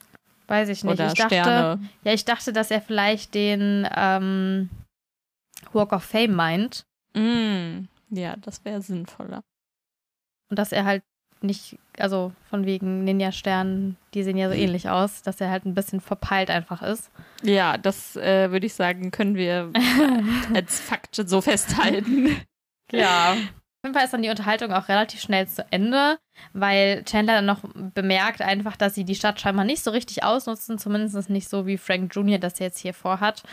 Weiß 0.46 0.68
ich 0.68 0.85
nicht. 0.85 0.92
Oder 0.92 1.09
ich 1.09 1.14
dachte, 1.14 1.35
Sterne. 1.35 1.88
Ja, 2.05 2.12
ich 2.12 2.25
dachte, 2.25 2.53
dass 2.53 2.70
er 2.70 2.81
vielleicht 2.83 3.35
den 3.35 3.88
ähm, 3.96 4.70
Walk 5.72 5.92
of 5.92 6.05
Fame 6.05 6.35
meint 6.35 6.85
Mm, 7.14 7.88
ja, 8.11 8.37
das 8.37 8.64
wäre 8.64 8.83
sinnvoller. 8.83 9.42
und 10.51 10.59
dass 10.59 10.73
er 10.73 10.85
halt 10.85 11.03
nicht, 11.42 11.79
also 11.99 12.33
von 12.49 12.64
wegen 12.64 13.05
Ninja-Sternen, 13.05 13.97
die 14.14 14.23
sehen 14.23 14.37
ja 14.38 14.49
so 14.49 14.55
ähnlich 14.55 14.88
aus, 14.88 15.23
dass 15.23 15.40
er 15.40 15.51
halt 15.51 15.66
ein 15.66 15.75
bisschen 15.75 16.01
verpeilt 16.01 16.51
einfach 16.51 16.83
ist. 16.83 17.11
Ja, 17.42 17.77
das 17.77 18.16
äh, 18.16 18.51
würde 18.51 18.66
ich 18.66 18.75
sagen, 18.75 19.11
können 19.11 19.35
wir 19.35 19.71
als 20.55 20.81
Fakt 20.81 21.14
so 21.14 21.40
festhalten. 21.40 22.37
Ja. 22.90 23.33
Auf 23.33 23.88
jeden 23.88 23.95
Fall 23.95 24.05
ist 24.05 24.12
dann 24.14 24.23
die 24.23 24.31
Unterhaltung 24.31 24.73
auch 24.73 24.88
relativ 24.88 25.21
schnell 25.21 25.47
zu 25.47 25.64
Ende, 25.71 26.19
weil 26.53 27.05
Chandler 27.05 27.35
dann 27.35 27.47
noch 27.47 27.61
bemerkt 27.95 28.42
einfach, 28.42 28.77
dass 28.77 28.95
sie 28.95 29.05
die 29.05 29.14
Stadt 29.14 29.40
scheinbar 29.40 29.64
nicht 29.64 29.85
so 29.85 29.90
richtig 29.90 30.25
ausnutzen, 30.25 30.79
zumindest 30.79 31.31
nicht 31.31 31.49
so 31.49 31.66
wie 31.66 31.77
Frank 31.77 32.14
Jr. 32.14 32.38
das 32.38 32.59
jetzt 32.59 32.79
hier 32.79 32.95
vorhat. 32.95 33.45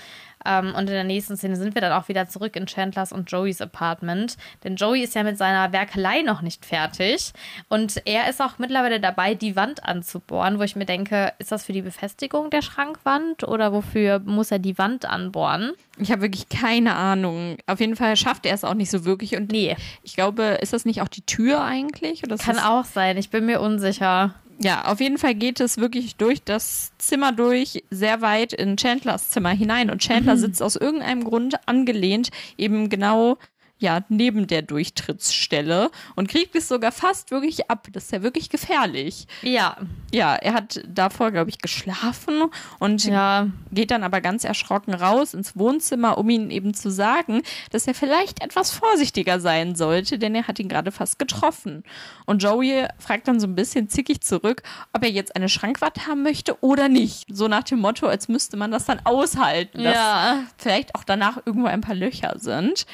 Ähm, 0.45 0.73
und 0.75 0.81
in 0.81 0.87
der 0.87 1.03
nächsten 1.03 1.37
Szene 1.37 1.55
sind 1.55 1.75
wir 1.75 1.81
dann 1.81 1.93
auch 1.93 2.09
wieder 2.09 2.27
zurück 2.27 2.55
in 2.55 2.65
Chandlers 2.65 3.13
und 3.13 3.31
Joeys 3.31 3.61
Apartment. 3.61 4.37
Denn 4.63 4.75
Joey 4.75 5.03
ist 5.03 5.15
ja 5.15 5.23
mit 5.23 5.37
seiner 5.37 5.71
Werkelei 5.71 6.21
noch 6.23 6.41
nicht 6.41 6.65
fertig. 6.65 7.31
Und 7.69 8.01
er 8.05 8.29
ist 8.29 8.41
auch 8.41 8.57
mittlerweile 8.57 8.99
dabei, 8.99 9.33
die 9.35 9.55
Wand 9.55 9.85
anzubohren, 9.85 10.59
wo 10.59 10.63
ich 10.63 10.75
mir 10.75 10.85
denke, 10.85 11.33
ist 11.39 11.51
das 11.51 11.65
für 11.65 11.73
die 11.73 11.81
Befestigung 11.81 12.49
der 12.49 12.61
Schrankwand 12.61 13.43
oder 13.47 13.71
wofür 13.71 14.19
muss 14.19 14.51
er 14.51 14.59
die 14.59 14.77
Wand 14.77 15.05
anbohren? 15.05 15.71
Ich 15.97 16.11
habe 16.11 16.23
wirklich 16.23 16.49
keine 16.49 16.95
Ahnung. 16.95 17.57
Auf 17.67 17.79
jeden 17.79 17.95
Fall 17.95 18.17
schafft 18.17 18.45
er 18.45 18.53
es 18.53 18.63
auch 18.63 18.73
nicht 18.73 18.91
so 18.91 19.05
wirklich. 19.05 19.37
Und 19.37 19.53
Nee, 19.53 19.77
ich 20.01 20.15
glaube, 20.15 20.57
ist 20.61 20.73
das 20.73 20.83
nicht 20.83 21.01
auch 21.03 21.07
die 21.07 21.21
Tür 21.21 21.63
eigentlich? 21.63 22.23
Kann 22.23 22.57
auch 22.57 22.85
sein. 22.85 23.17
Ich 23.17 23.29
bin 23.29 23.45
mir 23.45 23.61
unsicher. 23.61 24.33
Ja, 24.63 24.85
auf 24.85 25.01
jeden 25.01 25.17
Fall 25.17 25.35
geht 25.35 25.59
es 25.59 25.77
wirklich 25.77 26.15
durch 26.15 26.41
das 26.41 26.93
Zimmer 26.97 27.33
durch, 27.33 27.83
sehr 27.89 28.21
weit 28.21 28.53
in 28.53 28.77
Chandlers 28.77 29.29
Zimmer 29.29 29.49
hinein. 29.49 29.89
Und 29.89 30.01
Chandler 30.01 30.37
sitzt 30.37 30.63
aus 30.63 30.77
irgendeinem 30.77 31.25
Grund 31.25 31.55
angelehnt, 31.67 32.29
eben 32.57 32.87
genau 32.87 33.37
ja, 33.83 33.99
neben 34.07 34.47
der 34.47 34.61
Durchtrittsstelle 34.61 35.91
und 36.15 36.29
kriegt 36.29 36.55
es 36.55 36.69
sogar 36.69 36.93
fast 36.93 37.31
wirklich 37.31 37.69
ab. 37.69 37.87
Das 37.91 38.05
ist 38.05 38.11
ja 38.13 38.23
wirklich 38.23 38.49
gefährlich. 38.49 39.27
Ja, 39.41 39.75
Ja, 40.13 40.35
er 40.35 40.53
hat 40.53 40.79
davor, 40.87 41.31
glaube 41.31 41.49
ich, 41.49 41.57
geschlafen 41.59 42.43
und 42.79 43.03
ja. 43.03 43.47
geht 43.71 43.91
dann 43.91 44.03
aber 44.03 44.21
ganz 44.21 44.45
erschrocken 44.45 44.93
raus 44.93 45.33
ins 45.33 45.57
Wohnzimmer, 45.57 46.17
um 46.17 46.29
ihm 46.29 46.49
eben 46.49 46.73
zu 46.73 46.89
sagen, 46.89 47.41
dass 47.71 47.85
er 47.85 47.93
vielleicht 47.93 48.41
etwas 48.41 48.71
vorsichtiger 48.71 49.41
sein 49.41 49.75
sollte, 49.75 50.17
denn 50.17 50.33
er 50.33 50.47
hat 50.47 50.59
ihn 50.59 50.69
gerade 50.69 50.91
fast 50.93 51.19
getroffen. 51.19 51.83
Und 52.25 52.41
Joey 52.41 52.87
fragt 52.99 53.27
dann 53.27 53.41
so 53.41 53.47
ein 53.47 53.55
bisschen 53.55 53.89
zickig 53.89 54.21
zurück, 54.21 54.63
ob 54.93 55.03
er 55.03 55.11
jetzt 55.11 55.35
eine 55.35 55.49
Schrankwand 55.49 56.07
haben 56.07 56.23
möchte 56.23 56.57
oder 56.63 56.87
nicht. 56.87 57.25
So 57.29 57.49
nach 57.49 57.63
dem 57.63 57.79
Motto, 57.79 58.07
als 58.07 58.29
müsste 58.29 58.55
man 58.55 58.71
das 58.71 58.85
dann 58.85 59.01
aushalten, 59.03 59.83
dass 59.83 59.93
Ja. 59.95 60.43
vielleicht 60.57 60.95
auch 60.95 61.03
danach 61.03 61.37
irgendwo 61.45 61.67
ein 61.67 61.81
paar 61.81 61.95
Löcher 61.95 62.35
sind. 62.39 62.85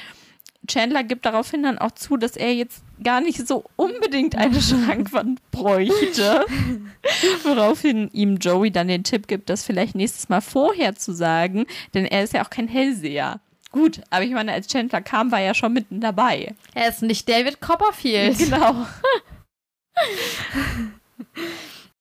Chandler 0.70 1.04
gibt 1.04 1.26
daraufhin 1.26 1.64
dann 1.64 1.78
auch 1.78 1.92
zu, 1.92 2.16
dass 2.16 2.38
er 2.38 2.54
jetzt 2.54 2.84
gar 3.04 3.20
nicht 3.20 3.46
so 3.46 3.66
unbedingt 3.76 4.36
eine 4.36 4.62
Schrankwand 4.62 5.42
bräuchte. 5.52 6.46
Woraufhin 7.44 8.10
ihm 8.14 8.38
Joey 8.38 8.72
dann 8.72 8.88
den 8.88 9.04
Tipp 9.04 9.28
gibt, 9.28 9.50
das 9.50 9.66
vielleicht 9.66 9.96
nächstes 9.96 10.30
Mal 10.30 10.42
vorher 10.42 10.96
zu 10.96 11.12
sagen, 11.12 11.66
denn 11.94 12.06
er 12.06 12.24
ist 12.24 12.34
ja 12.34 12.46
auch 12.46 12.50
kein 12.50 12.68
Hellseher. 12.68 13.42
Gut, 13.72 14.02
aber 14.10 14.24
ich 14.24 14.32
meine, 14.32 14.52
als 14.52 14.68
Chandler 14.68 15.02
kam, 15.02 15.32
war 15.32 15.42
er 15.42 15.54
schon 15.54 15.74
mitten 15.74 16.02
dabei. 16.02 16.56
Er 16.74 16.90
ist 16.90 17.02
nicht 17.04 17.28
David 17.28 17.60
Copperfield. 17.62 18.38
Genau. 18.50 18.86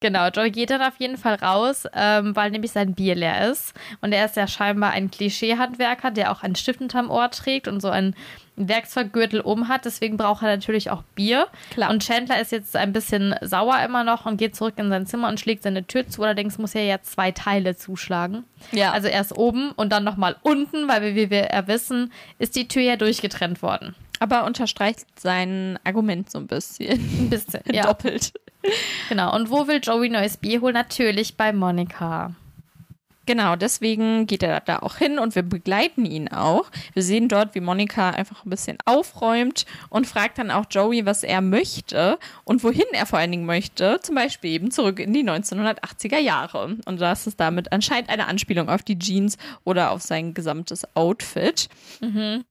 Genau, 0.00 0.28
Joey 0.28 0.52
geht 0.52 0.70
dann 0.70 0.82
auf 0.82 0.98
jeden 0.98 1.16
Fall 1.16 1.34
raus, 1.34 1.84
ähm, 1.92 2.36
weil 2.36 2.52
nämlich 2.52 2.70
sein 2.70 2.94
Bier 2.94 3.16
leer 3.16 3.50
ist. 3.50 3.74
Und 4.00 4.12
er 4.12 4.24
ist 4.24 4.36
ja 4.36 4.46
scheinbar 4.46 4.92
ein 4.92 5.10
Klischeehandwerker, 5.10 6.12
der 6.12 6.30
auch 6.30 6.44
einen 6.44 6.54
Stift 6.54 6.80
unterm 6.80 7.10
Ohr 7.10 7.28
trägt 7.30 7.66
und 7.66 7.80
so 7.80 7.88
einen 7.88 8.14
Werkzeuggürtel 8.66 9.40
um 9.40 9.68
hat. 9.68 9.84
Deswegen 9.84 10.16
braucht 10.16 10.42
er 10.42 10.48
natürlich 10.48 10.90
auch 10.90 11.02
Bier. 11.14 11.46
Klar. 11.70 11.90
Und 11.90 12.02
Chandler 12.02 12.40
ist 12.40 12.52
jetzt 12.52 12.74
ein 12.76 12.92
bisschen 12.92 13.34
sauer 13.42 13.78
immer 13.84 14.02
noch 14.04 14.26
und 14.26 14.36
geht 14.36 14.56
zurück 14.56 14.74
in 14.76 14.88
sein 14.88 15.06
Zimmer 15.06 15.28
und 15.28 15.38
schlägt 15.38 15.62
seine 15.62 15.86
Tür 15.86 16.08
zu. 16.08 16.22
Allerdings 16.22 16.58
muss 16.58 16.74
er 16.74 16.84
ja 16.84 17.02
zwei 17.02 17.30
Teile 17.30 17.76
zuschlagen. 17.76 18.44
Ja. 18.72 18.92
Also 18.92 19.08
erst 19.08 19.36
oben 19.36 19.72
und 19.72 19.92
dann 19.92 20.04
nochmal 20.04 20.36
unten, 20.42 20.88
weil 20.88 21.02
wir, 21.02 21.14
wie 21.14 21.30
wir 21.30 21.50
ja 21.52 21.66
wissen, 21.68 22.12
ist 22.38 22.56
die 22.56 22.66
Tür 22.68 22.82
ja 22.82 22.96
durchgetrennt 22.96 23.62
worden. 23.62 23.94
aber 24.20 24.44
unterstreicht 24.44 25.06
sein 25.20 25.78
Argument 25.84 26.30
so 26.30 26.38
ein 26.38 26.46
bisschen. 26.46 26.92
Ein 26.92 27.30
bisschen, 27.30 27.60
ja. 27.72 27.84
Doppelt. 27.84 28.32
Genau. 29.08 29.34
Und 29.34 29.50
wo 29.50 29.68
will 29.68 29.80
Joey 29.82 30.08
neues 30.08 30.36
Bier 30.36 30.60
holen? 30.60 30.74
Natürlich 30.74 31.36
bei 31.36 31.52
Monika. 31.52 32.32
Genau, 33.28 33.56
deswegen 33.56 34.26
geht 34.26 34.42
er 34.42 34.60
da 34.60 34.78
auch 34.78 34.96
hin 34.96 35.18
und 35.18 35.34
wir 35.34 35.42
begleiten 35.42 36.06
ihn 36.06 36.28
auch. 36.28 36.70
Wir 36.94 37.02
sehen 37.02 37.28
dort, 37.28 37.54
wie 37.54 37.60
Monika 37.60 38.08
einfach 38.08 38.46
ein 38.46 38.48
bisschen 38.48 38.78
aufräumt 38.86 39.66
und 39.90 40.06
fragt 40.06 40.38
dann 40.38 40.50
auch 40.50 40.64
Joey, 40.70 41.04
was 41.04 41.24
er 41.24 41.42
möchte 41.42 42.18
und 42.44 42.64
wohin 42.64 42.86
er 42.92 43.04
vor 43.04 43.18
allen 43.18 43.30
Dingen 43.30 43.44
möchte. 43.44 44.00
Zum 44.00 44.14
Beispiel 44.14 44.52
eben 44.52 44.70
zurück 44.70 44.98
in 44.98 45.12
die 45.12 45.28
1980er 45.28 46.16
Jahre. 46.18 46.78
Und 46.86 47.02
das 47.02 47.26
ist 47.26 47.38
damit 47.38 47.70
anscheinend 47.70 48.08
eine 48.08 48.28
Anspielung 48.28 48.70
auf 48.70 48.82
die 48.82 48.98
Jeans 48.98 49.36
oder 49.62 49.90
auf 49.90 50.00
sein 50.00 50.32
gesamtes 50.32 50.86
Outfit. 50.96 51.68
Mhm. 52.00 52.46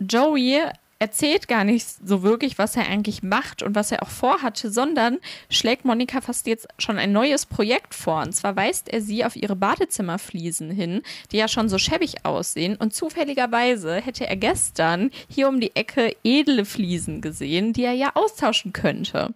Joey 0.00 0.60
erzählt 0.98 1.48
gar 1.48 1.64
nicht 1.64 1.86
so 1.86 2.22
wirklich, 2.22 2.58
was 2.58 2.76
er 2.76 2.86
eigentlich 2.86 3.22
macht 3.22 3.62
und 3.62 3.74
was 3.74 3.92
er 3.92 4.02
auch 4.02 4.08
vorhatte, 4.08 4.70
sondern 4.70 5.18
schlägt 5.50 5.84
Monika 5.84 6.20
fast 6.20 6.46
jetzt 6.46 6.68
schon 6.78 6.98
ein 6.98 7.12
neues 7.12 7.46
Projekt 7.46 7.94
vor. 7.94 8.22
Und 8.22 8.32
zwar 8.32 8.56
weist 8.56 8.88
er 8.88 9.02
sie 9.02 9.24
auf 9.24 9.36
ihre 9.36 9.56
Badezimmerfliesen 9.56 10.70
hin, 10.70 11.02
die 11.32 11.36
ja 11.36 11.48
schon 11.48 11.68
so 11.68 11.78
schäbig 11.78 12.24
aussehen. 12.24 12.76
Und 12.76 12.94
zufälligerweise 12.94 13.96
hätte 13.96 14.26
er 14.26 14.36
gestern 14.36 15.10
hier 15.28 15.48
um 15.48 15.60
die 15.60 15.76
Ecke 15.76 16.16
edle 16.24 16.64
Fliesen 16.64 17.20
gesehen, 17.20 17.72
die 17.72 17.84
er 17.84 17.92
ja 17.92 18.12
austauschen 18.14 18.72
könnte. 18.72 19.34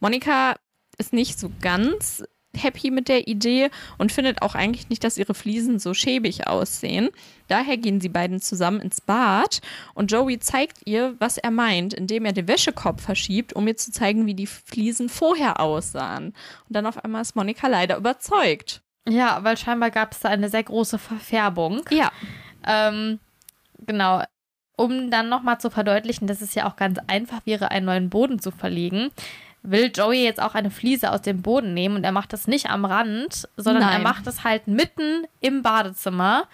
Monika 0.00 0.56
ist 0.96 1.12
nicht 1.12 1.38
so 1.38 1.50
ganz 1.60 2.24
happy 2.62 2.90
mit 2.90 3.08
der 3.08 3.28
Idee 3.28 3.70
und 3.96 4.12
findet 4.12 4.42
auch 4.42 4.54
eigentlich 4.54 4.88
nicht, 4.88 5.04
dass 5.04 5.18
ihre 5.18 5.34
Fliesen 5.34 5.78
so 5.78 5.94
schäbig 5.94 6.46
aussehen. 6.46 7.10
Daher 7.48 7.76
gehen 7.76 8.00
sie 8.00 8.08
beiden 8.08 8.40
zusammen 8.40 8.80
ins 8.80 9.00
Bad 9.00 9.60
und 9.94 10.12
Joey 10.12 10.38
zeigt 10.38 10.80
ihr, 10.84 11.14
was 11.18 11.38
er 11.38 11.50
meint, 11.50 11.94
indem 11.94 12.24
er 12.24 12.32
den 12.32 12.48
Wäschekorb 12.48 13.00
verschiebt, 13.00 13.54
um 13.54 13.66
ihr 13.66 13.76
zu 13.76 13.90
zeigen, 13.90 14.26
wie 14.26 14.34
die 14.34 14.46
Fliesen 14.46 15.08
vorher 15.08 15.60
aussahen. 15.60 16.26
Und 16.26 16.76
dann 16.76 16.86
auf 16.86 17.02
einmal 17.02 17.22
ist 17.22 17.36
Monika 17.36 17.68
leider 17.68 17.96
überzeugt. 17.96 18.82
Ja, 19.08 19.42
weil 19.42 19.56
scheinbar 19.56 19.90
gab 19.90 20.12
es 20.12 20.20
da 20.20 20.28
eine 20.28 20.50
sehr 20.50 20.62
große 20.62 20.98
Verfärbung. 20.98 21.82
Ja. 21.90 22.12
Ähm, 22.66 23.20
genau. 23.86 24.22
Um 24.76 25.10
dann 25.10 25.28
nochmal 25.28 25.58
zu 25.58 25.70
verdeutlichen, 25.70 26.28
dass 26.28 26.40
es 26.40 26.54
ja 26.54 26.68
auch 26.68 26.76
ganz 26.76 26.98
einfach 27.06 27.44
wäre, 27.46 27.70
einen 27.70 27.86
neuen 27.86 28.10
Boden 28.10 28.38
zu 28.38 28.50
verlegen, 28.50 29.10
will 29.70 29.90
Joey 29.94 30.24
jetzt 30.24 30.40
auch 30.40 30.54
eine 30.54 30.70
Fliese 30.70 31.12
aus 31.12 31.22
dem 31.22 31.42
Boden 31.42 31.74
nehmen 31.74 31.96
und 31.96 32.04
er 32.04 32.12
macht 32.12 32.32
das 32.32 32.46
nicht 32.46 32.70
am 32.70 32.84
Rand, 32.84 33.48
sondern 33.56 33.84
Nein. 33.84 33.94
er 33.94 33.98
macht 34.00 34.26
es 34.26 34.44
halt 34.44 34.66
mitten 34.66 35.26
im 35.40 35.62
Badezimmer, 35.62 36.46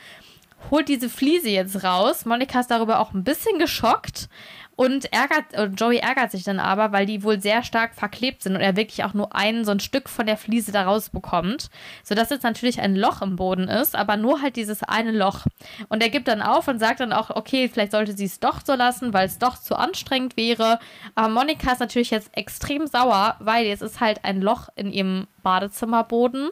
holt 0.70 0.88
diese 0.88 1.08
Fliese 1.08 1.50
jetzt 1.50 1.84
raus. 1.84 2.24
Monika 2.24 2.60
ist 2.60 2.70
darüber 2.70 3.00
auch 3.00 3.12
ein 3.12 3.24
bisschen 3.24 3.58
geschockt 3.58 4.28
und 4.76 5.12
ärgert, 5.12 5.78
Joey 5.78 5.98
ärgert 5.98 6.30
sich 6.32 6.42
dann 6.42 6.58
aber, 6.58 6.92
weil 6.92 7.06
die 7.06 7.22
wohl 7.22 7.40
sehr 7.40 7.62
stark 7.62 7.94
verklebt 7.94 8.42
sind 8.42 8.56
und 8.56 8.60
er 8.60 8.76
wirklich 8.76 9.04
auch 9.04 9.14
nur 9.14 9.34
ein, 9.34 9.64
so 9.64 9.70
ein 9.70 9.80
Stück 9.80 10.08
von 10.08 10.26
der 10.26 10.36
Fliese 10.36 10.72
da 10.72 10.84
rausbekommt. 10.84 11.70
Sodass 12.02 12.30
jetzt 12.30 12.42
natürlich 12.42 12.80
ein 12.80 12.96
Loch 12.96 13.22
im 13.22 13.36
Boden 13.36 13.68
ist, 13.68 13.94
aber 13.94 14.16
nur 14.16 14.42
halt 14.42 14.56
dieses 14.56 14.82
eine 14.82 15.12
Loch. 15.12 15.46
Und 15.88 16.02
er 16.02 16.08
gibt 16.08 16.28
dann 16.28 16.42
auf 16.42 16.66
und 16.66 16.78
sagt 16.78 17.00
dann 17.00 17.12
auch, 17.12 17.30
okay, 17.30 17.68
vielleicht 17.68 17.92
sollte 17.92 18.16
sie 18.16 18.24
es 18.24 18.40
doch 18.40 18.60
so 18.64 18.74
lassen, 18.74 19.12
weil 19.12 19.26
es 19.26 19.38
doch 19.38 19.58
zu 19.58 19.76
anstrengend 19.76 20.36
wäre. 20.36 20.78
Aber 21.14 21.28
Monika 21.28 21.72
ist 21.72 21.80
natürlich 21.80 22.10
jetzt 22.10 22.36
extrem 22.36 22.86
sauer, 22.86 23.36
weil 23.38 23.66
jetzt 23.66 23.82
ist 23.82 24.00
halt 24.00 24.24
ein 24.24 24.40
Loch 24.40 24.68
in 24.74 24.92
ihrem 24.92 25.28
Badezimmerboden. 25.42 26.50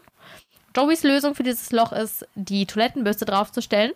Joeys 0.76 1.02
Lösung 1.02 1.34
für 1.34 1.42
dieses 1.42 1.72
Loch 1.72 1.92
ist, 1.92 2.26
die 2.34 2.66
Toilettenbürste 2.66 3.24
draufzustellen 3.24 3.92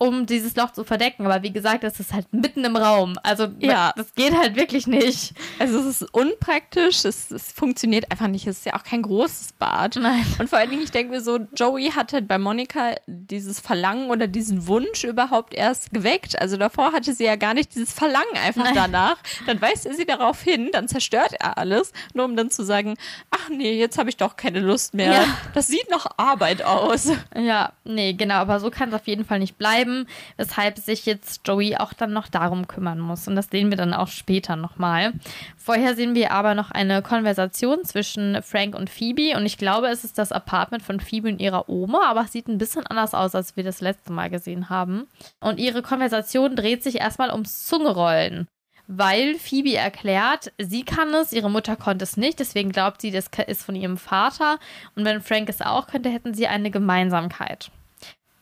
um 0.00 0.24
dieses 0.24 0.56
Loch 0.56 0.70
zu 0.70 0.82
verdecken. 0.82 1.26
Aber 1.26 1.42
wie 1.42 1.52
gesagt, 1.52 1.84
es 1.84 2.00
ist 2.00 2.14
halt 2.14 2.32
mitten 2.32 2.64
im 2.64 2.74
Raum. 2.74 3.18
Also 3.22 3.48
ja. 3.58 3.92
das 3.96 4.14
geht 4.14 4.34
halt 4.34 4.56
wirklich 4.56 4.86
nicht. 4.86 5.34
Also 5.58 5.78
es 5.78 6.00
ist 6.00 6.14
unpraktisch, 6.14 7.04
es, 7.04 7.30
es 7.30 7.52
funktioniert 7.52 8.10
einfach 8.10 8.28
nicht. 8.28 8.46
Es 8.46 8.60
ist 8.60 8.64
ja 8.64 8.76
auch 8.76 8.82
kein 8.82 9.02
großes 9.02 9.52
Bad. 9.58 9.96
Nein. 9.96 10.24
Und 10.38 10.48
vor 10.48 10.58
allen 10.58 10.70
Dingen, 10.70 10.82
ich 10.82 10.90
denke 10.90 11.12
mir 11.12 11.20
so, 11.20 11.38
Joey 11.54 11.90
hatte 11.90 12.16
halt 12.16 12.28
bei 12.28 12.38
Monika 12.38 12.94
dieses 13.06 13.60
Verlangen 13.60 14.08
oder 14.08 14.26
diesen 14.26 14.66
Wunsch 14.66 15.04
überhaupt 15.04 15.52
erst 15.52 15.92
geweckt. 15.92 16.40
Also 16.40 16.56
davor 16.56 16.92
hatte 16.92 17.12
sie 17.12 17.24
ja 17.24 17.36
gar 17.36 17.52
nicht 17.52 17.74
dieses 17.74 17.92
Verlangen 17.92 18.36
einfach 18.42 18.64
Nein. 18.64 18.74
danach. 18.74 19.18
Dann 19.46 19.60
weist 19.60 19.84
er 19.84 19.92
sie 19.92 20.06
darauf 20.06 20.40
hin, 20.40 20.70
dann 20.72 20.88
zerstört 20.88 21.34
er 21.38 21.58
alles, 21.58 21.92
nur 22.14 22.24
um 22.24 22.36
dann 22.36 22.50
zu 22.50 22.64
sagen, 22.64 22.94
ach 23.30 23.50
nee, 23.50 23.78
jetzt 23.78 23.98
habe 23.98 24.08
ich 24.08 24.16
doch 24.16 24.36
keine 24.36 24.60
Lust 24.60 24.94
mehr. 24.94 25.12
Ja. 25.12 25.24
Das 25.52 25.66
sieht 25.66 25.90
noch 25.90 26.06
Arbeit 26.16 26.62
aus. 26.62 27.12
Ja, 27.36 27.72
nee, 27.84 28.14
genau, 28.14 28.36
aber 28.36 28.60
so 28.60 28.70
kann 28.70 28.88
es 28.88 28.94
auf 28.94 29.06
jeden 29.06 29.26
Fall 29.26 29.40
nicht 29.40 29.58
bleiben 29.58 29.89
bleiben, 29.90 30.06
weshalb 30.36 30.78
sich 30.78 31.06
jetzt 31.06 31.46
Joey 31.46 31.76
auch 31.76 31.92
dann 31.92 32.12
noch 32.12 32.28
darum 32.28 32.68
kümmern 32.68 33.00
muss. 33.00 33.28
Und 33.28 33.36
das 33.36 33.48
sehen 33.50 33.70
wir 33.70 33.76
dann 33.76 33.94
auch 33.94 34.08
später 34.08 34.56
nochmal. 34.56 35.12
Vorher 35.56 35.94
sehen 35.94 36.14
wir 36.14 36.32
aber 36.32 36.54
noch 36.54 36.70
eine 36.70 37.02
Konversation 37.02 37.84
zwischen 37.84 38.42
Frank 38.42 38.74
und 38.74 38.90
Phoebe 38.90 39.36
und 39.36 39.46
ich 39.46 39.58
glaube, 39.58 39.88
es 39.88 40.04
ist 40.04 40.18
das 40.18 40.32
Apartment 40.32 40.82
von 40.82 41.00
Phoebe 41.00 41.28
und 41.28 41.40
ihrer 41.40 41.68
Oma, 41.68 42.08
aber 42.08 42.22
es 42.22 42.32
sieht 42.32 42.48
ein 42.48 42.58
bisschen 42.58 42.86
anders 42.86 43.14
aus, 43.14 43.34
als 43.34 43.56
wir 43.56 43.64
das 43.64 43.80
letzte 43.80 44.12
Mal 44.12 44.30
gesehen 44.30 44.70
haben. 44.70 45.06
Und 45.40 45.58
ihre 45.58 45.82
Konversation 45.82 46.56
dreht 46.56 46.82
sich 46.82 46.96
erstmal 46.96 47.30
ums 47.30 47.66
Zungerollen 47.66 48.46
weil 48.92 49.36
Phoebe 49.36 49.76
erklärt, 49.76 50.50
sie 50.58 50.82
kann 50.82 51.14
es, 51.14 51.32
ihre 51.32 51.48
Mutter 51.48 51.76
konnte 51.76 52.02
es 52.02 52.16
nicht, 52.16 52.40
deswegen 52.40 52.72
glaubt 52.72 53.00
sie, 53.00 53.12
das 53.12 53.30
ist 53.46 53.62
von 53.62 53.76
ihrem 53.76 53.96
Vater. 53.96 54.58
Und 54.96 55.04
wenn 55.04 55.20
Frank 55.20 55.48
es 55.48 55.60
auch 55.60 55.86
könnte, 55.86 56.08
hätten 56.08 56.34
sie 56.34 56.48
eine 56.48 56.72
Gemeinsamkeit. 56.72 57.70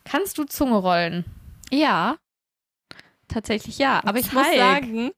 Kannst 0.09 0.39
du 0.39 0.43
Zunge 0.45 0.77
rollen? 0.77 1.23
Ja. 1.69 2.17
Tatsächlich 3.27 3.77
ja. 3.77 4.01
Aber 4.05 4.19
ich 4.19 4.29
Zeig. 4.29 4.35
muss 4.35 4.55
sagen. 4.55 5.11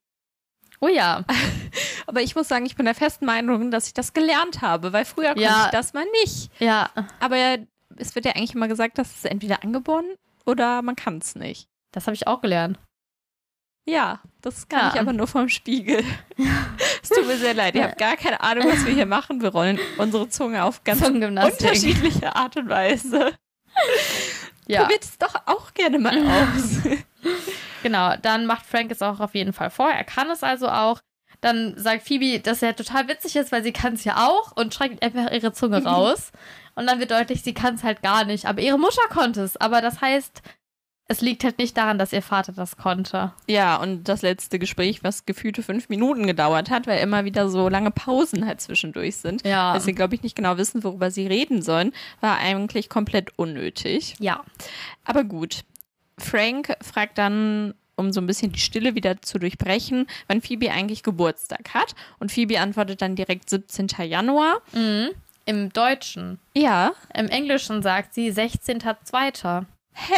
Oh 0.79 0.87
ja. 0.87 1.23
aber 2.07 2.21
ich 2.21 2.35
muss 2.35 2.47
sagen, 2.47 2.65
ich 2.65 2.75
bin 2.75 2.85
der 2.85 2.95
festen 2.95 3.25
Meinung, 3.25 3.71
dass 3.71 3.87
ich 3.87 3.93
das 3.93 4.13
gelernt 4.13 4.61
habe, 4.61 4.93
weil 4.93 5.05
früher 5.05 5.29
konnte 5.29 5.43
ja. 5.43 5.65
ich 5.65 5.71
das 5.71 5.93
mal 5.93 6.05
nicht. 6.23 6.51
Ja. 6.59 6.89
Aber 7.19 7.37
es 7.97 8.15
wird 8.15 8.25
ja 8.25 8.33
eigentlich 8.33 8.55
immer 8.55 8.67
gesagt, 8.67 8.97
dass 8.97 9.15
es 9.15 9.25
entweder 9.25 9.63
angeboren 9.63 10.05
oder 10.45 10.81
man 10.81 10.95
kann 10.95 11.19
es 11.19 11.35
nicht. 11.35 11.69
Das 11.91 12.07
habe 12.07 12.15
ich 12.15 12.27
auch 12.27 12.41
gelernt. 12.41 12.79
Ja, 13.85 14.21
das 14.41 14.69
kann 14.69 14.79
ja. 14.79 14.91
ich 14.93 14.99
aber 14.99 15.13
nur 15.13 15.27
vom 15.27 15.49
Spiegel. 15.49 16.03
es 17.01 17.09
tut 17.09 17.25
mir 17.25 17.37
sehr 17.37 17.53
leid. 17.53 17.75
Ihr 17.75 17.83
habt 17.83 17.97
gar 17.97 18.15
keine 18.15 18.41
Ahnung, 18.41 18.65
was 18.67 18.85
wir 18.85 18.93
hier 18.93 19.07
machen. 19.07 19.41
Wir 19.41 19.49
rollen 19.49 19.79
unsere 19.97 20.29
Zunge 20.29 20.63
auf 20.63 20.83
ganz 20.83 21.01
unterschiedliche 21.01 22.35
Art 22.35 22.57
und 22.57 22.69
Weise. 22.69 23.33
Ja. 24.67 24.81
Probiert 24.81 25.03
es 25.03 25.17
doch 25.17 25.35
auch 25.45 25.73
gerne 25.73 25.99
mal 25.99 26.17
aus. 26.25 26.79
genau, 27.83 28.15
dann 28.21 28.45
macht 28.45 28.65
Frank 28.65 28.91
es 28.91 29.01
auch 29.01 29.19
auf 29.19 29.35
jeden 29.35 29.53
Fall 29.53 29.69
vor. 29.69 29.89
Er 29.89 30.03
kann 30.03 30.29
es 30.29 30.43
also 30.43 30.67
auch. 30.69 30.99
Dann 31.41 31.73
sagt 31.75 32.03
Phoebe, 32.07 32.39
dass 32.39 32.61
er 32.61 32.75
total 32.75 33.07
witzig 33.07 33.35
ist, 33.35 33.51
weil 33.51 33.63
sie 33.63 33.71
kann 33.73 33.93
es 33.93 34.03
ja 34.03 34.27
auch 34.27 34.51
und 34.55 34.73
streckt 34.73 35.03
einfach 35.03 35.31
ihre 35.31 35.51
Zunge 35.53 35.83
raus. 35.85 36.31
und 36.75 36.85
dann 36.87 36.99
wird 36.99 37.09
deutlich, 37.11 37.41
sie 37.41 37.53
kann 37.55 37.75
es 37.75 37.83
halt 37.83 38.03
gar 38.03 38.25
nicht. 38.25 38.45
Aber 38.45 38.61
ihre 38.61 38.77
Mutter 38.77 39.01
konnte 39.09 39.41
es. 39.41 39.57
Aber 39.57 39.81
das 39.81 40.01
heißt, 40.01 40.41
es 41.11 41.19
liegt 41.19 41.43
halt 41.43 41.57
nicht 41.57 41.75
daran, 41.75 41.97
dass 41.99 42.13
ihr 42.13 42.21
Vater 42.21 42.53
das 42.53 42.77
konnte. 42.77 43.33
Ja, 43.45 43.75
und 43.75 44.07
das 44.07 44.21
letzte 44.21 44.59
Gespräch, 44.59 45.03
was 45.03 45.25
gefühlte 45.25 45.61
fünf 45.61 45.89
Minuten 45.89 46.25
gedauert 46.25 46.69
hat, 46.69 46.87
weil 46.87 47.01
immer 47.01 47.25
wieder 47.25 47.49
so 47.49 47.67
lange 47.67 47.91
Pausen 47.91 48.45
halt 48.45 48.61
zwischendurch 48.61 49.17
sind. 49.17 49.45
Ja. 49.45 49.73
Weil 49.73 49.81
sie, 49.81 49.91
glaube 49.91 50.15
ich, 50.15 50.23
nicht 50.23 50.37
genau 50.37 50.55
wissen, 50.55 50.85
worüber 50.85 51.11
sie 51.11 51.27
reden 51.27 51.61
sollen, 51.61 51.91
war 52.21 52.37
eigentlich 52.37 52.87
komplett 52.87 53.37
unnötig. 53.37 54.15
Ja. 54.19 54.45
Aber 55.03 55.25
gut. 55.25 55.65
Frank 56.17 56.77
fragt 56.81 57.17
dann 57.17 57.73
um 57.97 58.13
so 58.13 58.21
ein 58.21 58.25
bisschen 58.25 58.53
die 58.53 58.59
Stille 58.59 58.95
wieder 58.95 59.21
zu 59.21 59.37
durchbrechen, 59.37 60.07
wann 60.27 60.41
Phoebe 60.41 60.71
eigentlich 60.71 61.03
Geburtstag 61.03 61.73
hat. 61.73 61.93
Und 62.19 62.31
Phoebe 62.31 62.61
antwortet 62.61 63.01
dann 63.01 63.17
direkt 63.17 63.49
17. 63.49 63.87
Januar. 64.05 64.61
Mhm. 64.71 65.09
Im 65.45 65.73
Deutschen. 65.73 66.39
Ja. 66.55 66.93
Im 67.13 67.27
Englischen 67.27 67.83
sagt 67.83 68.13
sie 68.13 68.31
16.2. 68.31 69.65
Hä? 69.93 70.13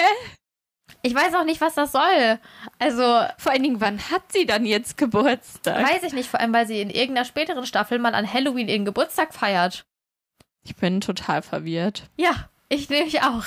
Ich 1.05 1.13
weiß 1.13 1.35
auch 1.35 1.43
nicht, 1.43 1.61
was 1.61 1.75
das 1.75 1.91
soll. 1.91 2.39
Also. 2.79 3.03
Vor 3.37 3.51
allen 3.51 3.63
Dingen, 3.63 3.81
wann 3.81 3.99
hat 4.09 4.31
sie 4.31 4.45
dann 4.45 4.65
jetzt 4.65 4.97
Geburtstag? 4.97 5.83
Weiß 5.83 6.03
ich 6.03 6.13
nicht, 6.13 6.29
vor 6.29 6.39
allem, 6.39 6.53
weil 6.53 6.65
sie 6.65 6.81
in 6.81 6.89
irgendeiner 6.89 7.25
späteren 7.25 7.65
Staffel 7.65 7.99
mal 7.99 8.15
an 8.15 8.31
Halloween 8.31 8.69
ihren 8.69 8.85
Geburtstag 8.85 9.33
feiert. 9.33 9.85
Ich 10.63 10.75
bin 10.77 11.01
total 11.01 11.41
verwirrt. 11.41 12.09
Ja, 12.15 12.49
ich 12.69 12.89
nehme 12.89 13.05
mich 13.05 13.21
auch. 13.21 13.43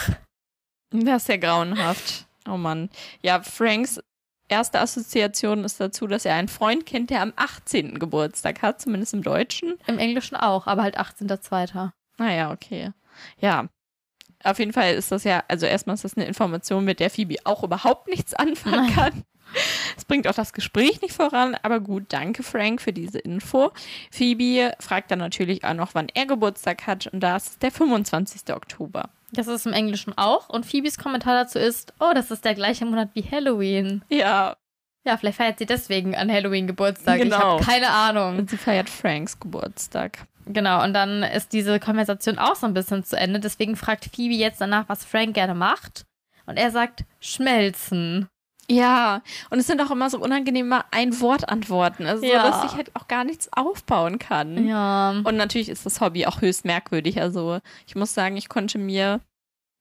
Das 0.90 1.22
ist 1.22 1.28
ja 1.28 1.38
grauenhaft. 1.38 2.26
Oh 2.48 2.58
Mann. 2.58 2.90
Ja, 3.22 3.42
Franks 3.42 4.00
erste 4.48 4.80
Assoziation 4.80 5.64
ist 5.64 5.80
dazu, 5.80 6.06
dass 6.06 6.24
er 6.24 6.34
einen 6.34 6.48
Freund 6.48 6.86
kennt, 6.86 7.10
der 7.10 7.22
am 7.22 7.32
18. 7.36 7.98
Geburtstag 7.98 8.62
hat, 8.62 8.80
zumindest 8.80 9.14
im 9.14 9.22
Deutschen. 9.22 9.74
Im 9.86 9.98
Englischen 9.98 10.36
auch, 10.36 10.66
aber 10.66 10.82
halt 10.82 10.98
18.2. 10.98 11.90
Naja, 12.18 12.50
okay. 12.52 12.92
Ja, 13.38 13.68
auf 14.46 14.58
jeden 14.58 14.72
Fall 14.72 14.94
ist 14.94 15.12
das 15.12 15.24
ja, 15.24 15.44
also 15.48 15.66
erstmal 15.66 15.94
ist 15.94 16.04
das 16.04 16.16
eine 16.16 16.26
Information, 16.26 16.84
mit 16.84 17.00
der 17.00 17.10
Phoebe 17.10 17.36
auch 17.44 17.62
überhaupt 17.62 18.08
nichts 18.08 18.34
anfangen 18.34 18.94
kann. 18.94 19.24
Es 19.96 20.04
bringt 20.04 20.26
auch 20.28 20.34
das 20.34 20.52
Gespräch 20.52 21.00
nicht 21.02 21.14
voran, 21.14 21.56
aber 21.62 21.80
gut, 21.80 22.06
danke 22.08 22.42
Frank 22.42 22.82
für 22.82 22.92
diese 22.92 23.18
Info. 23.18 23.72
Phoebe 24.10 24.72
fragt 24.80 25.10
dann 25.10 25.20
natürlich 25.20 25.64
auch 25.64 25.74
noch, 25.74 25.94
wann 25.94 26.08
er 26.14 26.26
Geburtstag 26.26 26.86
hat 26.86 27.06
und 27.06 27.20
das 27.20 27.48
ist 27.50 27.62
der 27.62 27.70
25. 27.70 28.54
Oktober. 28.54 29.08
Das 29.32 29.46
ist 29.46 29.66
im 29.66 29.72
Englischen 29.72 30.16
auch 30.16 30.48
und 30.48 30.66
Phoebes 30.66 30.98
Kommentar 30.98 31.34
dazu 31.44 31.58
ist, 31.58 31.94
oh, 32.00 32.12
das 32.14 32.30
ist 32.30 32.44
der 32.44 32.54
gleiche 32.54 32.84
Monat 32.86 33.10
wie 33.14 33.22
Halloween. 33.22 34.04
Ja, 34.08 34.56
Ja, 35.04 35.16
vielleicht 35.16 35.36
feiert 35.38 35.58
sie 35.58 35.66
deswegen 35.66 36.16
an 36.16 36.30
Halloween 36.30 36.66
Geburtstag. 36.66 37.20
Genau. 37.20 37.36
Ich 37.36 37.42
habe 37.42 37.64
keine 37.64 37.90
Ahnung. 37.90 38.38
Und 38.38 38.50
sie 38.50 38.56
feiert 38.56 38.90
Franks 38.90 39.38
Geburtstag. 39.38 40.26
Genau, 40.46 40.82
und 40.84 40.94
dann 40.94 41.22
ist 41.24 41.52
diese 41.52 41.80
Konversation 41.80 42.38
auch 42.38 42.54
so 42.54 42.66
ein 42.66 42.74
bisschen 42.74 43.04
zu 43.04 43.16
Ende. 43.16 43.40
Deswegen 43.40 43.76
fragt 43.76 44.04
Phoebe 44.14 44.34
jetzt 44.34 44.60
danach, 44.60 44.88
was 44.88 45.04
Frank 45.04 45.34
gerne 45.34 45.54
macht. 45.54 46.06
Und 46.46 46.56
er 46.56 46.70
sagt, 46.70 47.04
schmelzen. 47.20 48.28
Ja, 48.68 49.22
und 49.50 49.58
es 49.58 49.66
sind 49.66 49.80
auch 49.80 49.90
immer 49.90 50.10
so 50.10 50.18
unangenehme 50.18 50.84
Ein-Wort-Antworten. 50.92 52.06
Also, 52.06 52.22
so, 52.22 52.32
Ja. 52.32 52.42
dass 52.48 52.64
ich 52.64 52.76
halt 52.76 52.94
auch 52.96 53.06
gar 53.08 53.24
nichts 53.24 53.48
aufbauen 53.52 54.18
kann. 54.18 54.66
Ja. 54.66 55.10
Und 55.10 55.36
natürlich 55.36 55.68
ist 55.68 55.86
das 55.86 56.00
Hobby 56.00 56.26
auch 56.26 56.40
höchst 56.40 56.64
merkwürdig. 56.64 57.20
Also, 57.20 57.60
ich 57.86 57.94
muss 57.94 58.14
sagen, 58.14 58.36
ich 58.36 58.48
konnte 58.48 58.78
mir 58.78 59.20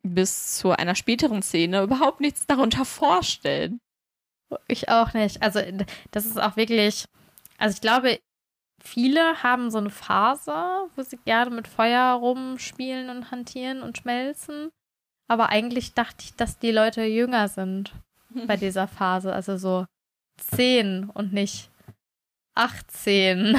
bis 0.04 0.58
zu 0.58 0.72
einer 0.72 0.94
späteren 0.96 1.42
Szene 1.42 1.82
überhaupt 1.82 2.22
nichts 2.22 2.46
darunter 2.46 2.86
vorstellen. 2.86 3.80
Ich 4.68 4.90
auch 4.90 5.14
nicht. 5.14 5.42
Also, 5.42 5.62
das 6.12 6.26
ist 6.26 6.40
auch 6.40 6.56
wirklich. 6.56 7.06
Also, 7.58 7.74
ich 7.76 7.82
glaube, 7.82 8.20
viele 8.88 9.44
haben 9.44 9.72
so 9.72 9.78
eine 9.78 9.90
Phase, 9.90 10.54
wo 10.96 11.02
sie 11.02 11.18
gerne 11.26 11.52
mit 11.52 11.68
Feuer 11.68 12.14
rumspielen 12.14 13.10
und 13.10 13.32
hantieren 13.32 13.82
und 13.82 13.98
schmelzen. 13.98 14.70
Aber 15.28 15.50
eigentlich 15.50 15.94
dachte 15.94 16.24
ich, 16.24 16.36
dass 16.36 16.60
die 16.60 16.72
Leute 16.72 17.04
jünger 17.04 17.48
sind 17.48 17.94
bei 18.48 18.58
dieser 18.58 18.88
Phase. 18.88 19.34
Also 19.34 19.58
so 19.58 19.86
10 20.38 21.10
und 21.10 21.34
nicht 21.34 21.70
18. 22.56 23.58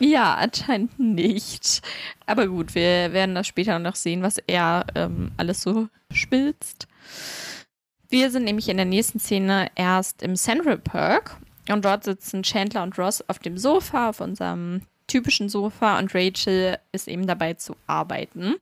Ja, 0.00 0.34
anscheinend 0.34 0.98
nicht. 0.98 1.82
Aber 2.26 2.46
gut, 2.46 2.74
wir 2.74 3.12
werden 3.12 3.34
das 3.34 3.46
später 3.46 3.78
noch 3.78 3.96
sehen, 3.96 4.22
was 4.22 4.38
er 4.46 4.86
ähm, 4.94 5.32
alles 5.36 5.62
so 5.62 5.88
spilzt. 6.12 6.86
Wir 8.08 8.30
sind 8.30 8.44
nämlich 8.44 8.68
in 8.68 8.76
der 8.76 8.86
nächsten 8.86 9.18
Szene 9.18 9.70
erst 9.74 10.22
im 10.22 10.36
Central 10.36 10.78
Park 10.78 11.36
und 11.72 11.84
dort 11.84 12.04
sitzen 12.04 12.42
Chandler 12.42 12.82
und 12.82 12.98
Ross 12.98 13.28
auf 13.28 13.38
dem 13.38 13.58
Sofa, 13.58 14.10
auf 14.10 14.20
unserem 14.20 14.82
typischen 15.06 15.48
Sofa 15.48 15.98
und 15.98 16.14
Rachel 16.14 16.78
ist 16.92 17.08
eben 17.08 17.26
dabei 17.26 17.54
zu 17.54 17.76
arbeiten. 17.86 18.56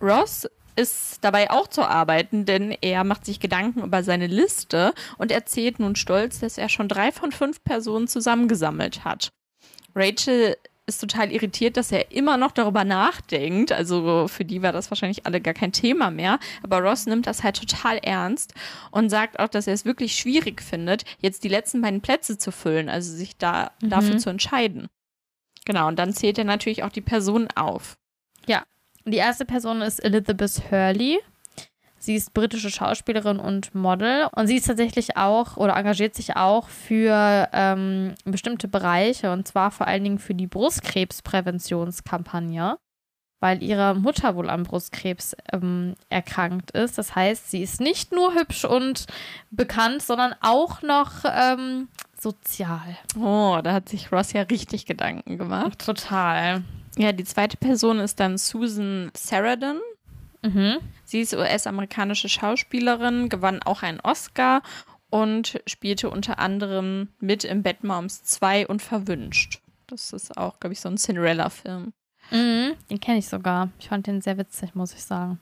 Ross 0.00 0.48
ist 0.76 1.18
dabei 1.22 1.50
auch 1.50 1.66
zu 1.66 1.82
arbeiten, 1.82 2.44
denn 2.44 2.70
er 2.80 3.02
macht 3.02 3.24
sich 3.24 3.40
Gedanken 3.40 3.82
über 3.82 4.04
seine 4.04 4.28
Liste 4.28 4.94
und 5.16 5.32
erzählt 5.32 5.80
nun 5.80 5.96
stolz, 5.96 6.38
dass 6.38 6.56
er 6.56 6.68
schon 6.68 6.88
drei 6.88 7.10
von 7.10 7.32
fünf 7.32 7.62
Personen 7.64 8.06
zusammengesammelt 8.06 9.04
hat. 9.04 9.30
Rachel 9.94 10.56
ist 10.88 10.98
total 11.00 11.30
irritiert, 11.30 11.76
dass 11.76 11.92
er 11.92 12.10
immer 12.10 12.36
noch 12.36 12.50
darüber 12.52 12.82
nachdenkt. 12.84 13.70
Also 13.72 14.26
für 14.28 14.44
die 14.44 14.62
war 14.62 14.72
das 14.72 14.90
wahrscheinlich 14.90 15.26
alle 15.26 15.40
gar 15.40 15.54
kein 15.54 15.72
Thema 15.72 16.10
mehr. 16.10 16.38
Aber 16.62 16.80
Ross 16.80 17.06
nimmt 17.06 17.26
das 17.26 17.44
halt 17.44 17.56
total 17.60 17.98
ernst 17.98 18.54
und 18.90 19.10
sagt 19.10 19.38
auch, 19.38 19.48
dass 19.48 19.66
er 19.66 19.74
es 19.74 19.84
wirklich 19.84 20.16
schwierig 20.16 20.62
findet, 20.62 21.04
jetzt 21.20 21.44
die 21.44 21.48
letzten 21.48 21.80
beiden 21.82 22.00
Plätze 22.00 22.38
zu 22.38 22.50
füllen, 22.50 22.88
also 22.88 23.12
sich 23.14 23.36
da 23.36 23.70
Mhm. 23.82 23.90
dafür 23.90 24.18
zu 24.18 24.30
entscheiden. 24.30 24.88
Genau, 25.64 25.86
und 25.88 25.98
dann 25.98 26.14
zählt 26.14 26.38
er 26.38 26.44
natürlich 26.44 26.82
auch 26.82 26.90
die 26.92 27.02
Personen 27.02 27.48
auf. 27.54 27.96
Die 29.04 29.16
erste 29.16 29.46
Person 29.46 29.80
ist 29.80 30.00
Elizabeth 30.00 30.70
Hurley. 30.70 31.18
Sie 32.08 32.16
ist 32.16 32.32
britische 32.32 32.70
Schauspielerin 32.70 33.38
und 33.38 33.74
Model 33.74 34.28
und 34.34 34.46
sie 34.46 34.56
ist 34.56 34.66
tatsächlich 34.66 35.18
auch 35.18 35.58
oder 35.58 35.76
engagiert 35.76 36.14
sich 36.14 36.36
auch 36.36 36.70
für 36.70 37.50
ähm, 37.52 38.14
bestimmte 38.24 38.66
Bereiche 38.66 39.30
und 39.30 39.46
zwar 39.46 39.70
vor 39.70 39.86
allen 39.86 40.04
Dingen 40.04 40.18
für 40.18 40.34
die 40.34 40.46
Brustkrebspräventionskampagne, 40.46 42.78
weil 43.40 43.62
ihre 43.62 43.94
Mutter 43.94 44.36
wohl 44.36 44.48
an 44.48 44.62
Brustkrebs 44.62 45.36
ähm, 45.52 45.96
erkrankt 46.08 46.70
ist. 46.70 46.96
Das 46.96 47.14
heißt, 47.14 47.50
sie 47.50 47.60
ist 47.60 47.78
nicht 47.78 48.10
nur 48.10 48.34
hübsch 48.34 48.64
und 48.64 49.04
bekannt, 49.50 50.00
sondern 50.00 50.34
auch 50.40 50.80
noch 50.80 51.12
ähm, 51.26 51.88
sozial. 52.18 52.96
Oh, 53.20 53.58
da 53.62 53.74
hat 53.74 53.90
sich 53.90 54.10
Ross 54.10 54.32
ja 54.32 54.44
richtig 54.44 54.86
Gedanken 54.86 55.36
gemacht. 55.36 55.78
Total. 55.78 56.62
Ja, 56.96 57.12
die 57.12 57.24
zweite 57.24 57.58
Person 57.58 57.98
ist 57.98 58.18
dann 58.18 58.38
Susan 58.38 59.10
Sarandon. 59.14 59.82
Mhm. 60.40 60.78
Sie 61.08 61.20
ist 61.22 61.32
US-amerikanische 61.32 62.28
Schauspielerin, 62.28 63.30
gewann 63.30 63.62
auch 63.62 63.82
einen 63.82 63.98
Oscar 64.00 64.60
und 65.08 65.58
spielte 65.66 66.10
unter 66.10 66.38
anderem 66.38 67.08
mit 67.18 67.44
im 67.44 67.62
Bad 67.62 67.82
Moms 67.82 68.22
2 68.24 68.66
und 68.66 68.82
Verwünscht. 68.82 69.62
Das 69.86 70.12
ist 70.12 70.36
auch, 70.36 70.60
glaube 70.60 70.74
ich, 70.74 70.80
so 70.80 70.90
ein 70.90 70.98
Cinderella-Film. 70.98 71.94
Mhm, 72.30 72.72
den 72.90 73.00
kenne 73.00 73.16
ich 73.20 73.26
sogar. 73.28 73.70
Ich 73.78 73.88
fand 73.88 74.06
den 74.06 74.20
sehr 74.20 74.36
witzig, 74.36 74.74
muss 74.74 74.92
ich 74.92 75.02
sagen. 75.02 75.40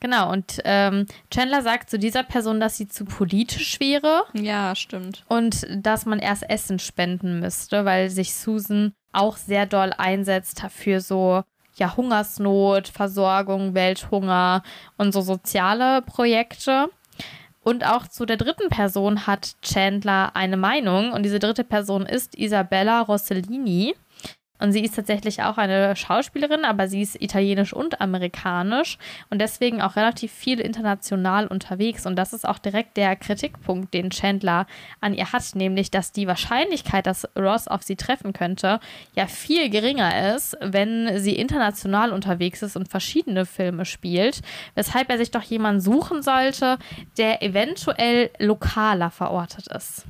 Genau, 0.00 0.30
und 0.30 0.60
ähm, 0.64 1.06
Chandler 1.30 1.62
sagt 1.62 1.88
zu 1.88 1.98
dieser 1.98 2.22
Person, 2.22 2.60
dass 2.60 2.76
sie 2.76 2.86
zu 2.86 3.06
politisch 3.06 3.80
wäre 3.80 4.24
Ja, 4.34 4.74
stimmt. 4.76 5.24
und 5.28 5.66
dass 5.74 6.04
man 6.04 6.18
erst 6.18 6.48
Essen 6.50 6.78
spenden 6.78 7.40
müsste, 7.40 7.86
weil 7.86 8.10
sich 8.10 8.34
Susan 8.34 8.92
auch 9.12 9.38
sehr 9.38 9.64
doll 9.64 9.94
einsetzt 9.96 10.62
für 10.70 11.00
so 11.00 11.42
ja, 11.76 11.96
Hungersnot, 11.96 12.88
Versorgung, 12.88 13.74
Welthunger 13.74 14.62
und 14.96 15.12
so 15.12 15.20
soziale 15.20 16.02
Projekte. 16.02 16.88
Und 17.62 17.86
auch 17.86 18.08
zu 18.08 18.24
der 18.24 18.36
dritten 18.36 18.68
Person 18.70 19.26
hat 19.26 19.56
Chandler 19.62 20.34
eine 20.34 20.56
Meinung. 20.56 21.12
Und 21.12 21.24
diese 21.24 21.38
dritte 21.38 21.64
Person 21.64 22.06
ist 22.06 22.34
Isabella 22.36 23.02
Rossellini. 23.02 23.94
Und 24.60 24.72
sie 24.72 24.84
ist 24.84 24.94
tatsächlich 24.94 25.42
auch 25.42 25.58
eine 25.58 25.96
Schauspielerin, 25.96 26.64
aber 26.64 26.86
sie 26.88 27.02
ist 27.02 27.20
italienisch 27.20 27.72
und 27.72 28.00
amerikanisch 28.00 28.98
und 29.30 29.40
deswegen 29.40 29.80
auch 29.80 29.96
relativ 29.96 30.32
viel 30.32 30.60
international 30.60 31.46
unterwegs. 31.46 32.06
Und 32.06 32.16
das 32.16 32.32
ist 32.32 32.46
auch 32.46 32.58
direkt 32.58 32.96
der 32.96 33.16
Kritikpunkt, 33.16 33.94
den 33.94 34.10
Chandler 34.10 34.66
an 35.00 35.14
ihr 35.14 35.32
hat, 35.32 35.54
nämlich, 35.54 35.90
dass 35.90 36.12
die 36.12 36.26
Wahrscheinlichkeit, 36.26 37.06
dass 37.06 37.26
Ross 37.36 37.68
auf 37.68 37.82
sie 37.82 37.96
treffen 37.96 38.32
könnte, 38.32 38.80
ja 39.14 39.26
viel 39.26 39.70
geringer 39.70 40.34
ist, 40.34 40.56
wenn 40.60 41.18
sie 41.18 41.36
international 41.36 42.12
unterwegs 42.12 42.62
ist 42.62 42.76
und 42.76 42.88
verschiedene 42.88 43.46
Filme 43.46 43.84
spielt, 43.84 44.42
weshalb 44.74 45.08
er 45.10 45.18
sich 45.18 45.30
doch 45.30 45.42
jemanden 45.42 45.80
suchen 45.80 46.22
sollte, 46.22 46.78
der 47.16 47.42
eventuell 47.42 48.30
lokaler 48.38 49.10
verortet 49.10 49.66
ist. 49.68 50.04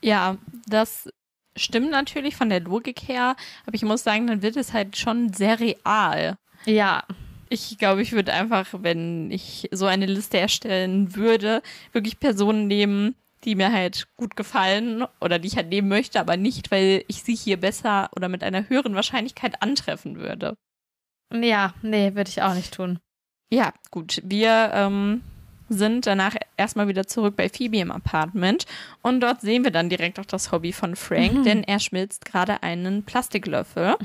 Ja, 0.00 0.36
das 0.66 1.08
stimmt 1.56 1.90
natürlich 1.90 2.36
von 2.36 2.48
der 2.48 2.60
Logik 2.60 3.08
her, 3.08 3.36
aber 3.66 3.74
ich 3.74 3.82
muss 3.82 4.02
sagen, 4.02 4.26
dann 4.26 4.42
wird 4.42 4.56
es 4.56 4.72
halt 4.72 4.96
schon 4.96 5.32
sehr 5.32 5.60
real. 5.60 6.36
Ja, 6.64 7.04
Ich 7.48 7.76
glaube, 7.76 8.00
ich 8.00 8.12
würde 8.12 8.32
einfach, 8.32 8.66
wenn 8.72 9.30
ich 9.30 9.68
so 9.72 9.84
eine 9.86 10.06
Liste 10.06 10.38
erstellen 10.38 11.14
würde, 11.14 11.62
wirklich 11.92 12.18
Personen 12.18 12.66
nehmen, 12.66 13.14
die 13.44 13.56
mir 13.56 13.72
halt 13.72 14.06
gut 14.16 14.36
gefallen 14.36 15.04
oder 15.20 15.38
die 15.38 15.48
ich 15.48 15.56
halt 15.56 15.68
nehmen 15.68 15.88
möchte, 15.88 16.18
aber 16.20 16.36
nicht, 16.38 16.70
weil 16.70 17.04
ich 17.08 17.22
sie 17.22 17.34
hier 17.34 17.58
besser 17.58 18.08
oder 18.16 18.28
mit 18.30 18.42
einer 18.42 18.68
höheren 18.70 18.94
Wahrscheinlichkeit 18.94 19.60
antreffen 19.60 20.16
würde. 20.16 20.54
ja, 21.34 21.74
nee, 21.82 22.14
würde 22.14 22.30
ich 22.30 22.40
auch 22.42 22.54
nicht 22.54 22.72
tun. 22.74 23.00
Ja, 23.52 23.74
gut. 23.90 24.22
Wir 24.24 24.70
ähm, 24.72 25.22
sind 25.72 26.06
danach 26.06 26.36
erstmal 26.56 26.88
wieder 26.88 27.06
zurück 27.06 27.36
bei 27.36 27.48
Phoebe 27.48 27.78
im 27.78 27.90
Apartment. 27.90 28.66
Und 29.02 29.20
dort 29.20 29.40
sehen 29.40 29.64
wir 29.64 29.70
dann 29.70 29.88
direkt 29.88 30.18
auch 30.20 30.26
das 30.26 30.52
Hobby 30.52 30.72
von 30.72 30.96
Frank, 30.96 31.44
denn 31.44 31.64
er 31.64 31.80
schmilzt 31.80 32.24
gerade 32.24 32.62
einen 32.62 33.04
Plastiklöffel. 33.04 33.96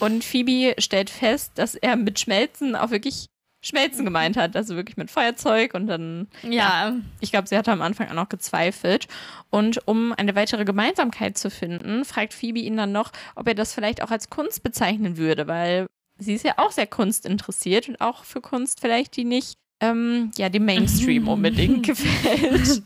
Und 0.00 0.24
Phoebe 0.24 0.74
stellt 0.78 1.10
fest, 1.10 1.52
dass 1.56 1.74
er 1.74 1.96
mit 1.96 2.20
Schmelzen 2.20 2.76
auch 2.76 2.90
wirklich 2.90 3.26
Schmelzen 3.60 4.04
gemeint 4.04 4.36
hat, 4.36 4.54
also 4.54 4.76
wirklich 4.76 4.96
mit 4.96 5.10
Feuerzeug 5.10 5.74
und 5.74 5.88
dann 5.88 6.28
Ja, 6.42 6.94
ich 7.20 7.32
glaube, 7.32 7.48
sie 7.48 7.56
hatte 7.56 7.72
am 7.72 7.82
Anfang 7.82 8.08
auch 8.08 8.14
noch 8.14 8.28
gezweifelt. 8.28 9.08
Und 9.50 9.86
um 9.88 10.12
eine 10.12 10.36
weitere 10.36 10.64
Gemeinsamkeit 10.64 11.36
zu 11.36 11.50
finden, 11.50 12.04
fragt 12.04 12.34
Phoebe 12.34 12.60
ihn 12.60 12.76
dann 12.76 12.92
noch, 12.92 13.10
ob 13.34 13.48
er 13.48 13.54
das 13.54 13.74
vielleicht 13.74 14.02
auch 14.02 14.12
als 14.12 14.30
Kunst 14.30 14.62
bezeichnen 14.62 15.16
würde, 15.16 15.48
weil 15.48 15.86
sie 16.18 16.34
ist 16.34 16.44
ja 16.44 16.54
auch 16.58 16.70
sehr 16.70 16.86
kunstinteressiert 16.86 17.88
und 17.88 18.00
auch 18.00 18.24
für 18.24 18.40
Kunst 18.40 18.80
vielleicht, 18.80 19.16
die 19.16 19.24
nicht 19.24 19.58
ähm, 19.80 20.30
ja, 20.36 20.48
dem 20.48 20.64
Mainstream 20.64 21.28
unbedingt 21.28 21.86
gefällt. 21.86 22.82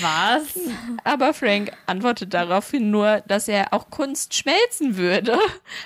was? 0.00 0.56
Aber 1.04 1.34
Frank 1.34 1.72
antwortet 1.86 2.34
daraufhin 2.34 2.90
nur, 2.90 3.22
dass 3.26 3.48
er 3.48 3.72
auch 3.72 3.90
Kunst 3.90 4.34
schmelzen 4.34 4.96
würde, 4.96 5.38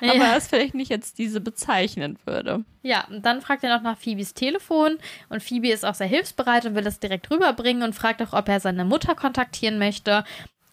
aber 0.03 0.15
Ja. 0.15 0.37
es 0.37 0.49
vielleicht 0.49 0.75
nicht 0.75 0.93
als 0.93 1.15
diese 1.15 1.41
bezeichnen 1.41 2.19
würde. 2.27 2.65
Ja, 2.83 3.05
und 3.09 3.25
dann 3.25 3.41
fragt 3.43 3.65
er 3.65 3.75
noch 3.75 3.83
nach 3.83 3.97
Phoebes 3.99 4.35
Telefon 4.35 4.99
und 5.29 5.43
Phoebe 5.43 5.69
ist 5.71 5.85
auch 5.85 5.95
sehr 5.95 6.07
hilfsbereit 6.07 6.67
und 6.67 6.75
will 6.75 6.87
es 6.87 6.99
direkt 7.01 7.31
rüberbringen 7.31 7.83
und 7.83 7.95
fragt 7.95 8.21
auch, 8.23 8.33
ob 8.33 8.49
er 8.49 8.61
seine 8.61 8.85
Mutter 8.85 9.15
kontaktieren 9.15 9.79
möchte. 9.79 10.25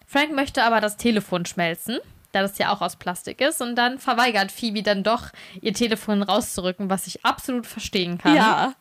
Frank 0.06 0.32
möchte 0.34 0.62
aber 0.62 0.80
das 0.80 0.96
Telefon 0.96 1.44
schmelzen, 1.46 1.98
da 2.32 2.40
das 2.42 2.56
ja 2.58 2.72
auch 2.72 2.80
aus 2.82 2.96
Plastik 2.96 3.40
ist 3.40 3.60
und 3.62 3.74
dann 3.76 3.98
verweigert 3.98 4.52
Phoebe 4.52 4.82
dann 4.82 5.02
doch, 5.02 5.28
ihr 5.62 5.72
Telefon 5.74 6.22
rauszurücken, 6.22 6.88
was 6.90 7.06
ich 7.06 7.24
absolut 7.24 7.66
verstehen 7.66 8.16
kann. 8.18 8.34
Ja, 8.36 8.74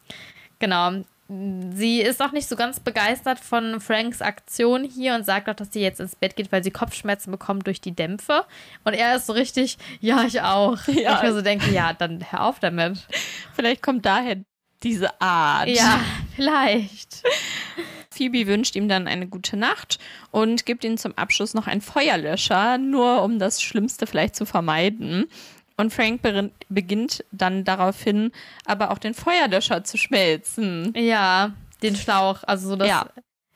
Genau. 0.59 1.03
Sie 1.29 2.01
ist 2.01 2.21
auch 2.21 2.31
nicht 2.31 2.47
so 2.47 2.55
ganz 2.55 2.79
begeistert 2.79 3.39
von 3.39 3.81
Franks 3.81 4.21
Aktion 4.21 4.85
hier 4.85 5.13
und 5.13 5.25
sagt 5.25 5.49
auch, 5.49 5.55
dass 5.55 5.73
sie 5.73 5.81
jetzt 5.81 5.99
ins 5.99 6.15
Bett 6.15 6.37
geht, 6.37 6.53
weil 6.53 6.63
sie 6.63 6.71
Kopfschmerzen 6.71 7.31
bekommt 7.31 7.67
durch 7.67 7.81
die 7.81 7.93
Dämpfe. 7.93 8.45
Und 8.85 8.93
er 8.93 9.17
ist 9.17 9.25
so 9.27 9.33
richtig, 9.33 9.77
ja, 9.99 10.23
ich 10.23 10.41
auch. 10.41 10.77
Ja. 10.87 11.17
Ich 11.17 11.23
mir 11.23 11.33
so 11.33 11.41
denke, 11.41 11.69
ja, 11.71 11.93
dann 11.93 12.25
hör 12.31 12.45
auf 12.45 12.59
damit. 12.59 13.05
vielleicht 13.53 13.83
kommt 13.83 14.05
daher 14.05 14.37
diese 14.83 15.19
Art. 15.19 15.67
Ja, 15.67 15.99
vielleicht. 16.35 17.23
Phoebe 18.17 18.47
wünscht 18.47 18.75
ihm 18.75 18.87
dann 18.87 19.07
eine 19.07 19.27
gute 19.27 19.57
Nacht 19.57 19.99
und 20.31 20.65
gibt 20.65 20.83
ihm 20.83 20.97
zum 20.97 21.15
Abschluss 21.17 21.53
noch 21.53 21.67
einen 21.67 21.81
Feuerlöscher, 21.81 22.77
nur 22.77 23.21
um 23.21 23.37
das 23.37 23.61
Schlimmste 23.61 24.07
vielleicht 24.07 24.35
zu 24.35 24.45
vermeiden. 24.45 25.27
Und 25.79 25.93
Frank 25.93 26.21
beginnt 26.69 27.23
dann 27.31 27.63
daraufhin 27.63 28.31
aber 28.65 28.91
auch 28.91 28.97
den 28.97 29.13
Feuerlöscher 29.13 29.83
zu 29.83 29.97
schmelzen. 29.97 30.91
Ja, 30.95 31.51
den 31.83 31.95
Schlauch. 31.95 32.39
Also 32.47 32.69
so, 32.69 32.75
dass 32.75 32.87
Ja. 32.87 33.05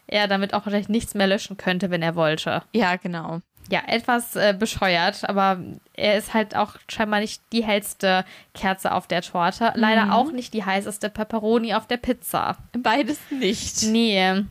er 0.07 0.27
damit 0.27 0.53
auch 0.53 0.65
wahrscheinlich 0.65 0.89
nichts 0.89 1.15
mehr 1.15 1.25
löschen 1.27 1.57
könnte, 1.57 1.89
wenn 1.89 2.03
er 2.03 2.15
wollte. 2.15 2.61
Ja, 2.73 2.95
genau. 2.97 3.39
Ja, 3.69 3.81
etwas 3.87 4.35
äh, 4.35 4.53
bescheuert, 4.57 5.27
aber 5.29 5.59
er 5.93 6.17
ist 6.17 6.33
halt 6.33 6.55
auch 6.55 6.75
scheinbar 6.89 7.21
nicht 7.21 7.41
die 7.53 7.63
hellste 7.63 8.25
Kerze 8.53 8.91
auf 8.91 9.07
der 9.07 9.21
Torte. 9.21 9.71
Leider 9.75 10.13
auch 10.13 10.31
nicht 10.31 10.53
die 10.53 10.65
heißeste 10.65 11.09
Pepperoni 11.09 11.73
auf 11.73 11.87
der 11.87 11.97
Pizza. 11.97 12.57
Beides 12.77 13.19
nicht. 13.31 13.83
Nee. 13.83 14.43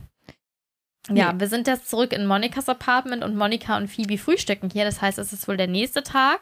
Ja, 1.09 1.33
Nee. 1.33 1.39
wir 1.39 1.47
sind 1.47 1.67
jetzt 1.67 1.89
zurück 1.89 2.13
in 2.13 2.27
Monikas 2.27 2.69
Apartment 2.69 3.23
und 3.23 3.35
Monika 3.35 3.75
und 3.77 3.87
Phoebe 3.87 4.17
frühstücken 4.17 4.69
hier. 4.71 4.85
Das 4.85 5.01
heißt, 5.01 5.17
es 5.17 5.33
ist 5.33 5.47
wohl 5.47 5.57
der 5.57 5.67
nächste 5.67 6.03
Tag. 6.03 6.41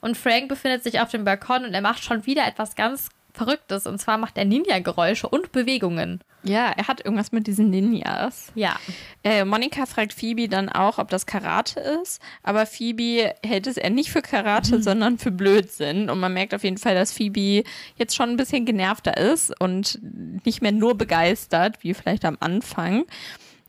Und 0.00 0.16
Frank 0.16 0.48
befindet 0.48 0.82
sich 0.82 1.00
auf 1.00 1.10
dem 1.10 1.24
Balkon 1.24 1.64
und 1.64 1.74
er 1.74 1.82
macht 1.82 2.02
schon 2.02 2.24
wieder 2.26 2.46
etwas 2.46 2.74
ganz 2.74 3.10
Verrücktes. 3.34 3.86
Und 3.86 3.98
zwar 4.00 4.18
macht 4.18 4.36
er 4.38 4.44
Ninja-Geräusche 4.46 5.28
und 5.28 5.52
Bewegungen. 5.52 6.20
Ja, 6.42 6.72
er 6.76 6.88
hat 6.88 7.04
irgendwas 7.04 7.30
mit 7.30 7.46
diesen 7.46 7.70
Ninjas. 7.70 8.50
Ja. 8.54 8.76
Äh, 9.22 9.44
Monika 9.44 9.86
fragt 9.86 10.12
Phoebe 10.12 10.48
dann 10.48 10.68
auch, 10.68 10.98
ob 10.98 11.08
das 11.10 11.26
Karate 11.26 11.78
ist, 11.78 12.20
aber 12.42 12.64
Phoebe 12.64 13.34
hält 13.44 13.66
es 13.66 13.76
eher 13.76 13.90
nicht 13.90 14.10
für 14.10 14.22
Karate, 14.22 14.82
sondern 14.82 15.18
für 15.18 15.30
Blödsinn. 15.30 16.10
Und 16.10 16.18
man 16.18 16.32
merkt 16.32 16.54
auf 16.54 16.64
jeden 16.64 16.78
Fall, 16.78 16.94
dass 16.94 17.12
Phoebe 17.12 17.64
jetzt 17.96 18.16
schon 18.16 18.30
ein 18.30 18.36
bisschen 18.36 18.64
genervter 18.64 19.16
ist 19.16 19.52
und 19.60 20.00
nicht 20.44 20.62
mehr 20.62 20.72
nur 20.72 20.96
begeistert, 20.96 21.82
wie 21.82 21.92
vielleicht 21.94 22.24
am 22.24 22.38
Anfang. 22.40 23.04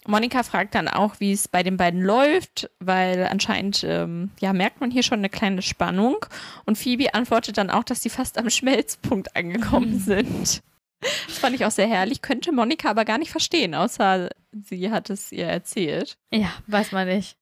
Monika 0.10 0.44
fragt 0.44 0.76
dann 0.76 0.88
auch, 0.88 1.20
wie 1.20 1.32
es 1.32 1.48
bei 1.48 1.62
den 1.62 1.78
beiden 1.78 2.02
läuft, 2.02 2.70
weil 2.80 3.28
anscheinend 3.28 3.84
ähm, 3.84 4.32
ja, 4.40 4.54
merkt 4.54 4.82
man 4.82 4.90
hier 4.92 5.04
schon 5.04 5.20
eine 5.20 5.30
kleine 5.30 5.62
Spannung. 5.62 6.26
Und 6.66 6.78
Phoebe 6.78 7.14
antwortet 7.14 7.58
dann 7.58 7.70
auch, 7.70 7.84
dass 7.84 8.02
sie 8.02 8.10
fast 8.10 8.38
am 8.38 8.50
Schmelzpunkt 8.50 9.36
angekommen 9.36 10.00
sind. 10.06 10.62
Das 11.00 11.38
fand 11.38 11.56
ich 11.56 11.64
auch 11.64 11.72
sehr 11.72 11.88
herrlich, 11.88 12.22
könnte 12.22 12.52
Monika 12.52 12.90
aber 12.90 13.06
gar 13.06 13.20
nicht 13.20 13.32
verstehen, 13.32 13.74
außer 13.74 14.30
sie 14.52 14.92
hat 14.92 15.10
es 15.10 15.32
ihr 15.32 15.46
erzählt. 15.46 16.18
Ja, 16.34 16.52
weiß 16.68 16.92
man 16.92 17.08
nicht. 17.08 17.38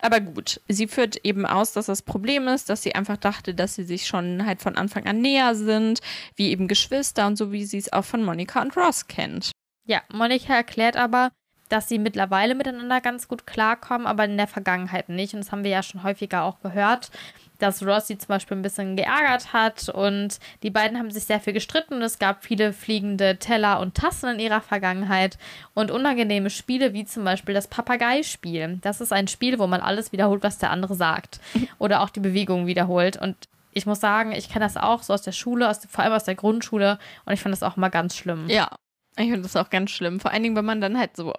Aber 0.00 0.20
gut, 0.20 0.60
sie 0.68 0.86
führt 0.86 1.24
eben 1.24 1.46
aus, 1.46 1.72
dass 1.72 1.86
das 1.86 2.02
Problem 2.02 2.46
ist, 2.48 2.68
dass 2.68 2.82
sie 2.82 2.94
einfach 2.94 3.16
dachte, 3.16 3.54
dass 3.54 3.74
sie 3.74 3.84
sich 3.84 4.06
schon 4.06 4.44
halt 4.44 4.60
von 4.60 4.76
Anfang 4.76 5.06
an 5.06 5.20
näher 5.20 5.54
sind, 5.54 6.00
wie 6.36 6.50
eben 6.50 6.68
Geschwister 6.68 7.26
und 7.26 7.36
so 7.36 7.50
wie 7.50 7.64
sie 7.64 7.78
es 7.78 7.92
auch 7.92 8.04
von 8.04 8.24
Monika 8.24 8.60
und 8.60 8.76
Ross 8.76 9.08
kennt. 9.08 9.52
Ja, 9.86 10.02
Monika 10.12 10.54
erklärt 10.54 10.96
aber, 10.96 11.30
dass 11.68 11.88
sie 11.88 11.98
mittlerweile 11.98 12.54
miteinander 12.54 13.00
ganz 13.00 13.28
gut 13.28 13.46
klarkommen, 13.46 14.06
aber 14.06 14.24
in 14.24 14.36
der 14.36 14.46
Vergangenheit 14.46 15.08
nicht. 15.08 15.34
Und 15.34 15.40
das 15.40 15.52
haben 15.52 15.64
wir 15.64 15.70
ja 15.70 15.82
schon 15.82 16.02
häufiger 16.02 16.42
auch 16.44 16.60
gehört, 16.60 17.10
dass 17.58 17.84
Ross 17.84 18.06
sie 18.06 18.18
zum 18.18 18.28
Beispiel 18.28 18.56
ein 18.56 18.62
bisschen 18.62 18.96
geärgert 18.96 19.52
hat. 19.52 19.88
Und 19.88 20.38
die 20.62 20.70
beiden 20.70 20.98
haben 20.98 21.10
sich 21.10 21.24
sehr 21.24 21.40
viel 21.40 21.52
gestritten. 21.52 21.94
Und 21.94 22.02
es 22.02 22.18
gab 22.18 22.44
viele 22.44 22.72
fliegende 22.72 23.36
Teller 23.36 23.80
und 23.80 23.94
Tassen 23.94 24.34
in 24.34 24.40
ihrer 24.40 24.60
Vergangenheit. 24.60 25.38
Und 25.74 25.90
unangenehme 25.90 26.50
Spiele 26.50 26.92
wie 26.94 27.04
zum 27.04 27.24
Beispiel 27.24 27.54
das 27.54 27.66
Papageispiel. 27.66 28.78
Das 28.80 29.00
ist 29.00 29.12
ein 29.12 29.28
Spiel, 29.28 29.58
wo 29.58 29.66
man 29.66 29.80
alles 29.80 30.12
wiederholt, 30.12 30.42
was 30.42 30.58
der 30.58 30.70
andere 30.70 30.94
sagt. 30.94 31.40
Oder 31.78 32.02
auch 32.02 32.10
die 32.10 32.20
Bewegungen 32.20 32.66
wiederholt. 32.66 33.16
Und 33.16 33.36
ich 33.72 33.86
muss 33.86 34.00
sagen, 34.00 34.32
ich 34.32 34.48
kenne 34.48 34.64
das 34.64 34.76
auch 34.76 35.02
so 35.02 35.12
aus 35.12 35.22
der 35.22 35.32
Schule, 35.32 35.68
aus, 35.68 35.80
vor 35.88 36.04
allem 36.04 36.14
aus 36.14 36.24
der 36.24 36.34
Grundschule. 36.34 36.98
Und 37.24 37.32
ich 37.32 37.40
fand 37.40 37.52
das 37.52 37.62
auch 37.62 37.76
mal 37.76 37.90
ganz 37.90 38.16
schlimm. 38.16 38.48
Ja, 38.48 38.70
ich 39.18 39.30
finde 39.30 39.42
das 39.42 39.56
auch 39.56 39.70
ganz 39.70 39.90
schlimm. 39.90 40.20
Vor 40.20 40.30
allen 40.30 40.42
Dingen, 40.42 40.56
wenn 40.56 40.64
man 40.64 40.80
dann 40.80 40.98
halt 40.98 41.16
so, 41.16 41.32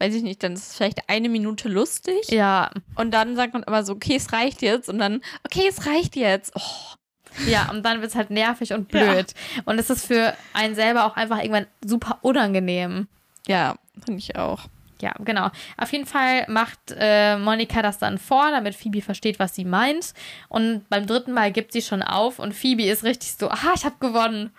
weiß 0.00 0.14
ich 0.14 0.22
nicht, 0.22 0.42
dann 0.42 0.52
ist 0.54 0.70
es 0.70 0.76
vielleicht 0.76 1.08
eine 1.08 1.28
Minute 1.28 1.68
lustig 1.68 2.30
Ja, 2.30 2.70
und 2.96 3.12
dann 3.12 3.36
sagt 3.36 3.54
man 3.54 3.64
aber 3.64 3.84
so, 3.84 3.92
okay, 3.94 4.16
es 4.16 4.32
reicht 4.32 4.62
jetzt 4.62 4.88
und 4.88 4.98
dann, 4.98 5.20
okay, 5.44 5.66
es 5.68 5.86
reicht 5.86 6.16
jetzt. 6.16 6.52
Oh, 6.56 7.44
Ja, 7.46 7.70
und 7.70 7.82
dann 7.84 8.00
wird 8.00 8.10
es 8.10 8.16
halt 8.16 8.30
nervig 8.30 8.72
und 8.72 8.88
blöd. 8.88 9.32
Und 9.64 9.78
es 9.78 9.90
ist 9.90 10.06
für 10.06 10.34
einen 10.52 10.74
selber 10.74 11.06
auch 11.06 11.16
einfach 11.16 11.38
irgendwann 11.38 11.66
super 11.84 12.18
unangenehm. 12.22 13.08
ja, 13.46 13.76
finde 14.04 14.18
ich 14.18 14.36
auch. 14.36 14.64
Ja, 15.00 15.14
genau. 15.18 15.50
Auf 15.78 15.90
jeden 15.90 16.06
Fall 16.06 16.44
macht 16.48 16.78
äh, 16.96 17.36
Monika 17.36 17.82
das 17.82 17.98
dann 17.98 18.18
vor, 18.18 18.52
damit 18.52 18.76
Phoebe 18.76 19.02
versteht, 19.02 19.40
was 19.40 19.52
sie 19.52 19.64
meint. 19.64 20.14
Und 20.48 20.88
beim 20.90 21.08
dritten 21.08 21.32
Mal 21.32 21.50
gibt 21.50 21.72
sie 21.72 21.82
schon 21.82 22.02
auf 22.02 22.38
und 22.38 22.54
Phoebe 22.54 22.84
ist 22.84 23.02
richtig 23.02 23.32
so, 23.32 23.50
aha, 23.50 23.72
ich 23.74 23.84
habe 23.84 23.96
gewonnen. 23.98 24.52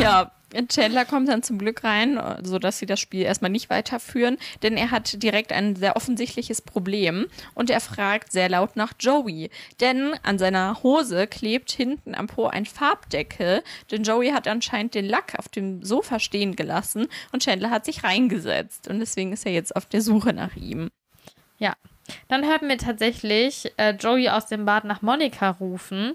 Ja, 0.00 0.30
Chandler 0.68 1.04
kommt 1.04 1.28
dann 1.28 1.42
zum 1.42 1.58
Glück 1.58 1.84
rein, 1.84 2.20
sodass 2.42 2.78
sie 2.78 2.86
das 2.86 3.00
Spiel 3.00 3.22
erstmal 3.22 3.50
nicht 3.50 3.68
weiterführen, 3.68 4.38
denn 4.62 4.76
er 4.76 4.90
hat 4.90 5.22
direkt 5.22 5.52
ein 5.52 5.76
sehr 5.76 5.96
offensichtliches 5.96 6.62
Problem 6.62 7.26
und 7.54 7.68
er 7.68 7.80
fragt 7.80 8.32
sehr 8.32 8.48
laut 8.48 8.76
nach 8.76 8.92
Joey, 8.98 9.50
denn 9.80 10.14
an 10.22 10.38
seiner 10.38 10.82
Hose 10.82 11.26
klebt 11.26 11.70
hinten 11.72 12.14
am 12.14 12.28
Po 12.28 12.46
ein 12.46 12.64
Farbdeckel, 12.64 13.62
denn 13.90 14.04
Joey 14.04 14.30
hat 14.30 14.48
anscheinend 14.48 14.94
den 14.94 15.06
Lack 15.06 15.34
auf 15.38 15.48
dem 15.48 15.82
Sofa 15.82 16.20
stehen 16.20 16.56
gelassen 16.56 17.08
und 17.32 17.42
Chandler 17.42 17.70
hat 17.70 17.84
sich 17.84 18.04
reingesetzt 18.04 18.88
und 18.88 19.00
deswegen 19.00 19.32
ist 19.32 19.46
er 19.46 19.52
jetzt 19.52 19.74
auf 19.74 19.86
der 19.86 20.00
Suche 20.00 20.32
nach 20.32 20.56
ihm. 20.56 20.90
Ja. 21.58 21.74
Dann 22.28 22.44
hörten 22.44 22.68
wir 22.68 22.78
tatsächlich 22.78 23.72
äh, 23.78 23.90
Joey 23.90 24.28
aus 24.28 24.46
dem 24.46 24.64
Bad 24.64 24.84
nach 24.84 25.02
Monika 25.02 25.50
rufen. 25.50 26.14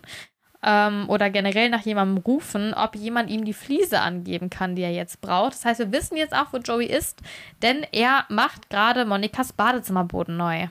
Ähm, 0.63 1.09
oder 1.09 1.29
generell 1.29 1.69
nach 1.69 1.81
jemandem 1.81 2.23
rufen, 2.23 2.73
ob 2.73 2.95
jemand 2.95 3.29
ihm 3.29 3.45
die 3.45 3.53
Fliese 3.53 3.99
angeben 3.99 4.49
kann, 4.49 4.75
die 4.75 4.83
er 4.83 4.91
jetzt 4.91 5.19
braucht. 5.21 5.53
Das 5.53 5.65
heißt, 5.65 5.79
wir 5.79 5.91
wissen 5.91 6.17
jetzt 6.17 6.35
auch, 6.35 6.53
wo 6.53 6.57
Joey 6.57 6.85
ist, 6.85 7.19
denn 7.63 7.85
er 7.91 8.25
macht 8.29 8.69
gerade 8.69 9.05
Monikas 9.05 9.53
Badezimmerboden 9.53 10.37
neu. 10.37 10.67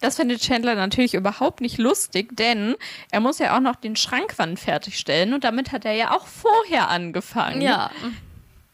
Das 0.00 0.16
findet 0.16 0.42
Chandler 0.42 0.74
natürlich 0.74 1.14
überhaupt 1.14 1.60
nicht 1.60 1.78
lustig, 1.78 2.36
denn 2.36 2.74
er 3.12 3.20
muss 3.20 3.38
ja 3.38 3.56
auch 3.56 3.60
noch 3.60 3.76
den 3.76 3.94
Schrankwand 3.94 4.58
fertigstellen 4.58 5.32
und 5.32 5.44
damit 5.44 5.70
hat 5.70 5.84
er 5.84 5.92
ja 5.92 6.10
auch 6.10 6.26
vorher 6.26 6.88
angefangen. 6.88 7.62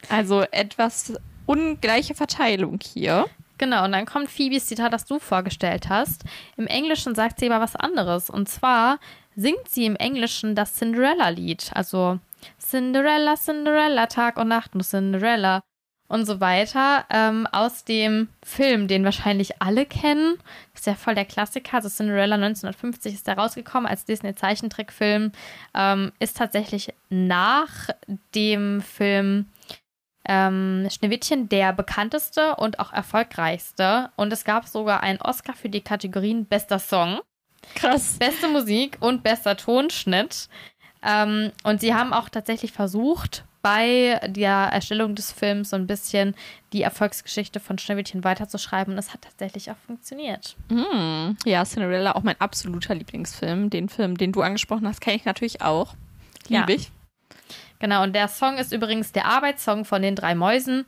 Also 0.09 0.41
etwas 0.51 1.13
ungleiche 1.45 2.15
Verteilung 2.15 2.79
hier. 2.83 3.27
Genau, 3.59 3.85
und 3.85 3.93
dann 3.93 4.07
kommt 4.07 4.31
Phoebes 4.31 4.67
Zitat, 4.67 4.93
das 4.93 5.05
du 5.05 5.19
vorgestellt 5.19 5.89
hast. 5.89 6.25
Im 6.57 6.67
Englischen 6.67 7.15
sagt 7.15 7.41
sie 7.41 7.51
aber 7.51 7.63
was 7.63 7.77
anderes. 7.77 8.31
Und 8.31 8.49
zwar 8.49 8.99
singt 9.39 9.69
sie 9.69 9.87
im 9.87 9.97
Englischen 9.97 10.55
das 10.57 10.75
Cinderella-Lied. 10.75 11.71
Also 11.75 12.19
Cinderella, 12.59 13.37
Cinderella, 13.37 14.07
Tag 14.07 14.37
und 14.37 14.49
Nacht, 14.49 14.75
nur 14.75 14.83
Cinderella 14.83 15.63
und 16.09 16.27
so 16.27 16.41
weiter. 16.41 17.05
Ähm, 17.09 17.47
aus 17.53 17.85
dem 17.85 18.29
Film, 18.43 18.89
den 18.89 19.05
wahrscheinlich 19.05 19.63
alle 19.63 19.87
kennen. 19.87 20.39
Ist 20.75 20.87
ja 20.87 20.97
voll 20.97 21.15
der 21.15 21.25
Klassiker. 21.25 21.77
Also 21.77 21.89
Cinderella 21.89 22.35
1950 22.35 23.15
ist 23.15 23.29
da 23.29 23.35
rausgekommen 23.35 23.89
als 23.89 24.05
Disney-Zeichentrickfilm. 24.05 25.31
Ähm, 25.73 26.13
ist 26.19 26.37
tatsächlich 26.37 26.93
nach 27.09 27.91
dem 28.35 28.81
Film 28.81 29.47
ähm, 30.27 30.89
Schneewittchen 30.91 31.49
der 31.49 31.73
bekannteste 31.73 32.57
und 32.57 32.81
auch 32.81 32.93
erfolgreichste. 32.93 34.11
Und 34.17 34.33
es 34.33 34.45
gab 34.45 34.67
sogar 34.67 35.05
einen 35.05 35.21
Oscar 35.21 35.55
für 35.55 35.69
die 35.69 35.81
Kategorien 35.81 36.45
Bester 36.45 36.81
Song, 36.81 37.21
Krass. 37.75 38.17
beste 38.19 38.49
Musik 38.49 38.97
und 39.01 39.23
bester 39.23 39.57
Tonschnitt. 39.57 40.49
Ähm, 41.03 41.53
und 41.65 41.81
sie 41.81 41.95
haben 41.95 42.13
auch 42.13 42.29
tatsächlich 42.29 42.73
versucht, 42.73 43.45
bei 43.63 44.21
der 44.27 44.71
Erstellung 44.73 45.15
des 45.15 45.33
Films 45.33 45.71
so 45.71 45.77
ein 45.77 45.87
bisschen 45.87 46.35
die 46.73 46.83
Erfolgsgeschichte 46.83 47.61
von 47.61 47.79
Schneewittchen 47.79 48.25
weiterzuschreiben. 48.25 48.95
Und 48.95 48.99
es 48.99 49.13
hat 49.13 49.23
tatsächlich 49.23 49.71
auch 49.71 49.77
funktioniert. 49.87 50.57
Hm. 50.71 51.37
Ja, 51.45 51.65
Cinderella, 51.65 52.15
auch 52.15 52.23
mein 52.23 52.41
absoluter 52.41 52.95
Lieblingsfilm. 52.95 53.71
Den 53.71 53.89
Film, 53.89 54.17
den 54.17 54.33
du 54.33 54.43
angesprochen 54.43 54.87
hast, 54.87 55.01
kenne 55.01 55.17
ich 55.17 55.25
natürlich 55.25 55.63
auch. 55.63 55.95
Ja. 56.49 56.61
Liebe 56.61 56.75
ich. 56.75 56.91
Genau, 57.81 58.03
und 58.03 58.15
der 58.15 58.29
Song 58.29 58.59
ist 58.59 58.73
übrigens 58.73 59.13
der 59.13 59.27
Arbeitssong 59.27 59.85
von 59.85 60.03
den 60.03 60.17
drei 60.17 60.35
Mäusen, 60.35 60.85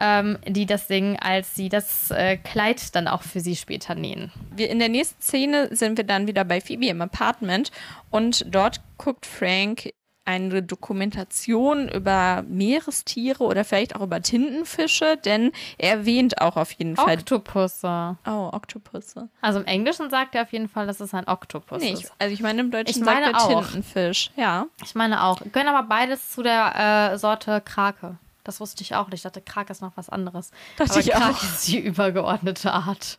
ähm, 0.00 0.38
die 0.46 0.66
das 0.66 0.88
singen, 0.88 1.16
als 1.20 1.54
sie 1.54 1.68
das 1.68 2.10
äh, 2.10 2.36
Kleid 2.36 2.94
dann 2.96 3.06
auch 3.06 3.22
für 3.22 3.40
sie 3.40 3.56
später 3.56 3.94
nähen. 3.94 4.32
Wir, 4.54 4.70
in 4.70 4.78
der 4.78 4.88
nächsten 4.88 5.20
Szene 5.22 5.68
sind 5.74 5.96
wir 5.98 6.04
dann 6.04 6.26
wieder 6.26 6.44
bei 6.44 6.60
Phoebe 6.60 6.86
im 6.86 7.02
Apartment 7.02 7.70
und 8.10 8.44
dort 8.52 8.80
guckt 8.96 9.26
Frank 9.26 9.92
eine 10.26 10.62
Dokumentation 10.62 11.88
über 11.88 12.44
Meerestiere 12.46 13.42
oder 13.42 13.64
vielleicht 13.64 13.96
auch 13.96 14.02
über 14.02 14.22
Tintenfische, 14.22 15.16
denn 15.16 15.50
er 15.76 15.92
erwähnt 15.98 16.40
auch 16.40 16.56
auf 16.56 16.70
jeden 16.72 16.94
Fall. 16.94 17.14
Oktopusse. 17.18 18.16
Oh, 18.26 18.50
Oktopusse. 18.52 19.28
Also 19.40 19.60
im 19.60 19.66
Englischen 19.66 20.08
sagt 20.10 20.34
er 20.36 20.42
auf 20.42 20.52
jeden 20.52 20.68
Fall, 20.68 20.86
dass 20.86 21.00
es 21.00 21.14
ein 21.14 21.26
Oktopus 21.26 21.82
Nee, 21.82 21.94
ich, 21.94 22.04
ist. 22.04 22.12
also 22.18 22.32
ich 22.32 22.40
meine 22.42 22.60
im 22.60 22.70
Deutschen 22.70 23.00
Ich 23.00 23.04
meine 23.04 23.26
sagt 23.32 23.36
er 23.36 23.56
auch. 23.56 23.64
Tintenfisch. 23.64 24.30
Ja. 24.36 24.66
Ich 24.84 24.94
meine 24.94 25.24
auch. 25.24 25.40
Gehören 25.52 25.68
aber 25.74 25.88
beides 25.88 26.30
zu 26.30 26.42
der 26.42 27.12
äh, 27.12 27.18
Sorte 27.18 27.60
Krake. 27.64 28.16
Das 28.44 28.60
wusste 28.60 28.82
ich 28.82 28.94
auch 28.94 29.06
nicht. 29.06 29.16
Ich 29.16 29.22
dachte, 29.22 29.40
Krake 29.42 29.72
ist 29.72 29.82
noch 29.82 29.96
was 29.96 30.08
anderes. 30.08 30.50
Dachte 30.76 30.92
aber 30.92 31.00
ich 31.00 31.10
Krake 31.10 31.34
auch. 31.34 31.42
ist 31.42 31.68
die 31.68 31.78
übergeordnete 31.78 32.72
Art. 32.72 33.18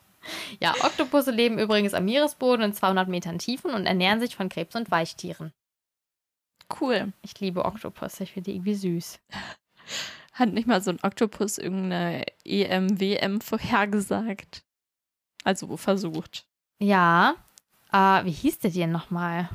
Ja, 0.59 0.73
Oktopusse 0.83 1.31
leben 1.31 1.57
übrigens 1.57 1.93
am 1.93 2.05
Meeresboden 2.05 2.65
in 2.65 2.73
200 2.73 3.07
Metern 3.07 3.39
Tiefen 3.39 3.73
und 3.73 3.85
ernähren 3.85 4.19
sich 4.19 4.35
von 4.35 4.49
Krebs- 4.49 4.75
und 4.75 4.91
Weichtieren. 4.91 5.51
Cool. 6.79 7.11
Ich 7.21 7.39
liebe 7.39 7.65
Oktopusse. 7.65 8.23
Ich 8.23 8.31
finde 8.33 8.51
die 8.51 8.57
irgendwie 8.57 8.75
süß. 8.75 9.19
Hat 10.33 10.49
nicht 10.49 10.67
mal 10.67 10.81
so 10.81 10.91
ein 10.91 10.99
Oktopus 11.03 11.57
irgendeine 11.57 12.23
EM, 12.45 12.99
WM 12.99 13.41
vorhergesagt? 13.41 14.63
Also 15.43 15.75
versucht. 15.75 16.45
Ja. 16.79 17.35
Äh, 17.91 18.25
wie 18.25 18.31
hieß 18.31 18.59
der 18.59 18.71
denn 18.71 18.91
nochmal? 18.91 19.49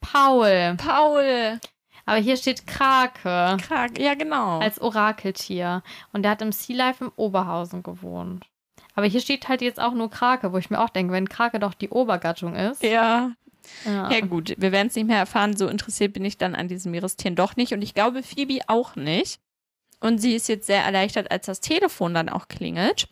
Paul. 0.00 0.76
Paul. 0.76 1.58
Aber 2.06 2.18
hier 2.18 2.36
steht 2.36 2.66
Krake 2.66 3.56
Krake. 3.60 4.02
Ja, 4.02 4.14
genau. 4.14 4.60
als 4.60 4.80
Orakeltier. 4.80 5.82
Und 6.12 6.22
der 6.22 6.30
hat 6.30 6.42
im 6.42 6.52
Sea 6.52 6.76
Life 6.76 7.04
im 7.04 7.12
Oberhausen 7.16 7.82
gewohnt. 7.82 8.46
Aber 8.94 9.06
hier 9.06 9.20
steht 9.20 9.48
halt 9.48 9.60
jetzt 9.60 9.80
auch 9.80 9.92
nur 9.92 10.08
Krake, 10.08 10.52
wo 10.52 10.58
ich 10.58 10.70
mir 10.70 10.80
auch 10.80 10.88
denke, 10.88 11.12
wenn 11.12 11.28
Krake 11.28 11.58
doch 11.58 11.74
die 11.74 11.90
Obergattung 11.90 12.54
ist. 12.54 12.82
ja. 12.82 13.32
Ja. 13.84 14.10
Ja, 14.10 14.20
gut. 14.20 14.54
Wir 14.58 14.70
werden 14.70 14.86
es 14.86 14.94
nicht 14.94 15.08
mehr 15.08 15.18
erfahren. 15.18 15.56
So 15.56 15.66
interessiert 15.66 16.12
bin 16.12 16.24
ich 16.24 16.38
dann 16.38 16.54
an 16.54 16.68
diesen 16.68 16.92
Meerestieren 16.92 17.34
doch 17.34 17.56
nicht. 17.56 17.72
Und 17.72 17.82
ich 17.82 17.94
glaube, 17.94 18.22
Phoebe 18.22 18.60
auch 18.68 18.94
nicht. 18.94 19.40
Und 19.98 20.18
sie 20.18 20.34
ist 20.34 20.48
jetzt 20.48 20.66
sehr 20.68 20.84
erleichtert, 20.84 21.32
als 21.32 21.46
das 21.46 21.60
Telefon 21.60 22.14
dann 22.14 22.28
auch 22.28 22.46
klingelt. 22.46 23.08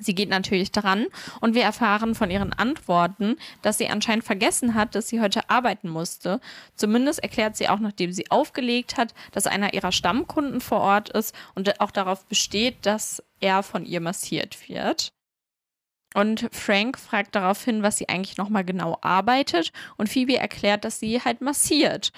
Sie 0.00 0.14
geht 0.14 0.28
natürlich 0.28 0.72
dran 0.72 1.06
und 1.40 1.54
wir 1.54 1.62
erfahren 1.62 2.14
von 2.14 2.30
ihren 2.30 2.52
Antworten, 2.52 3.36
dass 3.62 3.78
sie 3.78 3.88
anscheinend 3.88 4.24
vergessen 4.24 4.74
hat, 4.74 4.94
dass 4.94 5.08
sie 5.08 5.20
heute 5.20 5.48
arbeiten 5.50 5.88
musste. 5.88 6.40
Zumindest 6.76 7.22
erklärt 7.22 7.56
sie 7.56 7.68
auch, 7.68 7.78
nachdem 7.78 8.12
sie 8.12 8.30
aufgelegt 8.30 8.96
hat, 8.96 9.14
dass 9.32 9.46
einer 9.46 9.74
ihrer 9.74 9.92
Stammkunden 9.92 10.60
vor 10.60 10.80
Ort 10.80 11.10
ist 11.10 11.34
und 11.54 11.80
auch 11.80 11.90
darauf 11.90 12.24
besteht, 12.26 12.76
dass 12.82 13.22
er 13.40 13.62
von 13.62 13.84
ihr 13.84 14.00
massiert 14.00 14.68
wird. 14.68 15.12
Und 16.14 16.48
Frank 16.52 16.98
fragt 16.98 17.34
daraufhin, 17.34 17.82
was 17.82 17.98
sie 17.98 18.08
eigentlich 18.08 18.38
nochmal 18.38 18.64
genau 18.64 18.98
arbeitet. 19.02 19.72
Und 19.96 20.08
Phoebe 20.08 20.38
erklärt, 20.38 20.84
dass 20.84 21.00
sie 21.00 21.22
halt 21.22 21.40
massiert. 21.40 22.12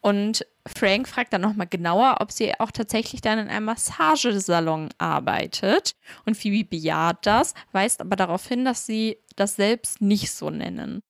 Und 0.00 0.46
Frank 0.66 1.08
fragt 1.08 1.32
dann 1.32 1.42
nochmal 1.42 1.66
genauer, 1.66 2.16
ob 2.20 2.32
sie 2.32 2.58
auch 2.58 2.70
tatsächlich 2.70 3.20
dann 3.20 3.38
in 3.38 3.48
einem 3.48 3.66
Massagesalon 3.66 4.90
arbeitet. 4.98 5.94
Und 6.24 6.36
Phoebe 6.36 6.68
bejaht 6.68 7.26
das, 7.26 7.54
weist 7.72 8.00
aber 8.00 8.16
darauf 8.16 8.46
hin, 8.46 8.64
dass 8.64 8.86
sie 8.86 9.18
das 9.36 9.56
selbst 9.56 10.00
nicht 10.00 10.30
so 10.32 10.50
nennen. 10.50 11.00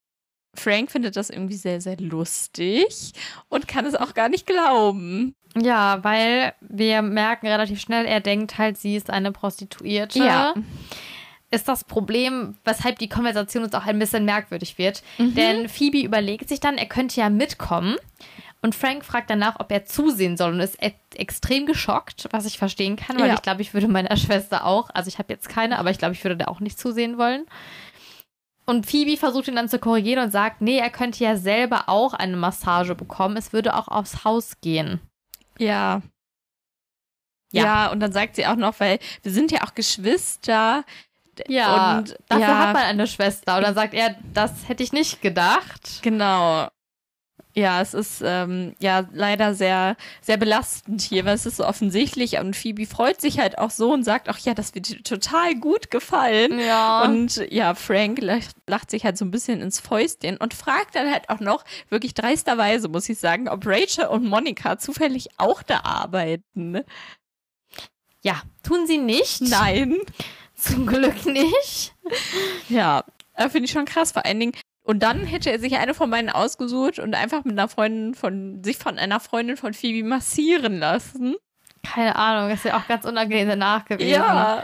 Frank 0.56 0.90
findet 0.90 1.16
das 1.16 1.30
irgendwie 1.30 1.56
sehr, 1.56 1.80
sehr 1.80 1.96
lustig 1.98 3.12
und 3.48 3.66
kann 3.68 3.86
es 3.86 3.94
auch 3.94 4.14
gar 4.14 4.28
nicht 4.28 4.46
glauben. 4.46 5.34
ja, 5.56 6.02
weil 6.02 6.54
wir 6.60 7.02
merken 7.02 7.46
relativ 7.46 7.80
schnell, 7.80 8.06
er 8.06 8.20
denkt 8.20 8.58
halt, 8.58 8.78
sie 8.78 8.96
ist 8.96 9.10
eine 9.10 9.32
Prostituierte. 9.32 10.18
Ja. 10.20 10.54
Ist 11.54 11.68
das 11.68 11.84
Problem, 11.84 12.56
weshalb 12.64 12.98
die 12.98 13.08
Konversation 13.08 13.64
uns 13.64 13.74
auch 13.74 13.86
ein 13.86 13.98
bisschen 13.98 14.24
merkwürdig 14.24 14.78
wird. 14.78 15.02
Mhm. 15.18 15.34
Denn 15.34 15.68
Phoebe 15.68 16.00
überlegt 16.02 16.48
sich 16.48 16.60
dann, 16.60 16.78
er 16.78 16.86
könnte 16.86 17.20
ja 17.20 17.30
mitkommen. 17.30 17.96
Und 18.62 18.74
Frank 18.74 19.04
fragt 19.04 19.28
danach, 19.28 19.60
ob 19.60 19.70
er 19.70 19.84
zusehen 19.84 20.38
soll 20.38 20.54
und 20.54 20.60
ist 20.60 20.82
e 20.82 20.92
extrem 21.16 21.66
geschockt, 21.66 22.28
was 22.30 22.46
ich 22.46 22.56
verstehen 22.56 22.96
kann, 22.96 23.18
weil 23.20 23.28
Ja. 23.28 23.34
ich 23.34 23.42
glaube, 23.42 23.60
ich 23.62 23.74
würde 23.74 23.88
meiner 23.88 24.16
Schwester 24.16 24.64
auch, 24.64 24.88
also 24.94 25.08
ich 25.08 25.18
habe 25.18 25.32
jetzt 25.32 25.48
keine, 25.50 25.78
aber 25.78 25.90
ich 25.90 25.98
glaube, 25.98 26.14
ich 26.14 26.24
würde 26.24 26.36
da 26.38 26.46
auch 26.46 26.60
nicht 26.60 26.78
zusehen 26.78 27.18
wollen. 27.18 27.44
Und 28.66 28.86
Phoebe 28.86 29.18
versucht 29.18 29.48
ihn 29.48 29.56
dann 29.56 29.68
zu 29.68 29.78
korrigieren 29.78 30.24
und 30.24 30.30
sagt, 30.30 30.62
nee, 30.62 30.78
er 30.78 30.88
könnte 30.88 31.22
ja 31.22 31.36
selber 31.36 31.84
auch 31.88 32.14
eine 32.14 32.36
Massage 32.38 32.94
bekommen. 32.94 33.36
Es 33.36 33.52
würde 33.52 33.74
auch 33.76 33.88
aufs 33.88 34.24
Haus 34.24 34.58
gehen. 34.62 35.00
Ja. 35.58 36.00
Ja. 37.52 37.62
Ja, 37.64 37.92
und 37.92 38.00
dann 38.00 38.12
sagt 38.12 38.36
sie 38.36 38.46
auch 38.46 38.56
noch, 38.56 38.80
weil 38.80 38.98
wir 39.22 39.30
sind 39.30 39.52
ja 39.52 39.62
auch 39.62 39.74
Geschwister. 39.74 40.84
Ja, 41.48 41.98
Und 41.98 42.16
dafür 42.28 42.46
ja. 42.46 42.58
hat 42.58 42.74
man 42.74 42.82
eine 42.82 43.06
Schwester. 43.06 43.56
Und 43.56 43.62
dann 43.62 43.74
sagt 43.74 43.94
er, 43.94 44.16
das 44.32 44.68
hätte 44.68 44.82
ich 44.82 44.92
nicht 44.92 45.22
gedacht. 45.22 46.00
Genau. 46.02 46.68
Ja, 47.56 47.80
es 47.80 47.94
ist 47.94 48.20
ähm, 48.24 48.74
ja 48.80 49.06
leider 49.12 49.54
sehr, 49.54 49.96
sehr 50.20 50.36
belastend 50.36 51.00
hier, 51.02 51.24
weil 51.24 51.36
es 51.36 51.46
ist 51.46 51.58
so 51.58 51.66
offensichtlich 51.66 52.38
und 52.38 52.56
Phoebe 52.56 52.84
freut 52.84 53.20
sich 53.20 53.38
halt 53.38 53.58
auch 53.58 53.70
so 53.70 53.92
und 53.92 54.02
sagt 54.02 54.28
auch, 54.28 54.38
ja, 54.38 54.54
das 54.54 54.74
wird 54.74 55.04
total 55.04 55.54
gut 55.54 55.88
gefallen. 55.92 56.58
Ja. 56.58 57.04
Und 57.04 57.36
ja, 57.52 57.74
Frank 57.74 58.20
lacht, 58.20 58.56
lacht 58.66 58.90
sich 58.90 59.04
halt 59.04 59.16
so 59.16 59.24
ein 59.24 59.30
bisschen 59.30 59.60
ins 59.60 59.78
Fäustchen 59.78 60.36
und 60.36 60.52
fragt 60.52 60.96
dann 60.96 61.12
halt 61.12 61.30
auch 61.30 61.38
noch, 61.38 61.64
wirklich 61.90 62.14
dreisterweise, 62.14 62.88
muss 62.88 63.08
ich 63.08 63.20
sagen, 63.20 63.48
ob 63.48 63.64
Rachel 63.66 64.06
und 64.06 64.24
Monika 64.24 64.76
zufällig 64.76 65.28
auch 65.36 65.62
da 65.62 65.82
arbeiten. 65.84 66.80
Ja, 68.22 68.42
tun 68.64 68.88
sie 68.88 68.98
nicht. 68.98 69.42
Nein. 69.42 69.98
Zum 70.56 70.86
Glück 70.86 71.26
nicht. 71.26 71.94
Ja, 72.68 73.04
äh, 73.34 73.48
finde 73.48 73.66
ich 73.66 73.72
schon 73.72 73.84
krass. 73.84 74.12
Vor 74.12 74.24
allen 74.24 74.40
Dingen. 74.40 74.52
Und 74.82 75.02
dann 75.02 75.24
hätte 75.24 75.50
er 75.50 75.58
sich 75.58 75.76
eine 75.76 75.94
von 75.94 76.10
beiden 76.10 76.28
ausgesucht 76.30 76.98
und 76.98 77.14
einfach 77.14 77.44
mit 77.44 77.52
einer 77.58 77.68
Freundin 77.68 78.14
von, 78.14 78.62
sich 78.62 78.76
von 78.76 78.98
einer 78.98 79.18
Freundin 79.18 79.56
von 79.56 79.72
Phoebe 79.72 80.06
massieren 80.06 80.78
lassen. 80.78 81.36
Keine 81.82 82.16
Ahnung, 82.16 82.50
ist 82.50 82.64
ja 82.64 82.76
auch 82.78 82.86
ganz 82.86 83.04
unangenehm 83.04 83.48
danach 83.48 83.84
gewesen. 83.86 84.10
Ja. 84.10 84.62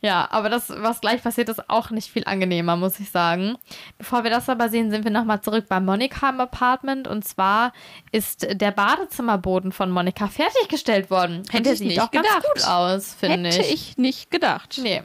Ja, 0.00 0.28
aber 0.30 0.48
das, 0.48 0.68
was 0.70 1.00
gleich 1.00 1.22
passiert, 1.24 1.48
ist 1.48 1.68
auch 1.68 1.90
nicht 1.90 2.08
viel 2.08 2.22
angenehmer, 2.24 2.76
muss 2.76 3.00
ich 3.00 3.10
sagen. 3.10 3.56
Bevor 3.98 4.22
wir 4.22 4.30
das 4.30 4.48
aber 4.48 4.68
sehen, 4.68 4.92
sind 4.92 5.02
wir 5.02 5.10
nochmal 5.10 5.40
zurück 5.40 5.66
bei 5.68 5.80
Monika 5.80 6.30
im 6.30 6.40
Apartment. 6.40 7.08
Und 7.08 7.26
zwar 7.26 7.72
ist 8.12 8.46
der 8.48 8.70
Badezimmerboden 8.70 9.72
von 9.72 9.90
Monika 9.90 10.28
fertiggestellt 10.28 11.10
worden. 11.10 11.38
Und 11.38 11.52
Hätte 11.52 11.62
der 11.64 11.72
ich 11.72 11.78
sieht 11.80 11.88
nicht 11.88 12.12
ganz 12.12 12.12
gedacht. 12.28 12.46
gut 12.54 12.64
aus, 12.64 13.12
finde 13.14 13.48
Hätte 13.50 13.62
ich. 13.62 13.90
ich 13.90 13.98
nicht 13.98 14.30
gedacht. 14.30 14.78
Nee. 14.80 15.02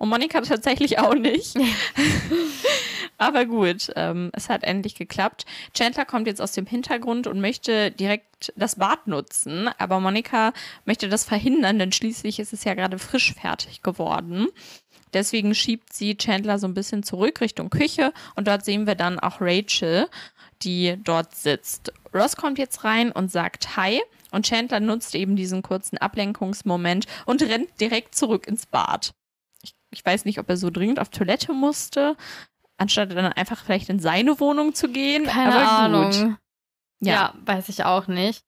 Und 0.00 0.08
Monika 0.08 0.40
tatsächlich 0.40 0.98
auch 0.98 1.14
nicht. 1.14 1.58
Aber 3.18 3.44
gut, 3.44 3.92
ähm, 3.96 4.30
es 4.32 4.48
hat 4.48 4.64
endlich 4.64 4.94
geklappt. 4.94 5.44
Chandler 5.74 6.06
kommt 6.06 6.26
jetzt 6.26 6.40
aus 6.40 6.52
dem 6.52 6.64
Hintergrund 6.64 7.26
und 7.26 7.38
möchte 7.38 7.90
direkt 7.90 8.50
das 8.56 8.76
Bad 8.76 9.06
nutzen, 9.06 9.68
aber 9.76 10.00
Monika 10.00 10.54
möchte 10.86 11.10
das 11.10 11.24
verhindern, 11.24 11.78
denn 11.78 11.92
schließlich 11.92 12.38
ist 12.40 12.54
es 12.54 12.64
ja 12.64 12.72
gerade 12.72 12.98
frisch 12.98 13.34
fertig 13.34 13.82
geworden. 13.82 14.46
Deswegen 15.12 15.54
schiebt 15.54 15.92
sie 15.92 16.16
Chandler 16.16 16.58
so 16.58 16.66
ein 16.66 16.72
bisschen 16.72 17.02
zurück 17.02 17.42
Richtung 17.42 17.68
Küche 17.68 18.14
und 18.36 18.48
dort 18.48 18.64
sehen 18.64 18.86
wir 18.86 18.94
dann 18.94 19.20
auch 19.20 19.42
Rachel, 19.42 20.08
die 20.62 20.96
dort 21.04 21.34
sitzt. 21.34 21.92
Ross 22.14 22.36
kommt 22.36 22.58
jetzt 22.58 22.84
rein 22.84 23.12
und 23.12 23.30
sagt 23.30 23.76
Hi 23.76 24.00
und 24.30 24.46
Chandler 24.46 24.80
nutzt 24.80 25.14
eben 25.14 25.36
diesen 25.36 25.60
kurzen 25.60 25.98
Ablenkungsmoment 25.98 27.04
und 27.26 27.42
rennt 27.42 27.78
direkt 27.82 28.14
zurück 28.14 28.46
ins 28.46 28.64
Bad. 28.64 29.12
Ich, 29.90 30.04
weiß 30.04 30.24
nicht, 30.24 30.38
ob 30.38 30.48
er 30.48 30.56
so 30.56 30.70
dringend 30.70 31.00
auf 31.00 31.08
Toilette 31.08 31.52
musste, 31.52 32.16
anstatt 32.76 33.12
dann 33.12 33.32
einfach 33.32 33.62
vielleicht 33.64 33.88
in 33.88 33.98
seine 33.98 34.40
Wohnung 34.40 34.74
zu 34.74 34.88
gehen. 34.88 35.24
Keine 35.26 35.54
aber 35.54 35.70
Ahnung. 35.70 36.10
Gut. 36.10 36.36
Ja. 37.00 37.12
Ja. 37.12 37.34
weiß 37.44 37.68
ich 37.68 37.84
auch 37.84 38.06
nicht. 38.06 38.44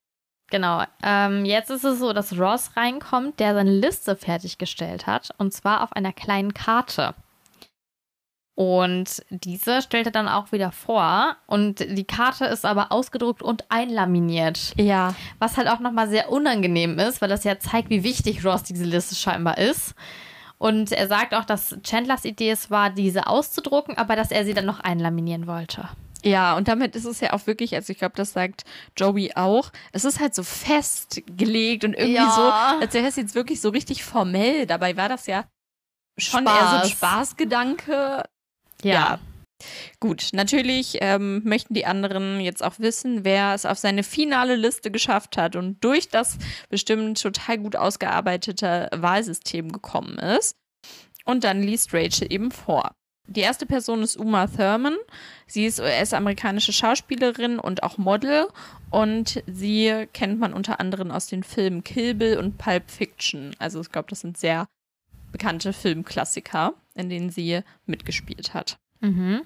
Genau. 0.50 0.82
Ähm, 1.02 1.46
jetzt 1.46 1.70
ist 1.70 1.84
es 1.84 1.98
so, 1.98 2.12
dass 2.12 2.38
Ross 2.38 2.76
reinkommt, 2.76 3.40
der 3.40 3.54
seine 3.54 3.72
Liste 3.72 4.16
fertiggestellt 4.16 5.06
hat. 5.06 5.30
Und 5.38 5.52
zwar 5.52 5.82
auf 5.82 5.94
einer 5.94 6.12
kleinen 6.12 6.52
Karte. 6.52 7.14
Und 8.54 9.24
diese 9.30 9.80
stellt 9.80 10.06
er 10.06 10.12
dann 10.12 10.28
auch 10.28 10.52
wieder 10.52 10.72
vor. 10.72 11.36
Und 11.46 11.80
die 11.80 12.04
Karte 12.04 12.44
ist 12.44 12.66
aber 12.66 12.92
ausgedruckt 12.92 13.42
und 13.42 13.64
einlaminiert. 13.70 14.74
Ja. 14.76 15.14
Was 15.38 15.56
halt 15.56 15.68
auch 15.68 15.80
nochmal 15.80 16.08
sehr 16.08 16.30
unangenehm 16.30 16.98
ist, 16.98 17.22
weil 17.22 17.30
das 17.30 17.44
ja 17.44 17.58
zeigt, 17.58 17.88
wie 17.88 18.04
wichtig 18.04 18.44
Ross 18.44 18.62
diese 18.62 18.84
Liste 18.84 19.14
scheinbar 19.14 19.56
ist. 19.56 19.94
Und 20.62 20.92
er 20.92 21.08
sagt 21.08 21.34
auch, 21.34 21.44
dass 21.44 21.76
Chandlers 21.82 22.24
Idee 22.24 22.52
es 22.52 22.70
war, 22.70 22.90
diese 22.90 23.26
auszudrucken, 23.26 23.98
aber 23.98 24.14
dass 24.14 24.30
er 24.30 24.44
sie 24.44 24.54
dann 24.54 24.64
noch 24.64 24.78
einlaminieren 24.78 25.48
wollte. 25.48 25.88
Ja, 26.22 26.56
und 26.56 26.68
damit 26.68 26.94
ist 26.94 27.04
es 27.04 27.18
ja 27.18 27.32
auch 27.32 27.48
wirklich, 27.48 27.74
also 27.74 27.90
ich 27.90 27.98
glaube, 27.98 28.14
das 28.14 28.32
sagt 28.32 28.62
Joey 28.96 29.32
auch, 29.34 29.72
es 29.90 30.04
ist 30.04 30.20
halt 30.20 30.36
so 30.36 30.44
festgelegt 30.44 31.82
und 31.84 31.94
irgendwie 31.94 32.14
Ja. 32.14 32.76
so, 32.76 32.80
als 32.80 32.94
wäre 32.94 33.08
es 33.08 33.16
jetzt 33.16 33.34
wirklich 33.34 33.60
so 33.60 33.70
richtig 33.70 34.04
formell. 34.04 34.66
Dabei 34.66 34.96
war 34.96 35.08
das 35.08 35.26
ja 35.26 35.46
schon 36.16 36.46
eher 36.46 36.52
so 36.52 36.76
ein 36.76 36.88
Spaß. 36.88 36.90
Spaßgedanke. 36.90 38.22
Ja. 38.84 39.18
Gut, 40.00 40.30
natürlich 40.32 40.98
ähm, 41.00 41.42
möchten 41.44 41.74
die 41.74 41.86
anderen 41.86 42.40
jetzt 42.40 42.62
auch 42.62 42.78
wissen, 42.78 43.24
wer 43.24 43.54
es 43.54 43.66
auf 43.66 43.78
seine 43.78 44.02
finale 44.02 44.56
Liste 44.56 44.90
geschafft 44.90 45.36
hat 45.36 45.56
und 45.56 45.82
durch 45.82 46.08
das 46.08 46.38
bestimmt 46.68 47.20
total 47.20 47.58
gut 47.58 47.76
ausgearbeitete 47.76 48.88
Wahlsystem 48.92 49.72
gekommen 49.72 50.18
ist. 50.18 50.56
Und 51.24 51.44
dann 51.44 51.62
liest 51.62 51.94
Rachel 51.94 52.32
eben 52.32 52.50
vor. 52.50 52.92
Die 53.28 53.40
erste 53.40 53.66
Person 53.66 54.02
ist 54.02 54.16
Uma 54.16 54.46
Thurman. 54.48 54.96
Sie 55.46 55.64
ist 55.64 55.80
US-amerikanische 55.80 56.72
Schauspielerin 56.72 57.58
und 57.58 57.82
auch 57.82 57.96
Model. 57.96 58.48
Und 58.90 59.42
sie 59.46 60.06
kennt 60.12 60.40
man 60.40 60.52
unter 60.52 60.80
anderem 60.80 61.10
aus 61.10 61.28
den 61.28 61.44
Filmen 61.44 61.84
Kill 61.84 62.14
Bill 62.14 62.38
und 62.38 62.58
Pulp 62.58 62.90
Fiction. 62.90 63.54
Also 63.58 63.80
ich 63.80 63.92
glaube, 63.92 64.08
das 64.10 64.20
sind 64.20 64.36
sehr 64.36 64.66
bekannte 65.30 65.72
Filmklassiker, 65.72 66.74
in 66.94 67.08
denen 67.08 67.30
sie 67.30 67.60
mitgespielt 67.86 68.54
hat. 68.54 68.78
Mhm. 69.02 69.42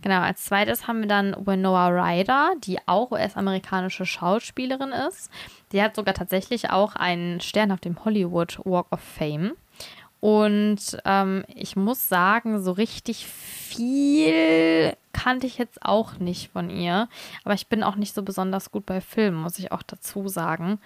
Genau, 0.00 0.20
als 0.20 0.44
zweites 0.44 0.88
haben 0.88 1.00
wir 1.00 1.08
dann 1.08 1.36
Winona 1.46 1.88
Ryder, 1.88 2.54
die 2.64 2.78
auch 2.86 3.12
US-amerikanische 3.12 4.04
Schauspielerin 4.04 4.90
ist. 4.90 5.30
Die 5.70 5.80
hat 5.80 5.94
sogar 5.94 6.14
tatsächlich 6.14 6.70
auch 6.70 6.96
einen 6.96 7.40
Stern 7.40 7.70
auf 7.70 7.80
dem 7.80 8.04
Hollywood 8.04 8.58
Walk 8.64 8.86
of 8.90 9.00
Fame. 9.00 9.52
Und 10.18 10.98
ähm, 11.04 11.44
ich 11.48 11.76
muss 11.76 12.08
sagen, 12.08 12.62
so 12.62 12.72
richtig 12.72 13.26
viel 13.26 14.96
kannte 15.12 15.46
ich 15.46 15.58
jetzt 15.58 15.84
auch 15.84 16.18
nicht 16.18 16.52
von 16.52 16.70
ihr. 16.70 17.08
Aber 17.44 17.54
ich 17.54 17.68
bin 17.68 17.82
auch 17.82 17.96
nicht 17.96 18.14
so 18.14 18.22
besonders 18.22 18.70
gut 18.70 18.86
bei 18.86 19.00
Filmen, 19.00 19.40
muss 19.40 19.58
ich 19.58 19.72
auch 19.72 19.82
dazu 19.82 20.28
sagen. 20.28 20.80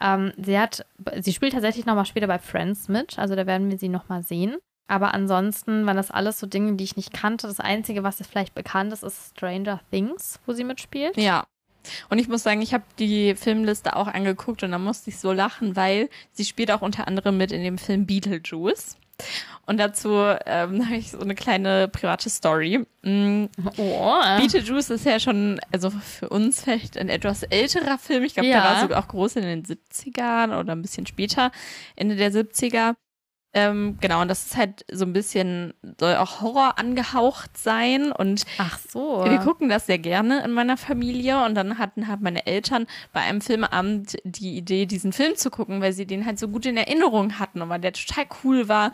Ähm, 0.00 0.32
sie 0.36 0.58
hat, 0.58 0.86
sie 1.20 1.32
spielt 1.32 1.52
tatsächlich 1.52 1.86
nochmal 1.86 2.04
später 2.04 2.26
bei 2.26 2.38
Friends 2.38 2.88
mit, 2.88 3.18
also 3.18 3.34
da 3.34 3.46
werden 3.46 3.70
wir 3.70 3.78
sie 3.78 3.88
nochmal 3.88 4.22
sehen. 4.22 4.56
Aber 4.88 5.12
ansonsten 5.14 5.84
waren 5.86 5.96
das 5.96 6.10
alles 6.10 6.38
so 6.38 6.46
Dinge, 6.46 6.74
die 6.76 6.84
ich 6.84 6.96
nicht 6.96 7.12
kannte. 7.12 7.46
Das 7.48 7.58
Einzige, 7.60 8.02
was 8.04 8.18
jetzt 8.20 8.28
vielleicht 8.30 8.54
bekannt 8.54 8.92
ist, 8.92 9.02
ist 9.02 9.32
Stranger 9.36 9.80
Things, 9.90 10.38
wo 10.46 10.52
sie 10.52 10.64
mitspielt. 10.64 11.16
Ja. 11.16 11.44
Und 12.10 12.18
ich 12.18 12.28
muss 12.28 12.42
sagen, 12.42 12.62
ich 12.62 12.74
habe 12.74 12.84
die 12.98 13.34
Filmliste 13.36 13.94
auch 13.96 14.08
angeguckt 14.08 14.62
und 14.62 14.72
da 14.72 14.78
musste 14.78 15.10
ich 15.10 15.18
so 15.18 15.32
lachen, 15.32 15.76
weil 15.76 16.08
sie 16.32 16.44
spielt 16.44 16.70
auch 16.72 16.82
unter 16.82 17.06
anderem 17.06 17.36
mit 17.36 17.52
in 17.52 17.62
dem 17.62 17.78
Film 17.78 18.06
Beetlejuice. 18.06 18.96
Und 19.66 19.78
dazu 19.78 20.10
ähm, 20.46 20.84
habe 20.86 20.96
ich 20.96 21.10
so 21.12 21.18
eine 21.20 21.34
kleine 21.34 21.88
private 21.88 22.28
Story. 22.28 22.84
Mm, 23.02 23.46
Oh. 23.76 24.14
Beetlejuice 24.38 24.90
ist 24.90 25.06
ja 25.06 25.18
schon, 25.20 25.60
also 25.72 25.90
für 25.90 26.28
uns 26.28 26.62
vielleicht 26.62 26.96
ein 26.98 27.08
etwas 27.08 27.42
älterer 27.44 27.98
Film. 27.98 28.24
Ich 28.24 28.34
glaube, 28.34 28.48
Ja. 28.48 28.60
der 28.62 28.70
war 28.70 28.80
sogar 28.82 29.02
auch 29.02 29.08
groß 29.08 29.36
in 29.36 29.42
den 29.42 29.64
70ern 29.64 30.58
oder 30.58 30.72
ein 30.74 30.82
bisschen 30.82 31.06
später, 31.06 31.50
Ende 31.96 32.16
der 32.16 32.32
70er. 32.32 32.94
Ähm, 33.56 33.96
genau, 34.02 34.20
und 34.20 34.28
das 34.28 34.44
ist 34.44 34.56
halt 34.58 34.84
so 34.92 35.06
ein 35.06 35.14
bisschen, 35.14 35.72
soll 35.98 36.16
auch 36.16 36.42
Horror 36.42 36.78
angehaucht 36.78 37.56
sein. 37.56 38.12
Und 38.12 38.44
Ach 38.58 38.78
so. 38.78 39.24
wir 39.24 39.38
gucken 39.38 39.70
das 39.70 39.86
sehr 39.86 39.96
gerne 39.96 40.44
in 40.44 40.52
meiner 40.52 40.76
Familie 40.76 41.42
und 41.42 41.54
dann 41.54 41.78
hatten 41.78 42.06
halt 42.06 42.20
meine 42.20 42.46
Eltern 42.46 42.86
bei 43.14 43.20
einem 43.20 43.40
Filmabend 43.40 44.18
die 44.24 44.58
Idee, 44.58 44.84
diesen 44.84 45.14
Film 45.14 45.36
zu 45.36 45.48
gucken, 45.50 45.80
weil 45.80 45.94
sie 45.94 46.04
den 46.04 46.26
halt 46.26 46.38
so 46.38 46.48
gut 46.48 46.66
in 46.66 46.76
Erinnerung 46.76 47.38
hatten 47.38 47.62
und 47.62 47.70
weil 47.70 47.80
der 47.80 47.94
total 47.94 48.26
cool 48.44 48.68
war. 48.68 48.92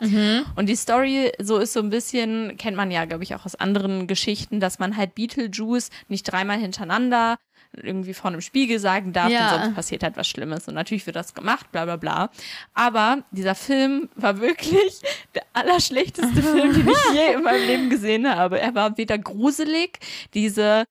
Und 0.55 0.69
die 0.69 0.77
Story 0.77 1.33
so 1.41 1.57
ist 1.57 1.73
so 1.73 1.81
ein 1.81 1.89
bisschen, 1.89 2.55
kennt 2.55 2.77
man 2.77 2.89
ja, 2.89 3.03
glaube 3.03 3.23
ich, 3.23 3.35
auch 3.35 3.45
aus 3.45 3.55
anderen 3.55 4.07
Geschichten, 4.07 4.61
dass 4.61 4.79
man 4.79 4.95
halt 4.95 5.13
Beetlejuice 5.13 5.89
nicht 6.07 6.23
dreimal 6.23 6.57
hintereinander 6.57 7.37
irgendwie 7.81 8.13
vor 8.13 8.29
einem 8.31 8.41
Spiegel 8.41 8.79
sagen 8.79 9.13
darf, 9.13 9.29
Ja. 9.29 9.49
denn 9.51 9.61
sonst 9.63 9.75
passiert 9.75 10.03
halt 10.03 10.15
was 10.17 10.27
Schlimmes. 10.27 10.67
Und 10.67 10.75
natürlich 10.75 11.05
wird 11.05 11.15
das 11.15 11.33
gemacht, 11.33 11.71
bla 11.71 11.85
bla 11.85 11.95
bla. 11.95 12.29
Aber 12.73 13.23
dieser 13.31 13.55
Film 13.55 14.09
war 14.15 14.39
wirklich 14.39 15.01
der 15.35 15.43
allerschlechteste 15.53 16.41
Film, 16.43 16.73
den 16.73 16.87
ich 16.89 17.13
je 17.13 17.33
in 17.33 17.43
meinem 17.43 17.65
Leben 17.67 17.89
gesehen 17.89 18.29
habe. 18.29 18.59
Er 18.59 18.75
war 18.75 18.97
weder 18.97 19.17
gruselig, 19.17 19.99
diese 20.33 20.83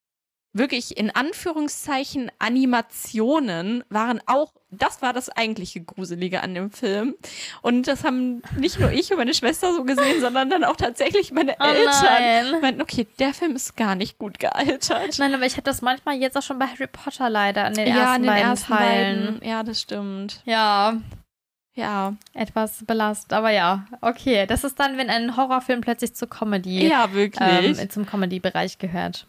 wirklich 0.55 0.97
in 0.99 1.11
Anführungszeichen 1.11 2.31
Animationen 2.39 3.85
waren 3.89 4.21
auch, 4.27 4.53
das 4.71 5.03
war 5.03 5.13
das 5.13 5.29
eigentliche 5.29 5.83
Gruselige 5.83 6.43
an 6.43 6.55
dem 6.55 6.71
Film. 6.71 7.15
Und 7.63 7.87
das 7.89 8.05
haben 8.05 8.43
nicht 8.57 8.79
nur 8.81 8.91
ich 8.91 9.11
und 9.11 9.19
meine 9.19 9.35
Schwester 9.35 9.75
so 9.75 9.85
gesehen, 9.85 10.21
sondern 10.21 10.51
dann 10.51 10.65
auch 10.65 10.77
tatsächlich 10.77 11.33
meine 11.33 11.57
Oh 11.61 11.65
Eltern. 11.65 12.61
Meinten, 12.61 12.83
okay, 12.83 13.07
der 13.19 13.35
Film 13.35 13.55
ist 13.57 13.77
gar 13.77 13.95
nicht 13.95 14.19
gut 14.19 14.39
gealtert. 14.39 15.19
Nein, 15.19 15.35
aber 15.35 15.45
ich 15.47 15.53
habe 15.55 15.63
das 15.63 15.83
manchmal 15.83 16.17
jetzt 16.17 16.37
auch 16.37 16.43
schon 16.43 16.59
bei 16.59 16.67
Harry 16.67 16.87
Potter 16.87 17.29
leider 17.31 17.65
an 17.65 17.75
den 17.75 17.87
ja, 17.89 17.97
ersten 17.97 18.17
in 18.17 18.23
den 18.23 18.31
beiden 18.31 18.49
ersten 18.51 18.73
Teilen. 18.73 19.27
beiden. 19.35 19.49
Ja, 19.49 19.63
das 19.63 19.81
stimmt. 19.81 20.41
Ja, 20.45 20.97
Ja. 21.75 22.15
etwas 22.35 22.85
belastet. 22.87 23.33
Aber 23.33 23.51
ja, 23.51 23.87
okay. 24.01 24.47
Das 24.47 24.65
ist 24.65 24.79
dann, 24.79 24.97
wenn 24.99 25.09
ein 25.11 25.37
Horrorfilm 25.37 25.81
plötzlich 25.81 26.15
zur 26.15 26.29
Comedy, 26.29 26.87
Ja, 26.89 27.13
wirklich. 27.13 27.79
ähm, 27.81 27.91
zum 27.91 28.07
Comedy-Bereich 28.07 28.79
gehört. 28.79 29.27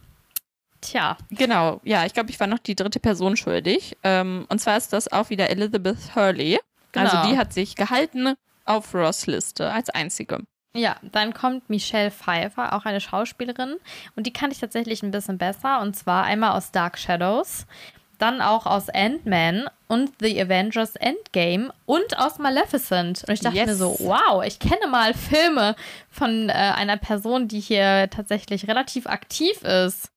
Tja, 0.83 1.17
Genau, 1.31 1.79
ja, 1.83 2.05
ich 2.05 2.13
glaube, 2.13 2.29
ich 2.29 2.39
war 2.39 2.47
noch 2.47 2.59
die 2.59 2.75
dritte 2.75 2.99
Person 2.99 3.35
schuldig. 3.37 3.97
Ähm, 4.03 4.45
und 4.49 4.59
zwar 4.59 4.77
ist 4.77 4.93
das 4.93 5.11
auch 5.11 5.29
wieder 5.29 5.49
Elizabeth 5.49 6.15
Hurley. 6.15 6.59
Genau. 6.91 7.09
Also 7.09 7.29
die 7.31 7.37
hat 7.37 7.53
sich 7.53 7.75
gehalten 7.75 8.35
auf 8.65 8.93
Ross 8.93 9.25
Liste 9.27 9.71
als 9.71 9.89
einzige. 9.89 10.39
ja, 10.75 10.95
dann 11.01 11.33
kommt 11.33 11.69
Michelle 11.69 12.11
Pfeiffer, 12.11 12.73
auch 12.73 12.85
eine 12.85 13.01
Schauspielerin. 13.01 13.75
Und 14.15 14.25
die 14.27 14.33
kannte 14.33 14.53
ich 14.55 14.59
tatsächlich 14.61 15.03
ein 15.03 15.11
bisschen 15.11 15.37
besser. 15.37 15.81
Und 15.81 15.95
zwar 15.95 16.23
einmal 16.25 16.57
aus 16.57 16.71
Dark 16.71 16.97
Shadows, 16.97 17.65
dann 18.19 18.41
auch 18.41 18.65
aus 18.65 18.89
Ant-Man 18.89 19.67
und 19.87 20.11
The 20.21 20.39
Avengers 20.41 20.95
Endgame 20.95 21.73
und 21.85 22.17
aus 22.17 22.37
Maleficent. 22.39 23.23
Und 23.27 23.33
ich 23.33 23.41
dachte 23.41 23.57
Yes. 23.57 23.67
mir 23.67 23.75
so, 23.75 23.95
wow, 23.99 24.43
ich 24.45 24.59
kenne 24.59 24.87
mal 24.89 25.13
Filme 25.13 25.75
von 26.09 26.49
äh, 26.49 26.53
einer 26.53 26.97
Person, 26.97 27.47
die 27.47 27.59
hier 27.59 28.09
tatsächlich 28.09 28.67
relativ 28.67 29.07
aktiv 29.07 29.61
ist. 29.63 30.09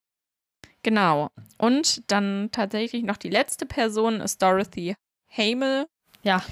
Genau. 0.87 1.31
Und 1.59 2.09
dann 2.13 2.49
tatsächlich 2.53 3.03
noch 3.03 3.17
die 3.17 3.29
letzte 3.29 3.67
Person 3.67 4.21
ist 4.21 4.41
Dorothy 4.41 4.95
Hamel. 5.37 5.87
Ja, 6.23 6.43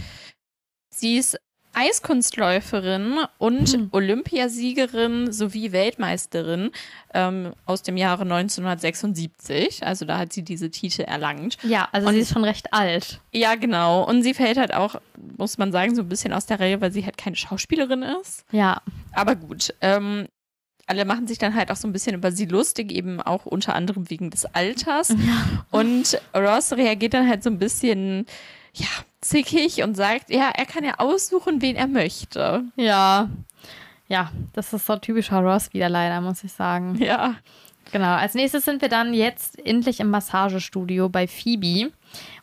Sie 0.90 1.16
ist 1.18 1.38
Eiskunstläuferin 1.72 3.18
und 3.38 3.68
Hm. 3.72 3.88
Olympiasiegerin 3.92 5.32
sowie 5.32 5.72
Weltmeisterin 5.72 6.70
ähm, 7.12 7.52
aus 7.66 7.82
dem 7.82 7.96
Jahre 7.96 8.22
1976. 8.22 9.84
Also 9.84 10.04
da 10.04 10.18
hat 10.18 10.32
sie 10.32 10.42
diese 10.42 10.70
Titel 10.70 11.02
erlangt. 11.02 11.56
ja, 11.62 11.88
also 11.92 12.08
Und- 12.08 12.14
sie 12.14 12.20
ist 12.20 12.32
schon 12.32 12.44
recht 12.44 12.72
alt. 12.72 13.20
Ja, 13.32 13.54
genau. 13.56 14.04
Und 14.08 14.22
sie 14.22 14.34
fällt 14.34 14.56
halt 14.56 14.74
auch, 14.74 14.96
muss 15.36 15.58
man 15.58 15.72
sagen, 15.72 15.94
so 15.94 16.02
ein 16.02 16.08
bisschen 16.08 16.32
aus 16.32 16.46
der 16.46 16.60
Reihe, 16.60 16.80
weil 16.80 16.92
sie 16.92 17.04
halt 17.04 17.16
keine 17.16 17.36
Schauspielerin 17.36 18.02
ist. 18.02 18.44
Ja, 18.52 18.80
Aber 19.12 19.34
gut. 19.36 19.74
Ähm, 19.80 20.26
alle 20.86 21.04
machen 21.04 21.26
sich 21.26 21.38
dann 21.38 21.54
halt 21.54 21.70
auch 21.70 21.76
so 21.76 21.88
ein 21.88 21.92
bisschen 21.92 22.14
über 22.14 22.32
sie 22.32 22.46
lustig, 22.46 22.92
eben 22.92 23.20
auch 23.20 23.46
unter 23.46 23.74
anderem 23.74 24.10
wegen 24.10 24.30
des 24.30 24.44
Alters. 24.46 25.14
Und 25.70 26.20
Ross 26.34 26.72
reagiert 26.72 27.14
dann 27.14 27.28
halt 27.28 27.42
so 27.42 27.50
ein 27.50 27.58
bisschen, 27.58 28.26
ja, 28.74 28.86
zickig 29.20 29.82
und 29.82 29.94
sagt, 29.96 30.30
ja, 30.30 30.50
er 30.54 30.66
kann 30.66 30.84
ja 30.84 30.94
aussuchen, 30.98 31.62
wen 31.62 31.76
er 31.76 31.86
möchte. 31.88 32.64
ja. 32.76 33.28
Ja, 34.06 34.30
das 34.52 34.70
ist 34.74 34.84
so 34.84 34.96
typischer 34.96 35.38
Ross 35.38 35.72
wieder 35.72 35.88
leider, 35.88 36.20
muss 36.20 36.44
ich 36.44 36.52
sagen. 36.52 36.96
Ja. 37.02 37.36
Genau, 37.90 38.14
als 38.14 38.34
nächstes 38.34 38.64
sind 38.66 38.82
wir 38.82 38.90
dann 38.90 39.14
jetzt 39.14 39.58
endlich 39.64 39.98
im 40.00 40.10
Massagestudio 40.10 41.08
bei 41.08 41.26
Phoebe. 41.26 41.90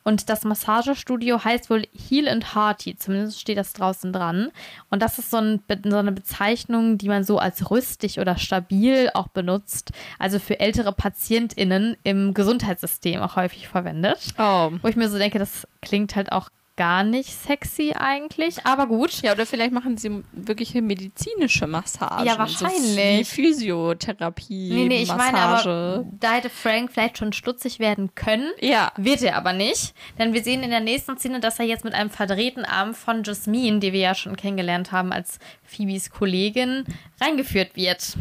Und 0.04 0.30
das 0.30 0.44
Massagestudio 0.44 1.44
heißt 1.44 1.70
wohl 1.70 1.84
Heal 1.94 2.28
and 2.28 2.56
Hearty, 2.56 2.96
zumindest 2.96 3.40
steht 3.40 3.58
das 3.58 3.74
draußen 3.74 4.12
dran. 4.14 4.52
Und 4.90 5.02
das 5.02 5.20
ist 5.20 5.32
so, 5.32 5.38
ein, 5.38 5.62
so 5.84 5.98
eine 5.98 6.12
Bezeichnung, 6.12 6.98
die 6.98 7.08
man 7.08 7.24
so 7.24 7.38
als 7.40 7.72
rüstig 7.72 8.20
oder 8.20 8.38
stabil 8.38 9.10
auch 9.14 9.28
benutzt. 9.28 9.92
Also 10.20 10.40
für 10.40 10.60
ältere 10.60 10.92
PatientInnen 10.92 11.98
im 12.04 12.34
Gesundheitssystem 12.34 13.22
auch 13.22 13.36
häufig 13.36 13.68
verwendet. 13.68 14.34
Oh. 14.38 14.72
Wo 14.82 14.88
ich 14.88 14.96
mir 14.96 15.10
so 15.10 15.18
denke, 15.18 15.40
das 15.40 15.68
klingt 15.82 16.16
halt 16.16 16.32
auch 16.32 16.50
gar 16.82 17.04
nicht 17.04 17.32
sexy 17.32 17.94
eigentlich, 17.96 18.66
aber 18.66 18.88
gut. 18.88 19.22
Ja, 19.22 19.34
oder 19.34 19.46
vielleicht 19.46 19.72
machen 19.72 19.98
sie 19.98 20.24
wirkliche 20.32 20.82
medizinische 20.82 21.68
Massagen. 21.68 22.26
Ja, 22.26 22.34
So 22.34 22.40
wahrscheinlich. 22.40 23.20
wie 23.20 23.24
Physiotherapie, 23.24 24.70
Nee, 24.74 24.88
nee, 24.88 25.04
ich 25.04 25.10
meine 25.10 25.32
Massage. 25.34 25.70
aber, 25.70 26.06
da 26.20 26.32
hätte 26.34 26.50
Frank 26.50 26.92
vielleicht 26.92 27.20
schon 27.20 27.34
stutzig 27.34 27.78
werden 27.78 28.16
können. 28.16 28.50
ja, 28.60 28.92
Wird 28.98 29.22
er 29.22 29.36
aber 29.36 29.54
nicht, 29.54 29.94
denn 30.18 30.34
wir 30.34 30.44
sehen 30.44 30.64
in 30.64 30.72
der 30.72 30.80
nächsten 30.80 31.18
Szene, 31.18 31.40
dass 31.40 31.60
er 31.60 31.66
jetzt 31.66 31.84
mit 31.86 31.94
einem 31.94 32.10
verdrehten 32.10 32.66
Arm 32.66 32.96
von 32.96 33.22
Jasmine, 33.24 33.78
die 33.80 33.94
wir 33.94 34.00
ja 34.00 34.16
schon 34.16 34.36
kennengelernt 34.36 34.92
haben 34.92 35.12
als 35.14 35.38
Phoebes 35.64 36.10
Kollegin, 36.10 36.86
reingeführt 37.22 37.76
wird. 37.76 38.18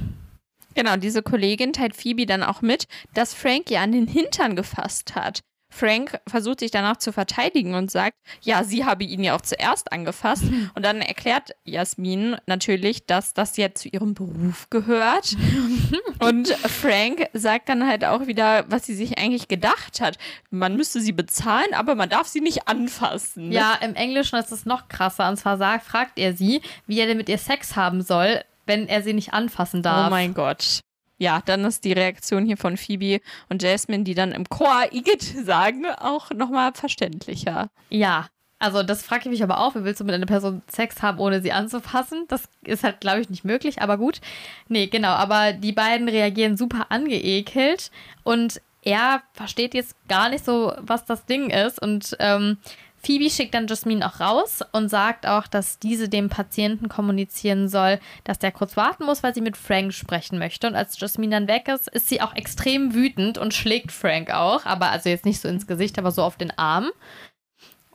Genau, 0.75 0.97
diese 0.97 1.23
Kollegin 1.23 1.73
teilt 1.73 1.97
Phoebe 1.97 2.27
dann 2.27 2.43
auch 2.43 2.61
mit, 2.61 2.87
dass 3.15 3.33
Frank 3.33 3.71
ihr 3.71 3.81
an 3.81 3.93
den 3.93 4.07
Hintern 4.07 4.55
gefasst 4.55 5.15
hat. 5.15 5.41
Frank 5.71 6.21
versucht 6.27 6.61
sich 6.61 6.71
danach 6.71 6.97
zu 6.97 7.13
verteidigen 7.13 7.75
und 7.75 7.91
sagt, 7.91 8.17
ja, 8.43 8.65
sie 8.65 8.85
habe 8.85 9.05
ihn 9.05 9.23
ja 9.23 9.37
auch 9.37 9.41
zuerst 9.41 9.93
angefasst. 9.93 10.45
Und 10.75 10.85
dann 10.85 11.01
erklärt 11.01 11.53
Jasmin 11.65 12.37
natürlich, 12.47 13.07
dass 13.07 13.35
das 13.35 13.57
jetzt 13.57 13.83
zu 13.83 13.89
ihrem 13.89 14.15
Beruf 14.15 14.69
gehört. 14.71 15.37
Und 16.19 16.49
Frank 16.49 17.29
sagt 17.33 17.69
dann 17.69 17.87
halt 17.87 18.05
auch 18.05 18.27
wieder, 18.27 18.65
was 18.69 18.85
sie 18.85 18.95
sich 18.95 19.19
eigentlich 19.19 19.49
gedacht 19.49 20.01
hat. 20.01 20.19
Man 20.51 20.77
müsste 20.77 21.01
sie 21.01 21.13
bezahlen, 21.13 21.73
aber 21.73 21.95
man 21.95 22.11
darf 22.11 22.27
sie 22.27 22.41
nicht 22.41 22.69
anfassen. 22.69 23.53
Ja, 23.53 23.75
im 23.81 23.95
Englischen 23.95 24.37
ist 24.37 24.53
es 24.53 24.67
noch 24.67 24.89
krasser. 24.89 25.29
Und 25.29 25.37
zwar 25.37 25.57
sagt, 25.57 25.87
fragt 25.87 26.19
er 26.19 26.35
sie, 26.35 26.61
wie 26.87 26.99
er 26.99 27.07
denn 27.07 27.17
mit 27.17 27.29
ihr 27.29 27.39
Sex 27.39 27.77
haben 27.77 28.03
soll, 28.03 28.43
wenn 28.67 28.89
er 28.89 29.03
sie 29.03 29.15
nicht 29.15 29.33
anfassen 29.33 29.83
darf. 29.83 30.09
Oh 30.09 30.11
mein 30.11 30.35
Gott. 30.35 30.81
Ja, 31.21 31.43
dann 31.45 31.67
ist 31.67 31.85
die 31.85 31.93
Reaktion 31.93 32.47
hier 32.47 32.57
von 32.57 32.79
Phoebe 32.79 33.21
und 33.51 33.63
Jasmine, 33.63 34.05
die 34.05 34.15
dann 34.15 34.33
im 34.33 34.49
Chor 34.49 34.87
Igitt 34.91 35.23
sagen, 35.23 35.85
auch 35.85 36.31
nochmal 36.31 36.73
verständlicher. 36.73 37.69
Ja, 37.91 38.29
also 38.59 38.83
das 38.83 39.03
frage 39.03 39.25
ich 39.25 39.31
mich 39.31 39.43
aber 39.43 39.61
auch. 39.61 39.75
Wie 39.75 39.85
willst 39.85 40.01
du 40.01 40.05
mit 40.05 40.15
einer 40.15 40.25
Person 40.25 40.63
Sex 40.67 41.03
haben, 41.03 41.19
ohne 41.19 41.43
sie 41.43 41.53
anzufassen? 41.53 42.25
Das 42.29 42.45
ist 42.63 42.85
halt, 42.85 43.01
glaube 43.01 43.21
ich, 43.21 43.29
nicht 43.29 43.45
möglich, 43.45 43.83
aber 43.83 43.99
gut. 43.99 44.23
Nee, 44.69 44.87
genau, 44.87 45.11
aber 45.11 45.53
die 45.53 45.73
beiden 45.73 46.09
reagieren 46.09 46.57
super 46.57 46.87
angeekelt 46.89 47.91
und 48.23 48.63
er 48.83 49.23
versteht 49.35 49.75
jetzt 49.75 49.95
gar 50.09 50.31
nicht 50.31 50.45
so, 50.45 50.73
was 50.81 51.05
das 51.05 51.27
Ding 51.27 51.51
ist 51.51 51.83
und 51.83 52.17
ähm, 52.19 52.57
Phoebe 53.03 53.31
schickt 53.31 53.55
dann 53.55 53.67
Jasmine 53.67 54.07
auch 54.07 54.21
raus 54.21 54.61
und 54.73 54.89
sagt 54.89 55.27
auch, 55.27 55.47
dass 55.47 55.79
diese 55.79 56.09
dem 56.09 56.29
Patienten 56.29 56.89
kommunizieren 56.89 57.69
soll, 57.69 57.99
dass 58.25 58.39
der 58.39 58.53
kurz 58.53 58.77
warten 58.77 59.05
muss, 59.05 59.23
weil 59.23 59.35
sie 59.35 59.41
mit 59.41 59.57
Frank 59.57 59.95
sprechen 59.95 60.39
möchte. 60.39 60.67
Und 60.67 60.75
als 60.75 61.01
Jasmine 61.01 61.35
dann 61.35 61.49
weg 61.49 61.69
ist, 61.69 61.89
ist 61.89 62.09
sie 62.09 62.21
auch 62.21 62.35
extrem 62.35 62.95
wütend 62.95 63.39
und 63.39 63.55
schlägt 63.55 63.91
Frank 63.91 64.31
auch. 64.31 64.67
Aber 64.67 64.91
also 64.91 65.09
jetzt 65.09 65.25
nicht 65.25 65.41
so 65.41 65.49
ins 65.49 65.67
Gesicht, 65.67 65.99
aber 65.99 66.11
so 66.11 66.23
auf 66.23 66.37
den 66.37 66.57
Arm. 66.59 66.91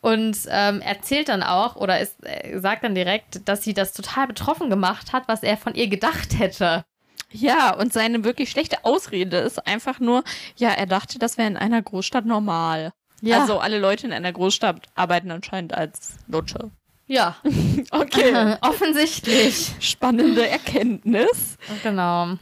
Und 0.01 0.38
ähm, 0.49 0.82
erzählt 0.82 1.30
dann 1.30 1.43
auch 1.43 1.76
oder 1.76 1.99
ist, 1.99 2.18
äh, 2.26 2.60
sagt 2.60 2.84
dann 2.84 2.93
direkt, 2.93 3.47
dass 3.47 3.64
sie 3.64 3.74
das 3.74 3.93
total 3.93 4.28
betroffen 4.28 4.70
gemacht 4.70 5.14
hat, 5.14 5.28
was 5.28 5.41
er 5.41 5.58
von 5.58 5.74
ihr 5.74 5.88
gedacht 5.88 6.38
hätte. 6.38 6.86
Ja, 7.32 7.74
und 7.76 7.91
seine 7.91 8.24
wirklich 8.24 8.49
schlechte 8.49 8.86
Ausrede 8.86 9.38
ist 9.38 9.66
einfach 9.68 9.99
nur, 9.99 10.24
ja, 10.56 10.70
er 10.70 10.86
dachte, 10.86 11.20
das 11.20 11.38
wäre 11.38 11.47
in 11.49 11.58
einer 11.58 11.82
Großstadt 11.82 12.26
normal. 12.26 12.93
Ja. 13.22 13.41
Also 13.41 13.59
alle 13.59 13.80
Leute 13.80 14.07
in 14.07 14.13
einer 14.13 14.32
Großstadt 14.32 14.82
arbeiten 14.95 15.32
anscheinend 15.32 15.74
als 15.74 16.18
Lutscher. 16.28 16.70
Ja, 17.07 17.36
Okay. 17.91 18.57
offensichtlich. 18.61 19.72
Spannende 19.80 20.47
Erkenntnis. 20.47 21.57
Genau. 21.84 22.38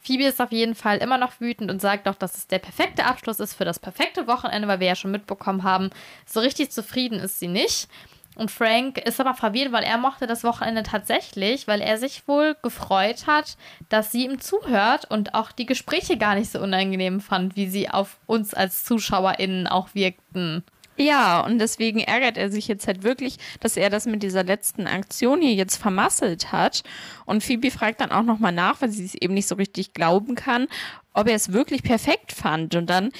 Phoebe 0.00 0.24
ist 0.24 0.40
auf 0.40 0.52
jeden 0.52 0.76
Fall 0.76 0.98
immer 0.98 1.18
noch 1.18 1.40
wütend 1.40 1.68
und 1.68 1.80
sagt 1.80 2.06
auch, 2.06 2.14
dass 2.14 2.36
es 2.36 2.46
der 2.46 2.60
perfekte 2.60 3.04
Abschluss 3.06 3.40
ist 3.40 3.54
für 3.54 3.64
das 3.64 3.80
perfekte 3.80 4.28
Wochenende, 4.28 4.68
weil 4.68 4.78
wir 4.78 4.86
ja 4.86 4.94
schon 4.94 5.10
mitbekommen 5.10 5.64
haben, 5.64 5.90
so 6.24 6.38
richtig 6.38 6.70
zufrieden 6.70 7.18
ist 7.18 7.40
sie 7.40 7.48
nicht. 7.48 7.88
Und 8.36 8.50
Frank 8.50 8.98
ist 8.98 9.18
aber 9.18 9.34
verwirrt, 9.34 9.72
weil 9.72 9.82
er 9.82 9.96
mochte 9.96 10.26
das 10.26 10.44
Wochenende 10.44 10.82
tatsächlich, 10.82 11.66
weil 11.66 11.80
er 11.80 11.96
sich 11.96 12.28
wohl 12.28 12.54
gefreut 12.62 13.26
hat, 13.26 13.56
dass 13.88 14.12
sie 14.12 14.26
ihm 14.26 14.40
zuhört 14.40 15.10
und 15.10 15.34
auch 15.34 15.52
die 15.52 15.66
Gespräche 15.66 16.18
gar 16.18 16.34
nicht 16.34 16.52
so 16.52 16.60
unangenehm 16.60 17.20
fand, 17.20 17.56
wie 17.56 17.66
sie 17.66 17.88
auf 17.88 18.18
uns 18.26 18.52
als 18.52 18.84
ZuschauerInnen 18.84 19.66
auch 19.66 19.94
wirkten. 19.94 20.62
Ja, 20.98 21.40
und 21.40 21.58
deswegen 21.58 22.00
ärgert 22.00 22.38
er 22.38 22.50
sich 22.50 22.68
jetzt 22.68 22.86
halt 22.86 23.02
wirklich, 23.02 23.36
dass 23.60 23.76
er 23.76 23.90
das 23.90 24.06
mit 24.06 24.22
dieser 24.22 24.44
letzten 24.44 24.86
Aktion 24.86 25.42
hier 25.42 25.52
jetzt 25.52 25.76
vermasselt 25.76 26.52
hat. 26.52 26.84
Und 27.26 27.42
Phoebe 27.42 27.70
fragt 27.70 28.00
dann 28.00 28.12
auch 28.12 28.22
nochmal 28.22 28.52
nach, 28.52 28.80
weil 28.80 28.90
sie 28.90 29.04
es 29.04 29.14
eben 29.14 29.34
nicht 29.34 29.48
so 29.48 29.56
richtig 29.56 29.92
glauben 29.92 30.34
kann, 30.34 30.68
ob 31.12 31.28
er 31.28 31.34
es 31.34 31.52
wirklich 31.52 31.82
perfekt 31.82 32.32
fand. 32.32 32.74
Und 32.74 32.88
dann, 32.88 33.12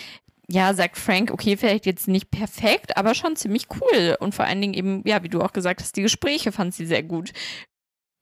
ja, 0.49 0.75
sagt 0.75 0.97
Frank, 0.97 1.31
okay, 1.33 1.57
vielleicht 1.57 1.87
jetzt 1.87 2.07
nicht 2.09 2.31
perfekt, 2.31 2.97
aber 2.97 3.15
schon 3.15 3.35
ziemlich 3.37 3.67
cool. 3.81 4.17
Und 4.21 4.35
vor 4.35 4.45
allen 4.45 4.61
Dingen 4.61 4.75
eben, 4.75 5.03
ja, 5.07 5.23
wie 5.23 5.29
du 5.29 5.43
auch 5.43 5.53
gesagt 5.53 5.81
hast, 5.81 5.97
die 5.97 6.03
Gespräche 6.03 6.53
fand 6.53 6.75
sie 6.75 6.87
sehr 6.87 7.03
gut. 7.03 7.33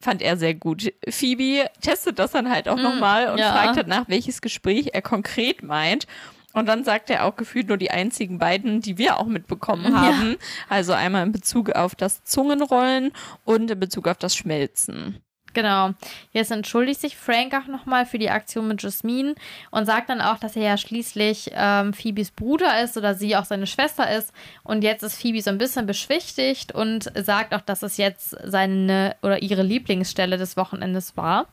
Fand 0.03 0.22
er 0.22 0.37
sehr 0.37 0.55
gut. 0.55 0.93
Phoebe 1.09 1.68
testet 1.81 2.18
das 2.18 2.33
dann 2.33 2.51
halt 2.51 2.68
auch 2.68 2.77
Mm, 2.77 2.83
nochmal 2.83 3.31
und 3.31 3.39
ja. 3.39 3.53
fragt 3.53 3.77
halt 3.77 3.89
nach, 3.89 4.09
welches 4.09 4.43
Gespräch 4.43 4.91
er 4.93 5.03
konkret 5.03 5.62
meint. 5.62 6.07
Und 6.53 6.66
dann 6.66 6.85
sagt 6.85 7.11
er 7.11 7.25
auch 7.25 7.37
gefühlt 7.37 7.68
nur 7.68 7.79
die 7.79 7.91
einzigen 7.91 8.39
beiden, 8.39 8.81
die 8.81 8.97
wir 8.97 9.18
auch 9.18 9.27
mitbekommen 9.27 9.93
Ja. 9.93 10.03
haben. 10.03 10.37
Also 10.68 10.93
einmal 10.93 11.25
in 11.27 11.33
Bezug 11.33 11.70
auf 11.70 11.95
das 11.95 12.22
Zungenrollen 12.25 13.12
und 13.45 13.70
in 13.70 13.81
Bezug 13.81 14.07
auf 14.07 14.18
das 14.18 14.37
Schmelzen. 14.37 15.18
Genau. 15.55 15.91
Jetzt 16.33 16.51
entschuldigt 16.51 17.01
sich 17.01 17.17
Frank 17.17 17.55
auch 17.55 17.69
nochmal 17.69 18.07
für 18.07 18.19
die 18.19 18.31
Aktion 18.31 18.69
mit 18.69 18.83
Jasmine 18.83 19.37
und 19.71 19.87
sagt 19.87 20.11
dann 20.11 20.21
auch, 20.21 20.39
dass 20.39 20.57
er 20.57 20.63
ja 20.63 20.77
schließlich 20.77 21.53
ähm, 21.55 21.95
Phoebes 21.95 22.33
Bruder 22.33 22.83
ist 22.83 22.97
oder 22.97 23.15
sie 23.15 23.37
auch 23.37 23.45
seine 23.45 23.69
Schwester 23.69 24.11
ist. 24.11 24.33
Und 24.65 24.83
jetzt 24.83 25.03
ist 25.03 25.21
Phoebe 25.21 25.41
so 25.41 25.51
ein 25.51 25.59
bisschen 25.59 25.87
beschwichtigt 25.87 26.73
und 26.73 27.11
sagt 27.15 27.55
auch, 27.55 27.61
dass 27.61 27.83
es 27.83 27.97
jetzt 27.97 28.37
seine 28.43 29.17
oder 29.23 29.43
ihre 29.43 29.63
Lieblingsstelle 29.63 30.37
des 30.37 30.57
Wochenendes 30.57 31.17
war. 31.17 31.47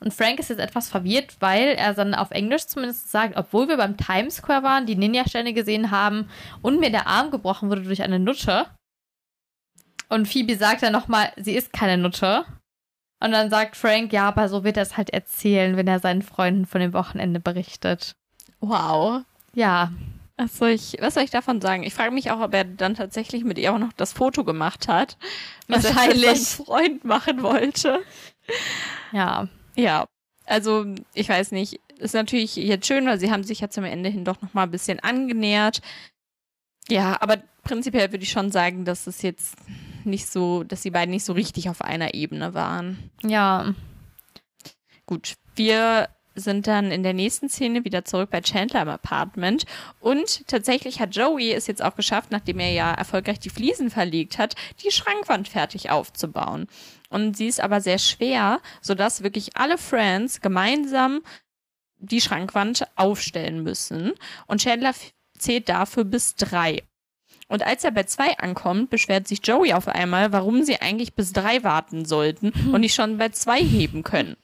Und 0.00 0.12
Frank 0.12 0.38
ist 0.38 0.50
jetzt 0.50 0.60
etwas 0.60 0.90
verwirrt, 0.90 1.36
weil 1.40 1.68
er 1.68 1.94
dann 1.94 2.14
auf 2.14 2.30
Englisch 2.30 2.66
zumindest 2.66 3.10
sagt, 3.10 3.36
obwohl 3.36 3.68
wir 3.68 3.78
beim 3.78 3.96
Times 3.96 4.36
Square 4.36 4.62
waren, 4.62 4.86
die 4.86 4.96
Ninja-Sterne 4.96 5.54
gesehen 5.54 5.90
haben 5.90 6.28
und 6.60 6.78
mir 6.78 6.90
der 6.90 7.06
Arm 7.06 7.30
gebrochen 7.30 7.70
wurde 7.70 7.82
durch 7.82 8.02
eine 8.02 8.18
Nutte. 8.18 8.66
Und 10.08 10.28
Phoebe 10.28 10.56
sagt 10.56 10.82
dann 10.82 10.92
nochmal, 10.92 11.32
sie 11.36 11.56
ist 11.56 11.72
keine 11.72 11.96
Nutte. 12.00 12.44
Und 13.20 13.32
dann 13.32 13.48
sagt 13.50 13.76
Frank, 13.76 14.12
ja, 14.12 14.28
aber 14.28 14.48
so 14.48 14.62
wird 14.64 14.76
er 14.76 14.82
es 14.82 14.96
halt 14.96 15.10
erzählen, 15.10 15.76
wenn 15.76 15.88
er 15.88 16.00
seinen 16.00 16.22
Freunden 16.22 16.66
von 16.66 16.80
dem 16.80 16.92
Wochenende 16.92 17.40
berichtet. 17.40 18.14
Wow. 18.60 19.22
Ja, 19.54 19.90
Was 20.36 20.58
soll 20.58 20.68
ich, 20.70 20.98
was 21.00 21.14
soll 21.14 21.22
ich 21.22 21.30
davon 21.30 21.62
sagen? 21.62 21.82
Ich 21.82 21.94
frage 21.94 22.10
mich 22.12 22.30
auch, 22.30 22.40
ob 22.40 22.52
er 22.52 22.64
dann 22.64 22.94
tatsächlich 22.94 23.42
mit 23.42 23.56
ihr 23.58 23.72
auch 23.72 23.78
noch 23.78 23.92
das 23.94 24.12
Foto 24.12 24.44
gemacht 24.44 24.86
hat. 24.86 25.16
Was 25.66 25.84
er 25.86 25.94
Wahrscheinlich. 25.96 26.42
seinen 26.42 26.66
Freund 26.66 27.04
machen 27.04 27.42
wollte. 27.42 28.00
ja. 29.12 29.48
Ja, 29.78 30.06
also 30.46 30.86
ich 31.14 31.28
weiß 31.28 31.52
nicht. 31.52 31.80
Ist 31.98 32.14
natürlich 32.14 32.56
jetzt 32.56 32.86
schön, 32.86 33.06
weil 33.06 33.18
sie 33.18 33.30
haben 33.30 33.44
sich 33.44 33.60
ja 33.60 33.68
zum 33.70 33.84
Ende 33.84 34.08
hin 34.10 34.24
doch 34.24 34.40
noch 34.42 34.52
mal 34.54 34.64
ein 34.64 34.70
bisschen 34.70 35.00
angenähert. 35.00 35.80
Ja, 36.88 37.16
aber 37.20 37.38
prinzipiell 37.62 38.12
würde 38.12 38.24
ich 38.24 38.30
schon 38.30 38.50
sagen, 38.52 38.84
dass 38.84 39.06
es 39.06 39.22
jetzt 39.22 39.56
nicht 40.06 40.30
so, 40.30 40.64
dass 40.64 40.82
die 40.82 40.90
beiden 40.90 41.12
nicht 41.12 41.24
so 41.24 41.32
richtig 41.32 41.68
auf 41.68 41.82
einer 41.82 42.14
Ebene 42.14 42.54
waren. 42.54 43.10
Ja. 43.22 43.74
Gut, 45.06 45.34
wir 45.54 46.08
sind 46.36 46.66
dann 46.66 46.92
in 46.92 47.02
der 47.02 47.14
nächsten 47.14 47.48
Szene 47.48 47.84
wieder 47.84 48.04
zurück 48.04 48.30
bei 48.30 48.40
Chandler 48.40 48.82
im 48.82 48.88
Apartment. 48.88 49.64
Und 50.00 50.46
tatsächlich 50.46 51.00
hat 51.00 51.16
Joey 51.16 51.52
es 51.52 51.66
jetzt 51.66 51.82
auch 51.82 51.96
geschafft, 51.96 52.30
nachdem 52.30 52.60
er 52.60 52.70
ja 52.72 52.92
erfolgreich 52.92 53.40
die 53.40 53.50
Fliesen 53.50 53.90
verlegt 53.90 54.38
hat, 54.38 54.54
die 54.84 54.90
Schrankwand 54.90 55.48
fertig 55.48 55.90
aufzubauen. 55.90 56.68
Und 57.08 57.36
sie 57.36 57.46
ist 57.46 57.60
aber 57.60 57.80
sehr 57.80 57.98
schwer, 57.98 58.60
sodass 58.80 59.22
wirklich 59.22 59.56
alle 59.56 59.78
Friends 59.78 60.40
gemeinsam 60.40 61.22
die 61.98 62.20
Schrankwand 62.20 62.86
aufstellen 62.96 63.62
müssen. 63.62 64.12
Und 64.46 64.60
Chandler 64.60 64.94
zählt 65.38 65.68
dafür 65.68 66.04
bis 66.04 66.34
drei. 66.34 66.82
Und 67.48 67.64
als 67.64 67.84
er 67.84 67.92
bei 67.92 68.02
zwei 68.02 68.36
ankommt, 68.38 68.90
beschwert 68.90 69.28
sich 69.28 69.40
Joey 69.44 69.72
auf 69.72 69.86
einmal, 69.86 70.32
warum 70.32 70.64
sie 70.64 70.80
eigentlich 70.80 71.14
bis 71.14 71.32
drei 71.32 71.62
warten 71.62 72.04
sollten 72.04 72.52
und 72.72 72.80
nicht 72.80 72.94
schon 72.94 73.18
bei 73.18 73.28
zwei 73.28 73.62
heben 73.62 74.02
können. 74.02 74.36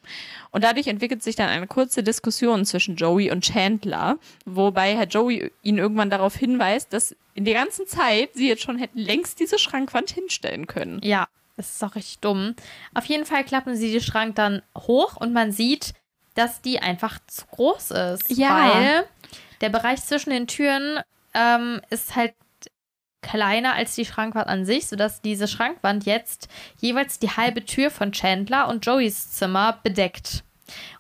Und 0.52 0.62
dadurch 0.62 0.86
entwickelt 0.86 1.22
sich 1.22 1.34
dann 1.34 1.48
eine 1.48 1.66
kurze 1.66 2.02
Diskussion 2.02 2.64
zwischen 2.64 2.94
Joey 2.94 3.32
und 3.32 3.42
Chandler, 3.42 4.18
wobei 4.44 4.96
Herr 4.96 5.06
Joey 5.06 5.50
ihn 5.62 5.78
irgendwann 5.78 6.10
darauf 6.10 6.36
hinweist, 6.36 6.92
dass 6.92 7.16
in 7.34 7.44
der 7.44 7.54
ganzen 7.54 7.86
Zeit 7.86 8.30
sie 8.34 8.48
jetzt 8.48 8.62
schon 8.62 8.78
hätten 8.78 8.98
längst 8.98 9.40
diese 9.40 9.58
Schrankwand 9.58 10.10
hinstellen 10.10 10.66
können. 10.66 11.00
Ja, 11.02 11.26
das 11.56 11.72
ist 11.72 11.84
auch 11.84 11.96
richtig 11.96 12.20
dumm. 12.20 12.54
Auf 12.94 13.06
jeden 13.06 13.24
Fall 13.24 13.44
klappen 13.44 13.76
sie 13.76 13.90
die 13.90 14.00
Schrank 14.00 14.36
dann 14.36 14.62
hoch 14.76 15.16
und 15.16 15.32
man 15.32 15.50
sieht, 15.50 15.94
dass 16.34 16.60
die 16.62 16.78
einfach 16.78 17.18
zu 17.26 17.46
groß 17.46 17.90
ist. 17.90 18.30
Ja. 18.30 18.72
Weil 18.74 19.04
der 19.60 19.70
Bereich 19.70 20.02
zwischen 20.04 20.30
den 20.30 20.46
Türen 20.46 21.00
ähm, 21.34 21.80
ist 21.90 22.14
halt 22.16 22.34
kleiner 23.22 23.74
als 23.74 23.94
die 23.94 24.04
Schrankwand 24.04 24.48
an 24.48 24.64
sich, 24.64 24.86
sodass 24.86 25.22
diese 25.22 25.48
Schrankwand 25.48 26.04
jetzt 26.04 26.48
jeweils 26.80 27.18
die 27.18 27.30
halbe 27.30 27.64
Tür 27.64 27.90
von 27.90 28.12
Chandler 28.12 28.68
und 28.68 28.84
Joeys 28.84 29.30
Zimmer 29.30 29.78
bedeckt. 29.82 30.44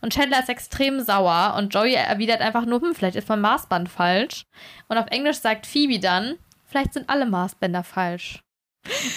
Und 0.00 0.12
Chandler 0.12 0.40
ist 0.40 0.48
extrem 0.48 1.00
sauer 1.00 1.54
und 1.56 1.72
Joey 1.74 1.94
erwidert 1.94 2.40
einfach 2.40 2.64
nur, 2.64 2.80
hm, 2.80 2.94
vielleicht 2.94 3.16
ist 3.16 3.28
mein 3.28 3.40
Maßband 3.40 3.88
falsch. 3.88 4.44
Und 4.88 4.98
auf 4.98 5.06
Englisch 5.08 5.38
sagt 5.38 5.66
Phoebe 5.66 5.98
dann, 5.98 6.38
vielleicht 6.66 6.94
sind 6.94 7.08
alle 7.08 7.26
Maßbänder 7.26 7.82
falsch. 7.82 8.40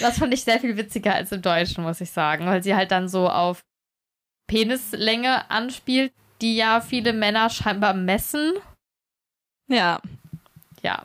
Das 0.00 0.18
fand 0.18 0.32
ich 0.32 0.44
sehr 0.44 0.60
viel 0.60 0.76
witziger 0.76 1.14
als 1.14 1.32
im 1.32 1.42
Deutschen, 1.42 1.82
muss 1.82 2.00
ich 2.00 2.10
sagen, 2.10 2.46
weil 2.46 2.62
sie 2.62 2.74
halt 2.74 2.90
dann 2.92 3.08
so 3.08 3.28
auf 3.28 3.62
Penislänge 4.46 5.50
anspielt, 5.50 6.12
die 6.40 6.56
ja 6.56 6.80
viele 6.80 7.12
Männer 7.12 7.50
scheinbar 7.50 7.94
messen. 7.94 8.52
Ja. 9.68 10.00
Ja. 10.82 11.02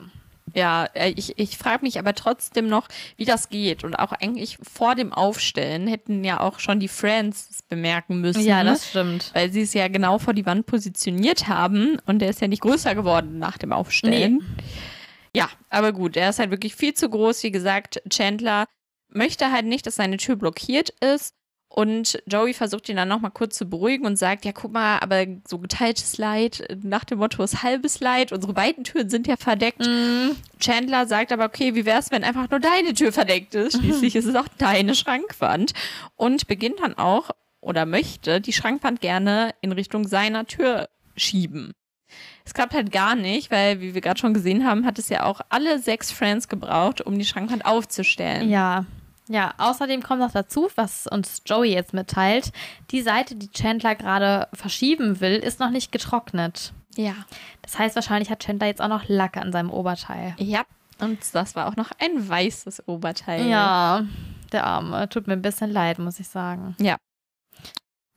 Ja, 0.54 0.84
äh, 0.94 1.12
ich, 1.16 1.38
ich 1.38 1.56
frage 1.56 1.84
mich 1.84 1.98
aber 1.98 2.14
trotzdem 2.14 2.68
noch, 2.68 2.88
wie 3.16 3.24
das 3.24 3.48
geht. 3.48 3.84
Und 3.84 3.94
auch 3.96 4.12
eigentlich 4.12 4.58
vor 4.62 4.94
dem 4.94 5.12
Aufstellen 5.12 5.86
hätten 5.86 6.24
ja 6.24 6.40
auch 6.40 6.58
schon 6.58 6.80
die 6.80 6.88
Friends 6.88 7.48
es 7.50 7.62
bemerken 7.62 8.20
müssen. 8.20 8.44
Ja, 8.44 8.62
ne? 8.62 8.70
das 8.70 8.90
stimmt. 8.90 9.30
Weil 9.34 9.50
sie 9.50 9.62
es 9.62 9.74
ja 9.74 9.88
genau 9.88 10.18
vor 10.18 10.34
die 10.34 10.46
Wand 10.46 10.66
positioniert 10.66 11.48
haben 11.48 11.98
und 12.06 12.20
der 12.20 12.30
ist 12.30 12.40
ja 12.40 12.48
nicht 12.48 12.62
größer 12.62 12.94
geworden 12.94 13.38
nach 13.38 13.58
dem 13.58 13.72
Aufstellen. 13.72 14.40
Ja, 15.34 15.48
aber 15.70 15.92
gut, 15.92 16.16
er 16.16 16.30
ist 16.30 16.38
halt 16.38 16.50
wirklich 16.50 16.74
viel 16.74 16.94
zu 16.94 17.08
groß. 17.08 17.42
Wie 17.42 17.50
gesagt, 17.50 18.02
Chandler 18.10 18.66
möchte 19.08 19.50
halt 19.50 19.66
nicht, 19.66 19.86
dass 19.86 19.96
seine 19.96 20.18
Tür 20.18 20.36
blockiert 20.36 20.90
ist. 21.00 21.34
Und 21.74 22.22
Joey 22.26 22.52
versucht 22.52 22.90
ihn 22.90 22.96
dann 22.96 23.08
nochmal 23.08 23.30
kurz 23.30 23.56
zu 23.56 23.64
beruhigen 23.64 24.04
und 24.04 24.16
sagt, 24.16 24.44
ja, 24.44 24.52
guck 24.52 24.72
mal, 24.72 24.98
aber 24.98 25.24
so 25.48 25.58
geteiltes 25.58 26.18
Leid, 26.18 26.68
nach 26.82 27.04
dem 27.04 27.18
Motto 27.18 27.42
ist 27.42 27.62
halbes 27.62 28.00
Leid. 28.00 28.30
Unsere 28.30 28.52
beiden 28.52 28.84
Türen 28.84 29.08
sind 29.08 29.26
ja 29.26 29.38
verdeckt. 29.38 29.80
Mhm. 29.80 30.36
Chandler 30.60 31.06
sagt 31.06 31.32
aber, 31.32 31.46
okay, 31.46 31.74
wie 31.74 31.86
wär's, 31.86 32.10
wenn 32.10 32.24
einfach 32.24 32.50
nur 32.50 32.60
deine 32.60 32.92
Tür 32.92 33.10
verdeckt 33.10 33.54
ist? 33.54 33.78
Schließlich 33.78 34.16
ist 34.16 34.26
es 34.26 34.34
auch 34.34 34.48
deine 34.58 34.94
Schrankwand. 34.94 35.72
Und 36.14 36.46
beginnt 36.46 36.80
dann 36.80 36.98
auch 36.98 37.30
oder 37.62 37.86
möchte 37.86 38.42
die 38.42 38.52
Schrankwand 38.52 39.00
gerne 39.00 39.54
in 39.62 39.72
Richtung 39.72 40.06
seiner 40.06 40.44
Tür 40.44 40.90
schieben. 41.16 41.72
Es 42.44 42.52
klappt 42.52 42.74
halt 42.74 42.92
gar 42.92 43.14
nicht, 43.14 43.50
weil, 43.50 43.80
wie 43.80 43.94
wir 43.94 44.02
gerade 44.02 44.20
schon 44.20 44.34
gesehen 44.34 44.66
haben, 44.66 44.84
hat 44.84 44.98
es 44.98 45.08
ja 45.08 45.24
auch 45.24 45.40
alle 45.48 45.78
sechs 45.78 46.12
Friends 46.12 46.48
gebraucht, 46.48 47.00
um 47.00 47.18
die 47.18 47.24
Schrankwand 47.24 47.64
aufzustellen. 47.64 48.50
Ja. 48.50 48.84
Ja, 49.32 49.54
außerdem 49.56 50.02
kommt 50.02 50.20
noch 50.20 50.32
dazu, 50.32 50.68
was 50.74 51.06
uns 51.06 51.40
Joey 51.46 51.72
jetzt 51.72 51.94
mitteilt, 51.94 52.52
die 52.90 53.00
Seite, 53.00 53.34
die 53.34 53.50
Chandler 53.50 53.94
gerade 53.94 54.46
verschieben 54.52 55.20
will, 55.20 55.36
ist 55.36 55.58
noch 55.58 55.70
nicht 55.70 55.90
getrocknet. 55.90 56.74
Ja. 56.96 57.14
Das 57.62 57.78
heißt, 57.78 57.94
wahrscheinlich 57.94 58.28
hat 58.28 58.40
Chandler 58.44 58.66
jetzt 58.66 58.82
auch 58.82 58.88
noch 58.88 59.08
Lacke 59.08 59.40
an 59.40 59.50
seinem 59.50 59.70
Oberteil. 59.70 60.34
Ja. 60.38 60.64
Und 61.00 61.18
das 61.32 61.56
war 61.56 61.66
auch 61.66 61.76
noch 61.76 61.92
ein 61.98 62.28
weißes 62.28 62.86
Oberteil. 62.86 63.46
Ja, 63.48 64.04
der 64.52 64.66
Arme. 64.66 65.08
Tut 65.08 65.26
mir 65.26 65.32
ein 65.32 65.40
bisschen 65.40 65.70
leid, 65.70 65.98
muss 65.98 66.20
ich 66.20 66.28
sagen. 66.28 66.76
Ja. 66.78 66.98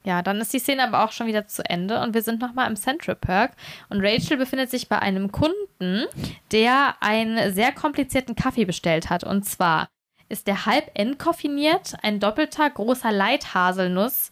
Ja, 0.03 0.21
dann 0.21 0.41
ist 0.41 0.51
die 0.53 0.59
Szene 0.59 0.83
aber 0.83 1.05
auch 1.05 1.13
schon 1.13 1.27
wieder 1.27 1.47
zu 1.47 1.63
Ende 1.63 2.01
und 2.01 2.13
wir 2.13 2.23
sind 2.23 2.41
nochmal 2.41 2.69
im 2.69 2.75
Central 2.75 3.15
Park 3.15 3.53
und 3.87 4.01
Rachel 4.01 4.35
befindet 4.35 4.69
sich 4.69 4.89
bei 4.89 4.99
einem 4.99 5.31
Kunden, 5.31 6.05
der 6.51 6.95
einen 6.99 7.55
sehr 7.55 7.71
komplizierten 7.71 8.35
Kaffee 8.35 8.65
bestellt 8.65 9.09
hat. 9.09 9.23
Und 9.23 9.45
zwar 9.45 9.87
ist 10.29 10.47
der 10.47 10.65
halb 10.65 10.91
entkoffiniert, 10.93 11.95
ein 12.01 12.19
doppelter 12.19 12.69
großer 12.69 13.11
Light-Haselnuss, 13.11 14.31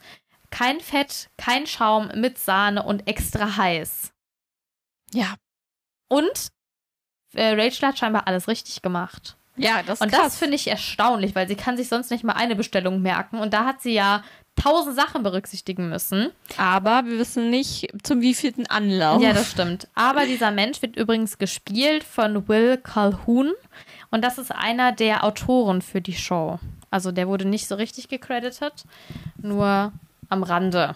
kein 0.50 0.80
Fett, 0.80 1.30
kein 1.38 1.66
Schaum, 1.68 2.10
mit 2.16 2.38
Sahne 2.38 2.84
und 2.84 3.08
extra 3.08 3.58
heiß. 3.58 4.12
Ja. 5.14 5.36
Und 6.10 6.50
äh, 7.34 7.54
Rachel 7.60 7.90
hat 7.90 7.98
scheinbar 7.98 8.28
alles 8.28 8.48
richtig 8.48 8.82
gemacht. 8.82 9.36
Ja, 9.56 9.84
das 9.84 10.00
ist 10.00 10.02
Und 10.02 10.12
krass. 10.12 10.24
das 10.24 10.38
finde 10.38 10.56
ich 10.56 10.68
erstaunlich, 10.68 11.36
weil 11.36 11.48
sie 11.48 11.56
kann 11.56 11.78
sich 11.78 11.88
sonst 11.88 12.10
nicht 12.10 12.24
mal 12.24 12.34
eine 12.34 12.56
Bestellung 12.56 13.02
merken. 13.02 13.40
Und 13.40 13.54
da 13.54 13.66
hat 13.66 13.82
sie 13.82 13.94
ja 13.94 14.24
tausend 14.56 14.96
Sachen 14.96 15.24
berücksichtigen 15.24 15.90
müssen. 15.90 16.32
Aber 16.58 17.06
wir 17.06 17.20
wissen 17.20 17.50
nicht, 17.50 17.88
zum 18.04 18.22
wievielten 18.22 18.68
Anlauf. 18.68 19.22
Ja, 19.22 19.34
das 19.34 19.52
stimmt. 19.52 19.88
Aber 19.96 20.26
dieser 20.26 20.52
Mensch 20.52 20.82
wird 20.82 20.96
übrigens 20.96 21.38
gespielt 21.38 22.04
von 22.04 22.48
Will 22.48 22.78
Calhoun. 22.78 23.52
Und 24.14 24.22
das 24.22 24.38
ist 24.38 24.52
einer 24.52 24.92
der 24.92 25.24
Autoren 25.24 25.82
für 25.82 26.00
die 26.00 26.14
Show. 26.14 26.60
Also 26.92 27.12
der 27.12 27.28
wurde 27.28 27.46
nicht 27.46 27.68
so 27.68 27.74
richtig 27.74 28.10
gecredited, 28.10 28.86
nur 29.42 29.92
am 30.30 30.44
Rande. 30.44 30.94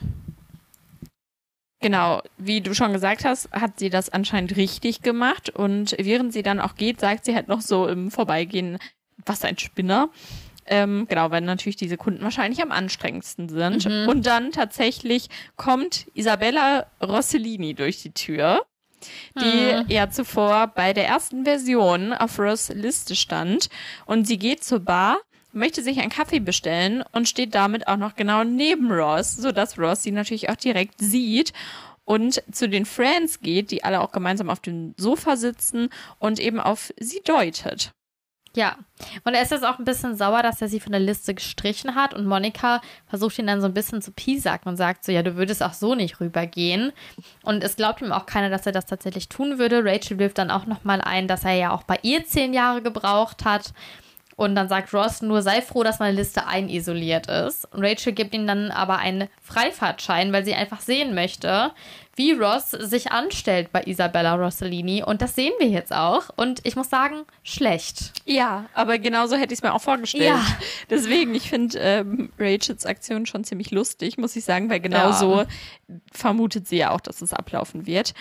Genau, 1.82 2.22
wie 2.38 2.62
du 2.62 2.76
schon 2.76 2.94
gesagt 2.94 3.26
hast, 3.26 3.52
hat 3.52 3.80
sie 3.80 3.90
das 3.90 4.10
anscheinend 4.12 4.56
richtig 4.56 5.02
gemacht 5.02 5.50
und 5.50 5.96
während 5.98 6.32
sie 6.32 6.44
dann 6.44 6.60
auch 6.60 6.76
geht, 6.76 7.00
sagt 7.00 7.26
sie 7.26 7.34
halt 7.34 7.48
noch 7.48 7.62
so 7.62 7.88
im 7.88 8.12
Vorbeigehen, 8.12 8.78
was 9.26 9.44
ein 9.44 9.58
Spinner. 9.58 10.10
Ähm, 10.68 11.08
genau, 11.10 11.32
weil 11.32 11.42
natürlich 11.42 11.76
diese 11.76 11.98
Kunden 11.98 12.22
wahrscheinlich 12.22 12.62
am 12.62 12.72
anstrengendsten 12.72 13.50
sind. 13.50 13.88
Und 14.08 14.28
dann 14.28 14.52
tatsächlich 14.52 15.30
kommt 15.56 16.06
Isabella 16.14 16.86
Rossellini 17.02 17.74
durch 17.74 18.00
die 18.04 18.12
Tür, 18.12 18.64
die 19.36 19.94
ja 19.94 20.10
zuvor 20.10 20.68
bei 20.68 20.94
der 20.94 21.08
ersten 21.08 21.44
Version 21.44 22.14
auf 22.14 22.40
Ross 22.40 22.70
Liste 22.70 23.16
stand. 23.16 23.70
Und 24.06 24.28
sie 24.28 24.38
geht 24.38 24.64
zur 24.64 24.80
Bar, 24.80 25.18
möchte 25.52 25.84
sich 25.84 26.00
einen 26.00 26.10
Kaffee 26.10 26.40
bestellen 26.40 27.04
und 27.12 27.28
steht 27.28 27.56
damit 27.56 27.88
auch 27.88 27.98
noch 27.98 28.16
genau 28.16 28.44
neben 28.44 28.92
Ross, 28.92 29.36
sodass 29.36 29.78
Ross 29.78 30.04
sie 30.04 30.12
natürlich 30.12 30.50
auch 30.50 30.56
direkt 30.56 31.00
sieht 31.00 31.54
und 32.06 32.42
zu 32.52 32.70
den 32.70 32.86
Friends 32.86 33.42
geht, 33.42 33.70
die 33.72 33.84
alle 33.84 34.02
auch 34.02 34.12
gemeinsam 34.12 34.50
auf 34.50 34.62
dem 34.62 34.94
Sofa 34.98 35.36
sitzen 35.36 35.90
und 36.20 36.40
eben 36.40 36.60
auf 36.60 36.94
sie 36.98 37.22
deutet. 37.24 37.92
Ja, 38.56 38.76
und 39.24 39.34
er 39.36 39.44
ist 39.44 39.52
jetzt 39.52 39.66
auch 39.66 39.78
ein 39.78 39.86
bisschen 39.86 40.16
sauer, 40.16 40.42
dass 40.42 40.62
er 40.62 40.68
sie 40.68 40.80
von 40.80 40.92
der 40.92 41.02
Liste 41.02 41.36
gestrichen 41.36 41.94
hat 41.96 42.14
und 42.14 42.26
Monika 42.26 42.82
versucht 43.08 43.38
ihn 43.38 43.48
dann 43.48 43.62
so 43.62 43.68
ein 43.68 43.74
bisschen 43.74 44.02
zu 44.02 44.12
piesacken 44.12 44.70
und 44.70 44.78
sagt 44.78 45.06
so, 45.06 45.12
ja, 45.12 45.22
du 45.22 45.36
würdest 45.36 45.62
auch 45.62 45.74
so 45.74 45.94
nicht 45.94 46.20
rübergehen. 46.20 46.92
Und 47.44 47.64
es 47.64 47.76
glaubt 47.76 48.02
ihm 48.02 48.12
auch 48.12 48.26
keiner, 48.26 48.50
dass 48.50 48.66
er 48.66 48.72
das 48.72 48.86
tatsächlich 48.86 49.30
tun 49.30 49.60
würde. 49.60 49.86
Rachel 49.86 50.18
wirft 50.18 50.40
dann 50.40 50.50
auch 50.50 50.66
nochmal 50.66 51.02
ein, 51.02 51.28
dass 51.28 51.44
er 51.44 51.54
ja 51.54 51.72
auch 51.72 51.84
bei 51.84 52.00
ihr 52.02 52.26
zehn 52.26 52.54
Jahre 52.54 52.82
gebraucht 52.82 53.46
hat. 53.46 53.74
Und 54.38 54.54
dann 54.54 54.70
sagt 54.70 54.94
Ross 54.94 55.24
nur, 55.24 55.42
sei 55.42 55.64
froh, 55.64 55.84
dass 55.84 56.00
meine 56.00 56.16
Liste 56.16 56.46
einisoliert 56.46 57.28
ist. 57.28 57.66
Und 57.74 57.84
Rachel 57.84 58.14
gibt 58.14 58.36
ihm 58.36 58.46
dann 58.46 58.70
aber 58.70 59.00
einen 59.00 59.30
Freifahrtschein, 59.42 60.32
weil 60.32 60.46
sie 60.46 60.54
einfach 60.54 60.80
sehen 60.80 61.16
möchte, 61.16 61.72
wie 62.18 62.32
Ross 62.34 62.72
sich 62.72 63.12
anstellt 63.12 63.72
bei 63.72 63.84
Isabella 63.84 64.36
Rossellini. 64.36 65.04
Und 65.04 65.22
das 65.22 65.36
sehen 65.36 65.54
wir 65.60 65.68
jetzt 65.68 65.94
auch. 65.94 66.30
Und 66.36 66.60
ich 66.66 66.76
muss 66.76 66.90
sagen, 66.90 67.24
schlecht. 67.44 68.12
Ja, 68.26 68.66
aber 68.74 68.98
genauso 68.98 69.36
hätte 69.38 69.54
ich 69.54 69.60
es 69.60 69.64
mir 69.64 69.74
auch 69.74 69.82
vorgestellt. 69.82 70.26
Ja. 70.26 70.46
Deswegen, 70.90 71.34
ich 71.36 71.50
finde 71.50 71.78
ähm, 71.80 72.32
Rachels 72.40 72.86
Aktion 72.86 73.26
schon 73.26 73.44
ziemlich 73.44 73.72
lustig, 73.72 74.18
muss 74.18 74.36
ich 74.36 74.44
sagen, 74.44 74.70
weil 74.70 74.80
genau 74.80 74.98
Ja. 75.10 75.14
so 75.14 75.44
vermutet 76.12 76.68
sie 76.68 76.78
ja 76.78 76.92
auch, 76.92 77.02
dass 77.02 77.22
es 77.22 77.34
ablaufen 77.34 77.86
wird. 77.86 78.14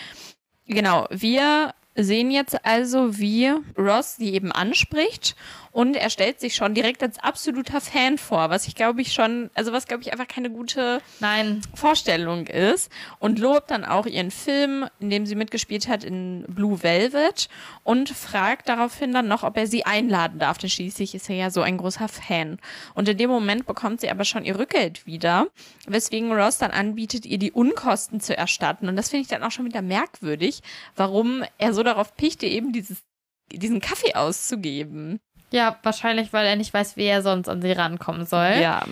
Genau, 0.67 1.07
wir 1.09 1.73
sehen 1.97 2.31
jetzt 2.31 2.65
also, 2.65 3.17
wie 3.17 3.51
Ross 3.77 4.15
sie 4.17 4.33
eben 4.33 4.51
anspricht 4.51 5.35
und 5.71 5.95
er 5.95 6.09
stellt 6.09 6.39
sich 6.39 6.55
schon 6.55 6.73
direkt 6.73 7.03
als 7.03 7.19
absoluter 7.19 7.81
Fan 7.81 8.17
vor, 8.17 8.49
was 8.49 8.67
ich 8.67 8.75
glaube 8.75 9.01
ich 9.01 9.13
schon, 9.13 9.49
also 9.53 9.71
was 9.71 9.87
glaube 9.87 10.01
ich 10.03 10.11
einfach 10.11 10.27
keine 10.27 10.49
gute 10.49 11.01
Nein, 11.19 11.61
Vorstellung 11.75 12.47
ist 12.47 12.91
und 13.19 13.39
lobt 13.39 13.69
dann 13.71 13.85
auch 13.85 14.05
ihren 14.05 14.31
Film, 14.31 14.87
in 14.99 15.09
dem 15.09 15.25
sie 15.25 15.35
mitgespielt 15.35 15.87
hat 15.87 16.03
in 16.03 16.45
Blue 16.47 16.81
Velvet 16.81 17.49
und 17.83 18.09
fragt 18.09 18.69
daraufhin 18.69 19.13
dann 19.13 19.27
noch, 19.27 19.43
ob 19.43 19.57
er 19.57 19.67
sie 19.67 19.85
einladen 19.85 20.39
darf, 20.39 20.57
denn 20.57 20.69
schließlich 20.69 21.13
ist 21.13 21.29
er 21.29 21.35
ja 21.35 21.49
so 21.51 21.61
ein 21.61 21.77
großer 21.77 22.07
Fan. 22.07 22.57
Und 22.95 23.07
in 23.09 23.17
dem 23.17 23.29
Moment 23.29 23.65
bekommt 23.65 24.01
sie 24.01 24.09
aber 24.09 24.23
schon 24.23 24.45
ihr 24.45 24.57
Rückgeld 24.57 25.05
wieder, 25.05 25.47
weswegen 25.87 26.31
Ross 26.31 26.57
dann 26.57 26.71
anbietet, 26.71 27.25
ihr 27.25 27.37
die 27.37 27.51
Unkosten 27.51 28.19
zu 28.19 28.35
erstatten. 28.35 28.87
Und 28.87 28.95
das 28.95 29.09
finde 29.09 29.21
ich 29.21 29.27
dann 29.27 29.43
auch 29.43 29.51
schon 29.51 29.65
wieder 29.65 29.81
merkwürdig, 29.81 30.61
warum 30.95 31.43
er 31.57 31.73
so 31.73 31.83
darauf 31.87 32.15
pichte, 32.15 32.45
eben 32.45 32.71
dieses, 32.73 33.03
diesen 33.51 33.81
Kaffee 33.81 34.15
auszugeben. 34.15 35.19
Ja, 35.51 35.79
wahrscheinlich, 35.83 36.33
weil 36.33 36.45
er 36.45 36.55
nicht 36.55 36.73
weiß, 36.73 36.97
wie 36.97 37.05
er 37.05 37.21
sonst 37.21 37.47
an 37.47 37.61
sie 37.61 37.71
rankommen 37.71 38.25
soll. 38.25 38.57
Ja. 38.61 38.83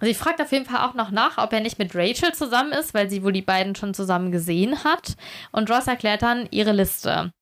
Sie 0.00 0.14
fragt 0.14 0.40
auf 0.40 0.52
jeden 0.52 0.64
Fall 0.64 0.88
auch 0.88 0.94
noch 0.94 1.10
nach, 1.10 1.38
ob 1.38 1.52
er 1.52 1.60
nicht 1.60 1.78
mit 1.78 1.94
Rachel 1.94 2.32
zusammen 2.32 2.72
ist, 2.72 2.94
weil 2.94 3.10
sie 3.10 3.22
wohl 3.22 3.32
die 3.32 3.42
beiden 3.42 3.74
schon 3.74 3.94
zusammen 3.94 4.30
gesehen 4.30 4.84
hat. 4.84 5.16
Und 5.50 5.70
Ross 5.70 5.86
erklärt 5.86 6.22
dann 6.22 6.46
ihre 6.50 6.72
Liste. 6.72 7.32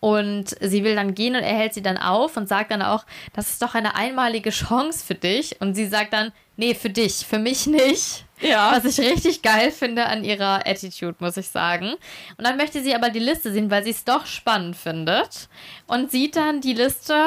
Und 0.00 0.54
sie 0.60 0.84
will 0.84 0.94
dann 0.94 1.14
gehen 1.14 1.34
und 1.34 1.42
er 1.42 1.56
hält 1.56 1.74
sie 1.74 1.82
dann 1.82 1.96
auf 1.98 2.36
und 2.36 2.48
sagt 2.48 2.70
dann 2.70 2.82
auch, 2.82 3.04
das 3.34 3.50
ist 3.50 3.62
doch 3.62 3.74
eine 3.74 3.96
einmalige 3.96 4.50
Chance 4.50 5.04
für 5.04 5.16
dich. 5.16 5.60
Und 5.60 5.74
sie 5.74 5.86
sagt 5.86 6.12
dann, 6.12 6.30
nee, 6.56 6.74
für 6.74 6.90
dich, 6.90 7.26
für 7.26 7.38
mich 7.40 7.66
nicht. 7.66 8.24
Ja. 8.40 8.70
Was 8.72 8.84
ich 8.84 9.00
richtig 9.00 9.42
geil 9.42 9.72
finde 9.72 10.06
an 10.06 10.22
ihrer 10.22 10.64
Attitude, 10.64 11.16
muss 11.18 11.36
ich 11.36 11.48
sagen. 11.48 11.94
Und 12.36 12.46
dann 12.46 12.56
möchte 12.56 12.80
sie 12.80 12.94
aber 12.94 13.10
die 13.10 13.18
Liste 13.18 13.50
sehen, 13.52 13.70
weil 13.72 13.82
sie 13.82 13.90
es 13.90 14.04
doch 14.04 14.26
spannend 14.26 14.76
findet. 14.76 15.48
Und 15.88 16.12
sieht 16.12 16.36
dann 16.36 16.60
die 16.60 16.74
Liste 16.74 17.20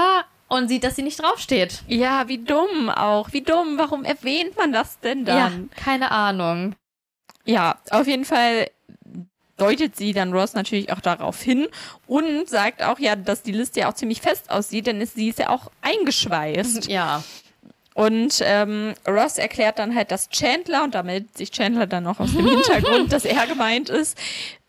und 0.48 0.70
sieht, 0.70 0.86
dass 0.86 0.96
sie 0.96 1.04
nicht 1.04 1.22
draufsteht. 1.22 1.84
Ja, 1.88 2.30
wie 2.30 2.38
dumm 2.38 2.90
auch. 2.90 3.34
Wie 3.34 3.42
dumm. 3.42 3.78
Warum 3.78 4.06
erwähnt 4.06 4.56
man 4.58 4.72
das 4.72 5.00
denn 5.02 5.26
Ja, 5.26 5.50
dann? 5.50 5.70
keine 5.76 6.12
Ahnung. 6.12 6.76
Ja, 7.44 7.80
auf 7.90 8.08
jeden 8.08 8.24
Fall 8.26 8.70
deutet 9.62 9.96
sie 9.96 10.14
dann 10.14 10.34
Ross 10.34 10.54
natürlich 10.54 10.92
auch 10.92 11.02
darauf 11.02 11.42
hin 11.42 11.68
und 12.08 12.50
sagt 12.50 12.82
auch 12.84 13.00
ja, 13.00 13.16
dass 13.16 13.44
die 13.44 13.52
Liste 13.52 13.82
ja 13.82 13.90
auch 13.90 13.94
ziemlich 13.94 14.22
fest 14.22 14.50
aussieht, 14.50 14.88
denn 14.88 15.00
ist, 15.00 15.16
sie 15.16 15.30
ist 15.30 15.40
ja 15.40 15.50
auch 15.50 15.72
eingeschweißt. 15.82 16.88
Ja. 16.88 17.24
Und 17.94 18.42
ähm, 18.44 18.94
Ross 19.08 19.38
erklärt 19.38 19.78
dann 19.78 19.96
halt, 19.96 20.12
dass 20.12 20.30
Chandler, 20.30 20.84
und 20.84 20.96
da 20.96 21.04
meldet 21.04 21.38
sich 21.38 21.52
Chandler 21.52 21.88
dann 21.88 22.04
noch 22.04 22.20
aus 22.20 22.32
dem 22.32 22.48
Hintergrund, 22.50 23.12
dass 23.12 23.26
er 23.26 23.46
gemeint 23.48 23.90
ist, 23.90 24.18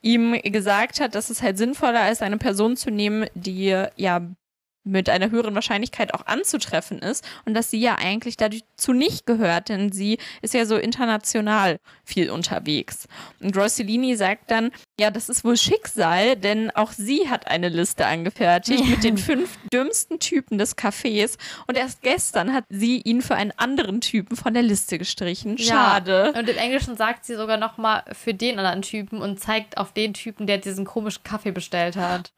ihm 0.02 0.40
gesagt 0.42 1.00
hat, 1.00 1.14
dass 1.14 1.30
es 1.30 1.40
halt 1.40 1.56
sinnvoller 1.56 2.10
ist, 2.10 2.22
eine 2.22 2.36
Person 2.36 2.76
zu 2.76 2.90
nehmen, 2.90 3.26
die 3.34 3.84
ja 3.96 4.20
mit 4.84 5.08
einer 5.08 5.30
höheren 5.30 5.54
Wahrscheinlichkeit 5.54 6.14
auch 6.14 6.26
anzutreffen 6.26 6.98
ist 6.98 7.24
und 7.44 7.54
dass 7.54 7.70
sie 7.70 7.80
ja 7.80 7.96
eigentlich 7.96 8.36
dazu 8.36 8.92
nicht 8.92 9.26
gehört, 9.26 9.68
denn 9.68 9.92
sie 9.92 10.18
ist 10.40 10.54
ja 10.54 10.66
so 10.66 10.76
international 10.76 11.78
viel 12.04 12.30
unterwegs. 12.30 13.06
Und 13.40 13.56
Rossellini 13.56 14.16
sagt 14.16 14.50
dann, 14.50 14.72
ja, 14.98 15.10
das 15.10 15.28
ist 15.28 15.44
wohl 15.44 15.56
Schicksal, 15.56 16.36
denn 16.36 16.70
auch 16.70 16.92
sie 16.92 17.28
hat 17.28 17.46
eine 17.48 17.68
Liste 17.68 18.06
angefertigt 18.06 18.84
mit 18.88 19.04
den 19.04 19.18
fünf 19.18 19.56
dümmsten 19.72 20.18
Typen 20.18 20.58
des 20.58 20.76
Cafés 20.76 21.38
und 21.66 21.76
erst 21.76 22.02
gestern 22.02 22.52
hat 22.52 22.64
sie 22.68 23.00
ihn 23.00 23.22
für 23.22 23.36
einen 23.36 23.52
anderen 23.56 24.00
Typen 24.00 24.36
von 24.36 24.52
der 24.54 24.62
Liste 24.62 24.98
gestrichen. 24.98 25.58
Schade. 25.58 26.32
Ja. 26.34 26.40
Und 26.40 26.48
im 26.48 26.56
Englischen 26.56 26.96
sagt 26.96 27.24
sie 27.24 27.36
sogar 27.36 27.56
noch 27.56 27.78
mal 27.78 28.04
für 28.12 28.34
den 28.34 28.58
anderen 28.58 28.82
Typen 28.82 29.20
und 29.20 29.38
zeigt 29.38 29.78
auf 29.78 29.92
den 29.92 30.14
Typen, 30.14 30.46
der 30.46 30.58
diesen 30.58 30.84
komischen 30.84 31.22
Kaffee 31.22 31.52
bestellt 31.52 31.96
hat. 31.96 32.32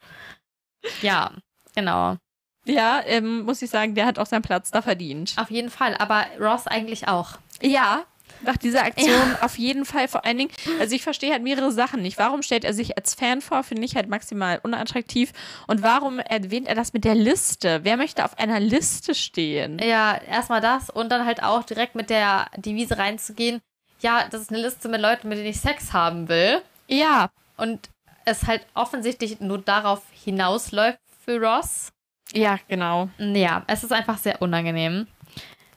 Ja, 1.02 1.32
genau. 1.74 2.16
Ja, 2.64 3.02
ähm, 3.06 3.42
muss 3.42 3.62
ich 3.62 3.70
sagen, 3.70 3.94
der 3.94 4.06
hat 4.06 4.18
auch 4.18 4.26
seinen 4.26 4.42
Platz 4.42 4.70
da 4.70 4.82
verdient. 4.82 5.34
Auf 5.36 5.50
jeden 5.50 5.70
Fall. 5.70 5.96
Aber 5.98 6.26
Ross 6.40 6.66
eigentlich 6.66 7.08
auch. 7.08 7.32
Ja, 7.60 8.04
nach 8.42 8.56
dieser 8.56 8.84
Aktion 8.84 9.36
auf 9.40 9.58
jeden 9.58 9.84
Fall 9.84 10.08
vor 10.08 10.24
allen 10.24 10.38
Dingen, 10.38 10.50
also 10.80 10.94
ich 10.94 11.02
verstehe 11.02 11.32
halt 11.32 11.42
mehrere 11.42 11.72
Sachen 11.72 12.02
nicht. 12.02 12.18
Warum 12.18 12.42
stellt 12.42 12.64
er 12.64 12.74
sich 12.74 12.96
als 12.96 13.14
Fan 13.14 13.40
vor, 13.40 13.62
finde 13.62 13.84
ich 13.84 13.96
halt 13.96 14.08
maximal 14.08 14.60
unattraktiv. 14.62 15.32
Und 15.66 15.82
warum 15.82 16.18
erwähnt 16.18 16.68
er 16.68 16.74
das 16.74 16.92
mit 16.92 17.04
der 17.04 17.14
Liste? 17.14 17.80
Wer 17.84 17.96
möchte 17.96 18.24
auf 18.24 18.38
einer 18.38 18.60
Liste 18.60 19.14
stehen? 19.14 19.78
Ja, 19.78 20.16
erstmal 20.28 20.60
das 20.60 20.90
und 20.90 21.10
dann 21.10 21.24
halt 21.24 21.42
auch 21.42 21.64
direkt 21.64 21.94
mit 21.94 22.10
der 22.10 22.46
Devise 22.56 22.98
reinzugehen. 22.98 23.60
Ja, 24.00 24.26
das 24.30 24.42
ist 24.42 24.50
eine 24.50 24.60
Liste 24.60 24.88
mit 24.88 25.00
Leuten, 25.00 25.28
mit 25.28 25.38
denen 25.38 25.48
ich 25.48 25.60
Sex 25.60 25.92
haben 25.92 26.28
will. 26.28 26.60
Ja, 26.88 27.30
Und 27.56 27.88
es 28.26 28.46
halt 28.46 28.66
offensichtlich 28.74 29.40
nur 29.40 29.58
darauf 29.58 30.02
hinausläuft 30.12 30.98
für 31.24 31.40
Ross. 31.40 31.90
Ja, 32.34 32.58
genau. 32.68 33.08
Ja, 33.18 33.62
es 33.66 33.84
ist 33.84 33.92
einfach 33.92 34.18
sehr 34.18 34.42
unangenehm. 34.42 35.06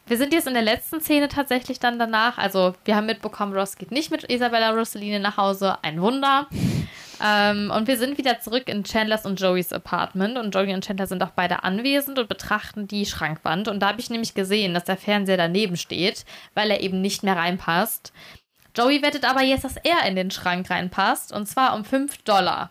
Wir 0.08 0.18
sind 0.18 0.34
jetzt 0.34 0.48
in 0.48 0.54
der 0.54 0.64
letzten 0.64 1.02
Szene 1.02 1.28
tatsächlich 1.28 1.80
dann 1.80 2.00
danach. 2.00 2.38
Also, 2.38 2.74
wir 2.86 2.96
haben 2.96 3.08
mitbekommen, 3.08 3.54
Ross 3.54 3.76
geht 3.76 3.92
nicht 3.92 4.10
mit 4.10 4.32
Isabella 4.32 4.72
Rossellini 4.72 5.20
nach 5.20 5.36
Hause. 5.36 5.78
Ein 5.84 6.02
Wunder. 6.02 6.48
Ähm, 7.24 7.72
und 7.76 7.88
wir 7.88 7.98
sind 7.98 8.18
wieder 8.18 8.40
zurück 8.40 8.70
in 8.70 8.84
Chandlers 8.84 9.26
und 9.26 9.40
Joeys 9.40 9.74
Apartment. 9.74 10.38
Und 10.38 10.54
Joey 10.54 10.74
und 10.74 10.86
Chandler 10.86 11.08
sind 11.08 11.24
auch 11.24 11.32
beide 11.32 11.64
anwesend 11.64 12.20
und 12.20 12.30
betrachten 12.30 12.88
die 12.88 13.06
Schrankwand. 13.06 13.68
Und 13.68 13.82
da 13.82 13.90
habe 13.90 14.00
ich 14.00 14.10
nämlich 14.10 14.34
gesehen, 14.34 14.74
dass 14.74 14.86
der 14.86 14.98
Fernseher 14.98 15.38
daneben 15.38 15.78
steht, 15.78 16.26
weil 16.54 16.72
er 16.72 16.82
eben 16.82 17.02
nicht 17.02 17.24
mehr 17.24 17.36
reinpasst. 17.36 18.14
Joey 18.76 19.02
wettet 19.02 19.30
aber 19.30 19.42
jetzt, 19.42 19.64
dass 19.64 19.78
er 19.78 20.08
in 20.08 20.16
den 20.16 20.32
Schrank 20.32 20.70
reinpasst. 20.70 21.34
Und 21.34 21.48
zwar 21.48 21.76
um 21.76 21.84
5 21.84 22.20
Dollar. 22.20 22.70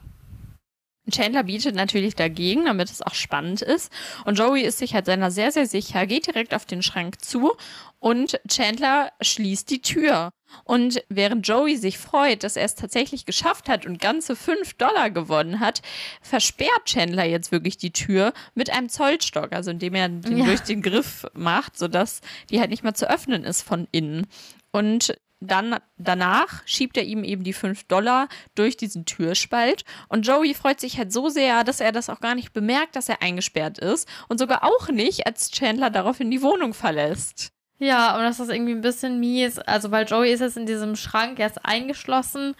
Chandler 1.10 1.44
bietet 1.44 1.74
natürlich 1.74 2.14
dagegen, 2.14 2.64
damit 2.64 2.90
es 2.90 3.02
auch 3.02 3.14
spannend 3.14 3.62
ist. 3.62 3.92
Und 4.24 4.38
Joey 4.38 4.62
ist 4.62 4.78
sich 4.78 4.94
halt 4.94 5.06
seiner 5.06 5.30
sehr, 5.30 5.52
sehr 5.52 5.66
sicher, 5.66 6.06
geht 6.06 6.26
direkt 6.26 6.54
auf 6.54 6.64
den 6.64 6.82
Schrank 6.82 7.24
zu 7.24 7.52
und 7.98 8.40
Chandler 8.48 9.12
schließt 9.20 9.70
die 9.70 9.82
Tür. 9.82 10.30
Und 10.64 11.02
während 11.08 11.46
Joey 11.46 11.76
sich 11.76 11.98
freut, 11.98 12.44
dass 12.44 12.56
er 12.56 12.64
es 12.64 12.76
tatsächlich 12.76 13.26
geschafft 13.26 13.68
hat 13.68 13.84
und 13.84 14.00
ganze 14.00 14.36
5 14.36 14.74
Dollar 14.74 15.10
gewonnen 15.10 15.58
hat, 15.60 15.82
versperrt 16.22 16.84
Chandler 16.84 17.24
jetzt 17.24 17.50
wirklich 17.50 17.76
die 17.76 17.92
Tür 17.92 18.32
mit 18.54 18.70
einem 18.70 18.88
Zollstock, 18.88 19.52
also 19.52 19.70
indem 19.72 19.94
er 19.94 20.08
den 20.08 20.38
Ja. 20.38 20.44
durch 20.46 20.60
den 20.60 20.82
Griff 20.82 21.26
macht, 21.34 21.76
sodass 21.76 22.20
die 22.50 22.60
halt 22.60 22.70
nicht 22.70 22.84
mehr 22.84 22.94
zu 22.94 23.10
öffnen 23.10 23.44
ist 23.44 23.62
von 23.62 23.88
innen. 23.90 24.26
Und 24.70 25.16
dann 25.40 25.76
danach 25.98 26.62
schiebt 26.66 26.96
er 26.96 27.04
ihm 27.04 27.22
eben 27.22 27.44
die 27.44 27.52
5 27.52 27.84
Dollar 27.84 28.28
durch 28.54 28.76
diesen 28.76 29.04
Türspalt. 29.04 29.84
Und 30.08 30.26
Joey 30.26 30.54
freut 30.54 30.80
sich 30.80 30.98
halt 30.98 31.12
so 31.12 31.28
sehr, 31.28 31.62
dass 31.64 31.80
er 31.80 31.92
das 31.92 32.08
auch 32.08 32.20
gar 32.20 32.34
nicht 32.34 32.52
bemerkt, 32.52 32.96
dass 32.96 33.08
er 33.08 33.22
eingesperrt 33.22 33.78
ist. 33.78 34.08
Und 34.28 34.38
sogar 34.38 34.64
auch 34.64 34.88
nicht, 34.88 35.26
als 35.26 35.50
Chandler 35.50 35.90
daraufhin 35.90 36.30
die 36.30 36.42
Wohnung 36.42 36.72
verlässt. 36.72 37.52
Ja, 37.78 38.16
und 38.16 38.22
das 38.22 38.40
ist 38.40 38.50
irgendwie 38.50 38.72
ein 38.72 38.80
bisschen 38.80 39.20
mies. 39.20 39.58
Also, 39.58 39.90
weil 39.90 40.06
Joey 40.06 40.32
ist 40.32 40.40
jetzt 40.40 40.56
in 40.56 40.66
diesem 40.66 40.96
Schrank, 40.96 41.38
er 41.38 41.48
ist 41.48 41.64
eingeschlossen. 41.64 42.54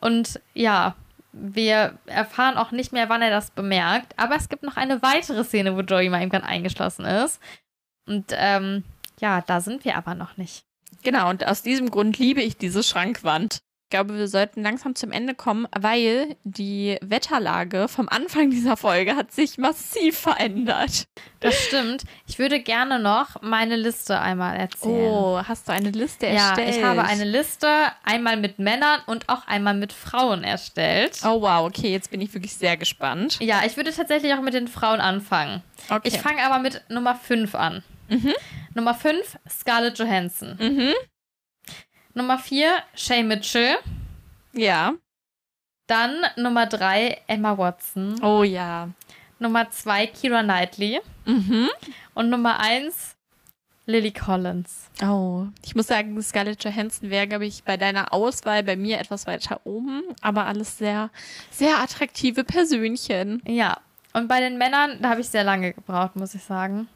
Und 0.00 0.40
ja, 0.54 0.96
wir 1.32 1.98
erfahren 2.06 2.56
auch 2.56 2.70
nicht 2.70 2.92
mehr, 2.92 3.10
wann 3.10 3.20
er 3.20 3.30
das 3.30 3.50
bemerkt. 3.50 4.18
Aber 4.18 4.36
es 4.36 4.48
gibt 4.48 4.62
noch 4.62 4.78
eine 4.78 5.02
weitere 5.02 5.44
Szene, 5.44 5.76
wo 5.76 5.80
Joey 5.80 6.08
mal 6.08 6.22
eben 6.22 6.30
gerade 6.30 6.46
eingeschlossen 6.46 7.04
ist. 7.04 7.40
Und 8.06 8.26
ähm, 8.32 8.84
ja, 9.20 9.42
da 9.42 9.60
sind 9.60 9.84
wir 9.84 9.96
aber 9.96 10.14
noch 10.14 10.38
nicht. 10.38 10.64
Genau, 11.02 11.30
und 11.30 11.46
aus 11.46 11.62
diesem 11.62 11.90
Grund 11.90 12.18
liebe 12.18 12.42
ich 12.42 12.56
diese 12.56 12.82
Schrankwand. 12.82 13.60
Ich 13.86 13.90
glaube, 13.90 14.18
wir 14.18 14.26
sollten 14.26 14.64
langsam 14.64 14.96
zum 14.96 15.12
Ende 15.12 15.32
kommen, 15.36 15.68
weil 15.70 16.34
die 16.42 16.98
Wetterlage 17.02 17.86
vom 17.86 18.08
Anfang 18.08 18.50
dieser 18.50 18.76
Folge 18.76 19.14
hat 19.14 19.30
sich 19.30 19.58
massiv 19.58 20.18
verändert. 20.18 21.06
Das 21.38 21.54
stimmt. 21.54 22.02
Ich 22.26 22.40
würde 22.40 22.58
gerne 22.58 22.98
noch 22.98 23.40
meine 23.42 23.76
Liste 23.76 24.18
einmal 24.18 24.56
erzählen. 24.56 25.12
Oh, 25.12 25.40
hast 25.40 25.68
du 25.68 25.72
eine 25.72 25.90
Liste 25.92 26.26
ja, 26.26 26.48
erstellt? 26.48 26.74
ich 26.74 26.82
habe 26.82 27.04
eine 27.04 27.22
Liste 27.22 27.68
einmal 28.02 28.36
mit 28.36 28.58
Männern 28.58 29.02
und 29.06 29.28
auch 29.28 29.46
einmal 29.46 29.74
mit 29.74 29.92
Frauen 29.92 30.42
erstellt. 30.42 31.20
Oh 31.24 31.40
wow, 31.42 31.64
okay, 31.64 31.92
jetzt 31.92 32.10
bin 32.10 32.20
ich 32.20 32.34
wirklich 32.34 32.54
sehr 32.54 32.76
gespannt. 32.76 33.38
Ja, 33.38 33.60
ich 33.64 33.76
würde 33.76 33.92
tatsächlich 33.92 34.34
auch 34.34 34.42
mit 34.42 34.54
den 34.54 34.66
Frauen 34.66 34.98
anfangen. 34.98 35.62
Okay. 35.88 36.08
Ich 36.08 36.18
fange 36.18 36.42
aber 36.42 36.58
mit 36.58 36.82
Nummer 36.88 37.14
5 37.14 37.54
an. 37.54 37.84
Nummer 38.74 38.94
5, 38.94 39.38
Scarlett 39.48 39.98
Johansson. 39.98 40.56
Mhm. 40.60 40.92
Nummer 42.14 42.38
4, 42.38 42.82
Shay 42.94 43.22
Mitchell. 43.22 43.76
Ja. 44.52 44.94
Dann 45.86 46.24
Nummer 46.36 46.66
3, 46.66 47.22
Emma 47.26 47.56
Watson. 47.58 48.22
Oh 48.22 48.42
ja. 48.42 48.88
Nummer 49.38 49.70
2, 49.70 50.06
Kira 50.08 50.42
Knightley. 50.42 51.00
Mhm. 51.26 51.68
Und 52.14 52.30
Nummer 52.30 52.58
1, 52.60 53.16
Lily 53.86 54.10
Collins. 54.10 54.90
Oh, 55.02 55.46
ich 55.64 55.76
muss 55.76 55.86
sagen, 55.86 56.20
Scarlett 56.20 56.64
Johansson 56.64 57.08
wäre, 57.10 57.28
glaube 57.28 57.46
ich, 57.46 57.62
bei 57.62 57.76
deiner 57.76 58.12
Auswahl 58.12 58.64
bei 58.64 58.74
mir 58.76 58.98
etwas 58.98 59.26
weiter 59.28 59.60
oben, 59.64 60.02
aber 60.20 60.46
alles 60.46 60.78
sehr, 60.78 61.10
sehr 61.50 61.78
attraktive 61.78 62.42
Persönchen. 62.42 63.42
Ja. 63.46 63.78
Und 64.12 64.26
bei 64.26 64.40
den 64.40 64.58
Männern, 64.58 64.98
da 65.00 65.10
habe 65.10 65.20
ich 65.20 65.28
sehr 65.28 65.44
lange 65.44 65.72
gebraucht, 65.72 66.16
muss 66.16 66.34
ich 66.34 66.42
sagen. 66.42 66.88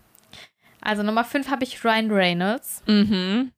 Also 0.82 1.02
Nummer 1.02 1.24
5 1.24 1.48
habe 1.50 1.64
ich 1.64 1.84
Ryan 1.84 2.10
Reynolds. 2.10 2.82
Mhm. 2.86 3.52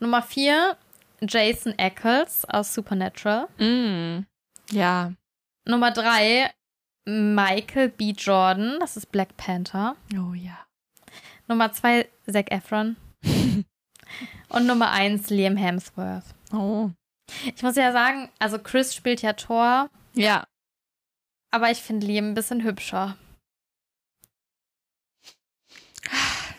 Nummer 0.00 0.22
4, 0.22 0.76
Jason 1.22 1.74
Ackles 1.78 2.44
aus 2.46 2.74
Supernatural. 2.74 3.48
Mm. 3.58 4.26
Ja. 4.70 5.12
Nummer 5.66 5.90
3, 5.90 6.50
Michael 7.06 7.88
B. 7.90 8.10
Jordan, 8.12 8.78
das 8.80 8.96
ist 8.96 9.10
Black 9.12 9.36
Panther. 9.36 9.96
Oh 10.14 10.34
ja. 10.34 10.58
Nummer 11.48 11.72
2, 11.72 12.08
Zac 12.30 12.50
Efron. 12.50 12.96
Und 14.48 14.66
Nummer 14.66 14.90
1, 14.90 15.30
Liam 15.30 15.56
Hemsworth. 15.56 16.24
Oh. 16.52 16.90
Ich 17.54 17.62
muss 17.62 17.76
ja 17.76 17.92
sagen, 17.92 18.30
also 18.38 18.58
Chris 18.58 18.94
spielt 18.94 19.22
ja 19.22 19.32
Thor, 19.32 19.88
Ja. 20.14 20.44
aber 21.50 21.70
ich 21.70 21.78
finde 21.78 22.06
Liam 22.06 22.30
ein 22.30 22.34
bisschen 22.34 22.62
hübscher. 22.62 23.16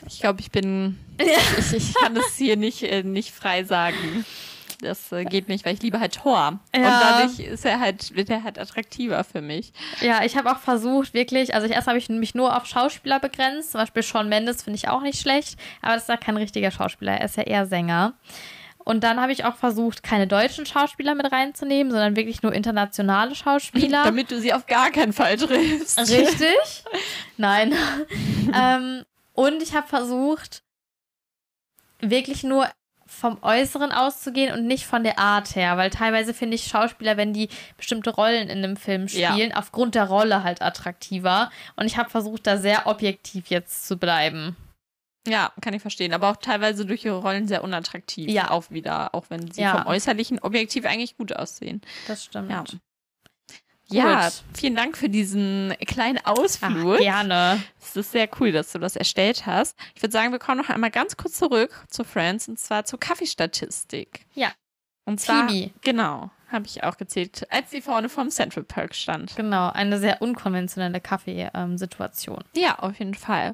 Ich 0.08 0.20
glaube, 0.20 0.42
ich 0.42 0.52
bin. 0.52 0.98
Ich, 1.18 1.74
ich 1.74 1.94
kann 1.94 2.16
es 2.18 2.36
hier 2.36 2.58
nicht, 2.58 2.84
äh, 2.84 3.02
nicht 3.02 3.32
frei 3.32 3.64
sagen. 3.64 4.26
Das 4.82 5.14
äh, 5.14 5.24
geht 5.24 5.48
nicht, 5.48 5.66
weil 5.66 5.74
ich 5.74 5.82
liebe 5.82 6.02
halt 6.02 6.16
Thor. 6.16 6.60
Und 6.76 6.82
Ja. 6.82 7.00
dadurch 7.00 7.40
ist 7.40 7.64
er 7.64 7.80
halt, 7.80 8.14
wird 8.16 8.30
er 8.30 8.44
halt 8.44 8.60
attraktiver 8.60 9.24
für 9.24 9.40
mich. 9.42 9.72
Ja, 10.02 10.26
ich 10.26 10.36
habe 10.36 10.52
auch 10.52 10.58
versucht, 10.60 11.14
wirklich, 11.14 11.56
also 11.56 11.66
ich, 11.68 11.74
erst 11.74 11.88
habe 11.88 11.98
ich 11.98 12.10
mich 12.10 12.36
nur 12.36 12.56
auf 12.58 12.66
Schauspieler 12.66 13.22
begrenzt. 13.22 13.72
Zum 13.72 13.80
Beispiel 13.80 14.04
Sean 14.04 14.28
Mendes 14.28 14.64
finde 14.64 14.76
ich 14.78 14.90
auch 14.90 15.02
nicht 15.02 15.20
schlecht, 15.22 15.58
aber 15.82 15.94
das 15.94 16.04
ist 16.04 16.10
ja 16.10 16.18
kein 16.18 16.36
richtiger 16.36 16.70
Schauspieler, 16.72 17.14
er 17.14 17.26
ist 17.26 17.38
ja 17.38 17.44
eher 17.44 17.66
Sänger. 17.66 18.14
Und 18.80 19.04
dann 19.06 19.20
habe 19.22 19.32
ich 19.32 19.46
auch 19.46 19.56
versucht, 19.56 20.04
keine 20.04 20.28
deutschen 20.28 20.66
Schauspieler 20.66 21.16
mit 21.16 21.32
reinzunehmen, 21.32 21.92
sondern 21.92 22.16
wirklich 22.18 22.44
nur 22.44 22.52
internationale 22.54 23.34
Schauspieler. 23.34 24.04
Damit 24.06 24.30
du 24.32 24.40
sie 24.40 24.54
auf 24.54 24.68
gar 24.68 24.92
keinen 24.92 25.14
Fall 25.14 25.38
triffst. 25.38 25.98
Richtig? 25.98 26.84
Nein. 27.38 27.74
ähm, 28.54 29.04
und 29.36 29.62
ich 29.62 29.74
habe 29.76 29.88
versucht, 29.88 30.64
wirklich 32.00 32.44
nur 32.44 32.70
vom 33.08 33.38
Äußeren 33.44 33.92
auszugehen 33.92 34.54
und 34.54 34.66
nicht 34.66 34.86
von 34.88 35.04
der 35.04 35.20
Art 35.20 35.56
her, 35.56 35.78
weil 35.78 35.92
teilweise 35.92 36.34
finde 36.34 36.56
ich 36.56 36.66
Schauspieler, 36.66 37.18
wenn 37.18 37.34
die 37.34 37.50
bestimmte 37.78 38.10
Rollen 38.10 38.50
in 38.50 38.64
einem 38.64 38.78
Film 38.78 39.06
Ja. 39.08 39.32
spielen, 39.32 39.54
aufgrund 39.54 39.94
der 39.96 40.06
Rolle 40.06 40.44
halt 40.44 40.62
attraktiver. 40.64 41.52
Und 41.76 41.86
ich 41.86 41.98
habe 41.98 42.10
versucht, 42.10 42.48
da 42.48 42.58
sehr 42.58 42.88
objektiv 42.88 43.48
jetzt 43.48 43.88
zu 43.88 43.98
bleiben. 43.98 44.56
Ja, 45.28 45.52
kann 45.62 45.74
ich 45.74 45.82
verstehen. 45.82 46.14
Aber 46.14 46.30
auch 46.32 46.38
teilweise 46.38 46.86
durch 46.86 47.06
ihre 47.06 47.18
Rollen 47.20 47.48
sehr 47.48 47.64
unattraktiv. 47.64 48.30
Ja. 48.30 48.50
Auch 48.52 48.70
wieder, 48.72 49.14
auch 49.14 49.26
wenn 49.30 49.52
sie 49.52 49.62
Ja. 49.62 49.78
vom 49.78 49.88
Äußerlichen 49.88 50.40
objektiv 50.40 50.86
eigentlich 50.86 51.16
gut 51.18 51.36
aussehen. 51.36 51.82
Das 52.08 52.26
stimmt. 52.26 52.50
Ja. 52.52 52.64
Ja, 53.88 54.26
Gut. 54.30 54.44
vielen 54.56 54.76
Dank 54.76 54.98
für 54.98 55.10
diesen 55.10 55.74
kleinen 55.86 56.20
Ach, 56.24 56.38
Ausflug. 56.38 56.98
gerne. 56.98 57.62
Es 57.82 57.96
ist 57.96 58.12
sehr 58.12 58.28
cool, 58.40 58.52
dass 58.52 58.72
du 58.72 58.80
das 58.80 58.96
erstellt 58.96 59.46
hast. 59.46 59.78
Ich 59.96 60.02
würde 60.02 60.12
sagen, 60.12 60.32
wir 60.32 60.40
kommen 60.40 60.58
noch 60.60 60.70
einmal 60.70 60.90
ganz 60.92 61.18
kurz 61.18 61.38
zurück 61.38 61.86
zu 61.90 62.04
Friends 62.04 62.48
und 62.48 62.60
zwar 62.60 62.86
zur 62.86 63.00
Kaffeestatistik. 63.00 64.26
Ja. 64.34 64.52
Und 65.06 65.20
zwar, 65.22 65.48
Phoebe. 65.48 65.72
genau, 65.82 66.32
habe 66.52 66.66
ich 66.66 66.84
auch 66.84 66.98
gezählt, 66.98 67.46
als 67.52 67.70
sie 67.70 67.82
vorne 67.82 68.10
vom 68.10 68.32
Central 68.32 68.64
Park 68.64 68.96
stand. 68.96 69.36
Genau, 69.36 69.70
eine 69.70 70.00
sehr 70.00 70.20
unkonventionelle 70.22 71.00
Kaffeesituation. 71.00 72.44
Ja, 72.56 72.80
auf 72.80 72.98
jeden 72.98 73.14
Fall. 73.14 73.54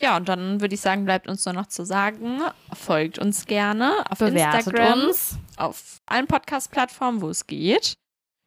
Ja, 0.00 0.16
und 0.16 0.28
dann 0.28 0.60
würde 0.60 0.74
ich 0.76 0.80
sagen, 0.80 1.04
bleibt 1.04 1.26
uns 1.26 1.44
nur 1.44 1.54
noch 1.54 1.66
zu 1.66 1.84
sagen, 1.84 2.40
folgt 2.72 3.18
uns 3.18 3.46
gerne 3.46 4.04
auf 4.08 4.18
Bewertet 4.18 4.66
Instagram, 4.68 5.08
uns. 5.08 5.36
auf 5.56 5.98
allen 6.06 6.28
Podcast-Plattformen, 6.28 7.20
wo 7.20 7.28
es 7.30 7.48
geht. 7.48 7.94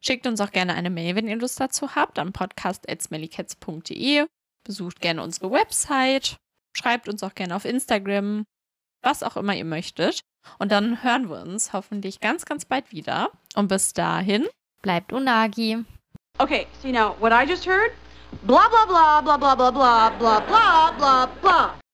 Schickt 0.04 0.26
uns 0.26 0.40
auch 0.40 0.50
gerne 0.50 0.74
eine 0.74 0.90
Mail, 0.90 1.14
wenn 1.14 1.28
ihr 1.28 1.36
Lust 1.36 1.60
dazu 1.60 1.94
habt, 1.94 2.18
am 2.18 2.32
podcast.smellycats.de. 2.32 4.26
Besucht 4.64 5.00
gerne 5.00 5.22
unsere 5.22 5.52
Website. 5.52 6.36
Schreibt 6.76 7.08
uns 7.08 7.22
auch 7.22 7.34
gerne 7.34 7.54
auf 7.54 7.64
Instagram. 7.64 8.44
Was 9.02 9.22
auch 9.22 9.36
immer 9.36 9.54
ihr 9.54 9.64
möchtet. 9.64 10.20
Und 10.58 10.72
dann 10.72 11.04
hören 11.04 11.28
wir 11.30 11.40
uns 11.40 11.72
hoffentlich 11.72 12.18
ganz, 12.20 12.44
ganz 12.44 12.64
bald 12.64 12.90
wieder. 12.92 13.30
Und 13.54 13.68
bis 13.68 13.92
dahin. 13.92 14.48
Bleibt 14.82 15.12
Unagi. 15.12 15.84
Okay, 16.38 16.66
see 16.80 16.90
now, 16.90 17.14
what 17.20 17.32
I 17.32 17.48
just 17.48 17.66
heard? 17.66 17.92
Blah, 18.42 18.68
blah, 18.68 18.86
blah, 18.86 19.20
blah, 19.20 19.36
blah, 19.36 19.54
blah, 19.54 19.70
blah, 19.70 20.10
blah, 20.10 20.40
blah, 20.40 20.92
blah, 20.98 21.26
blah. 21.40 21.81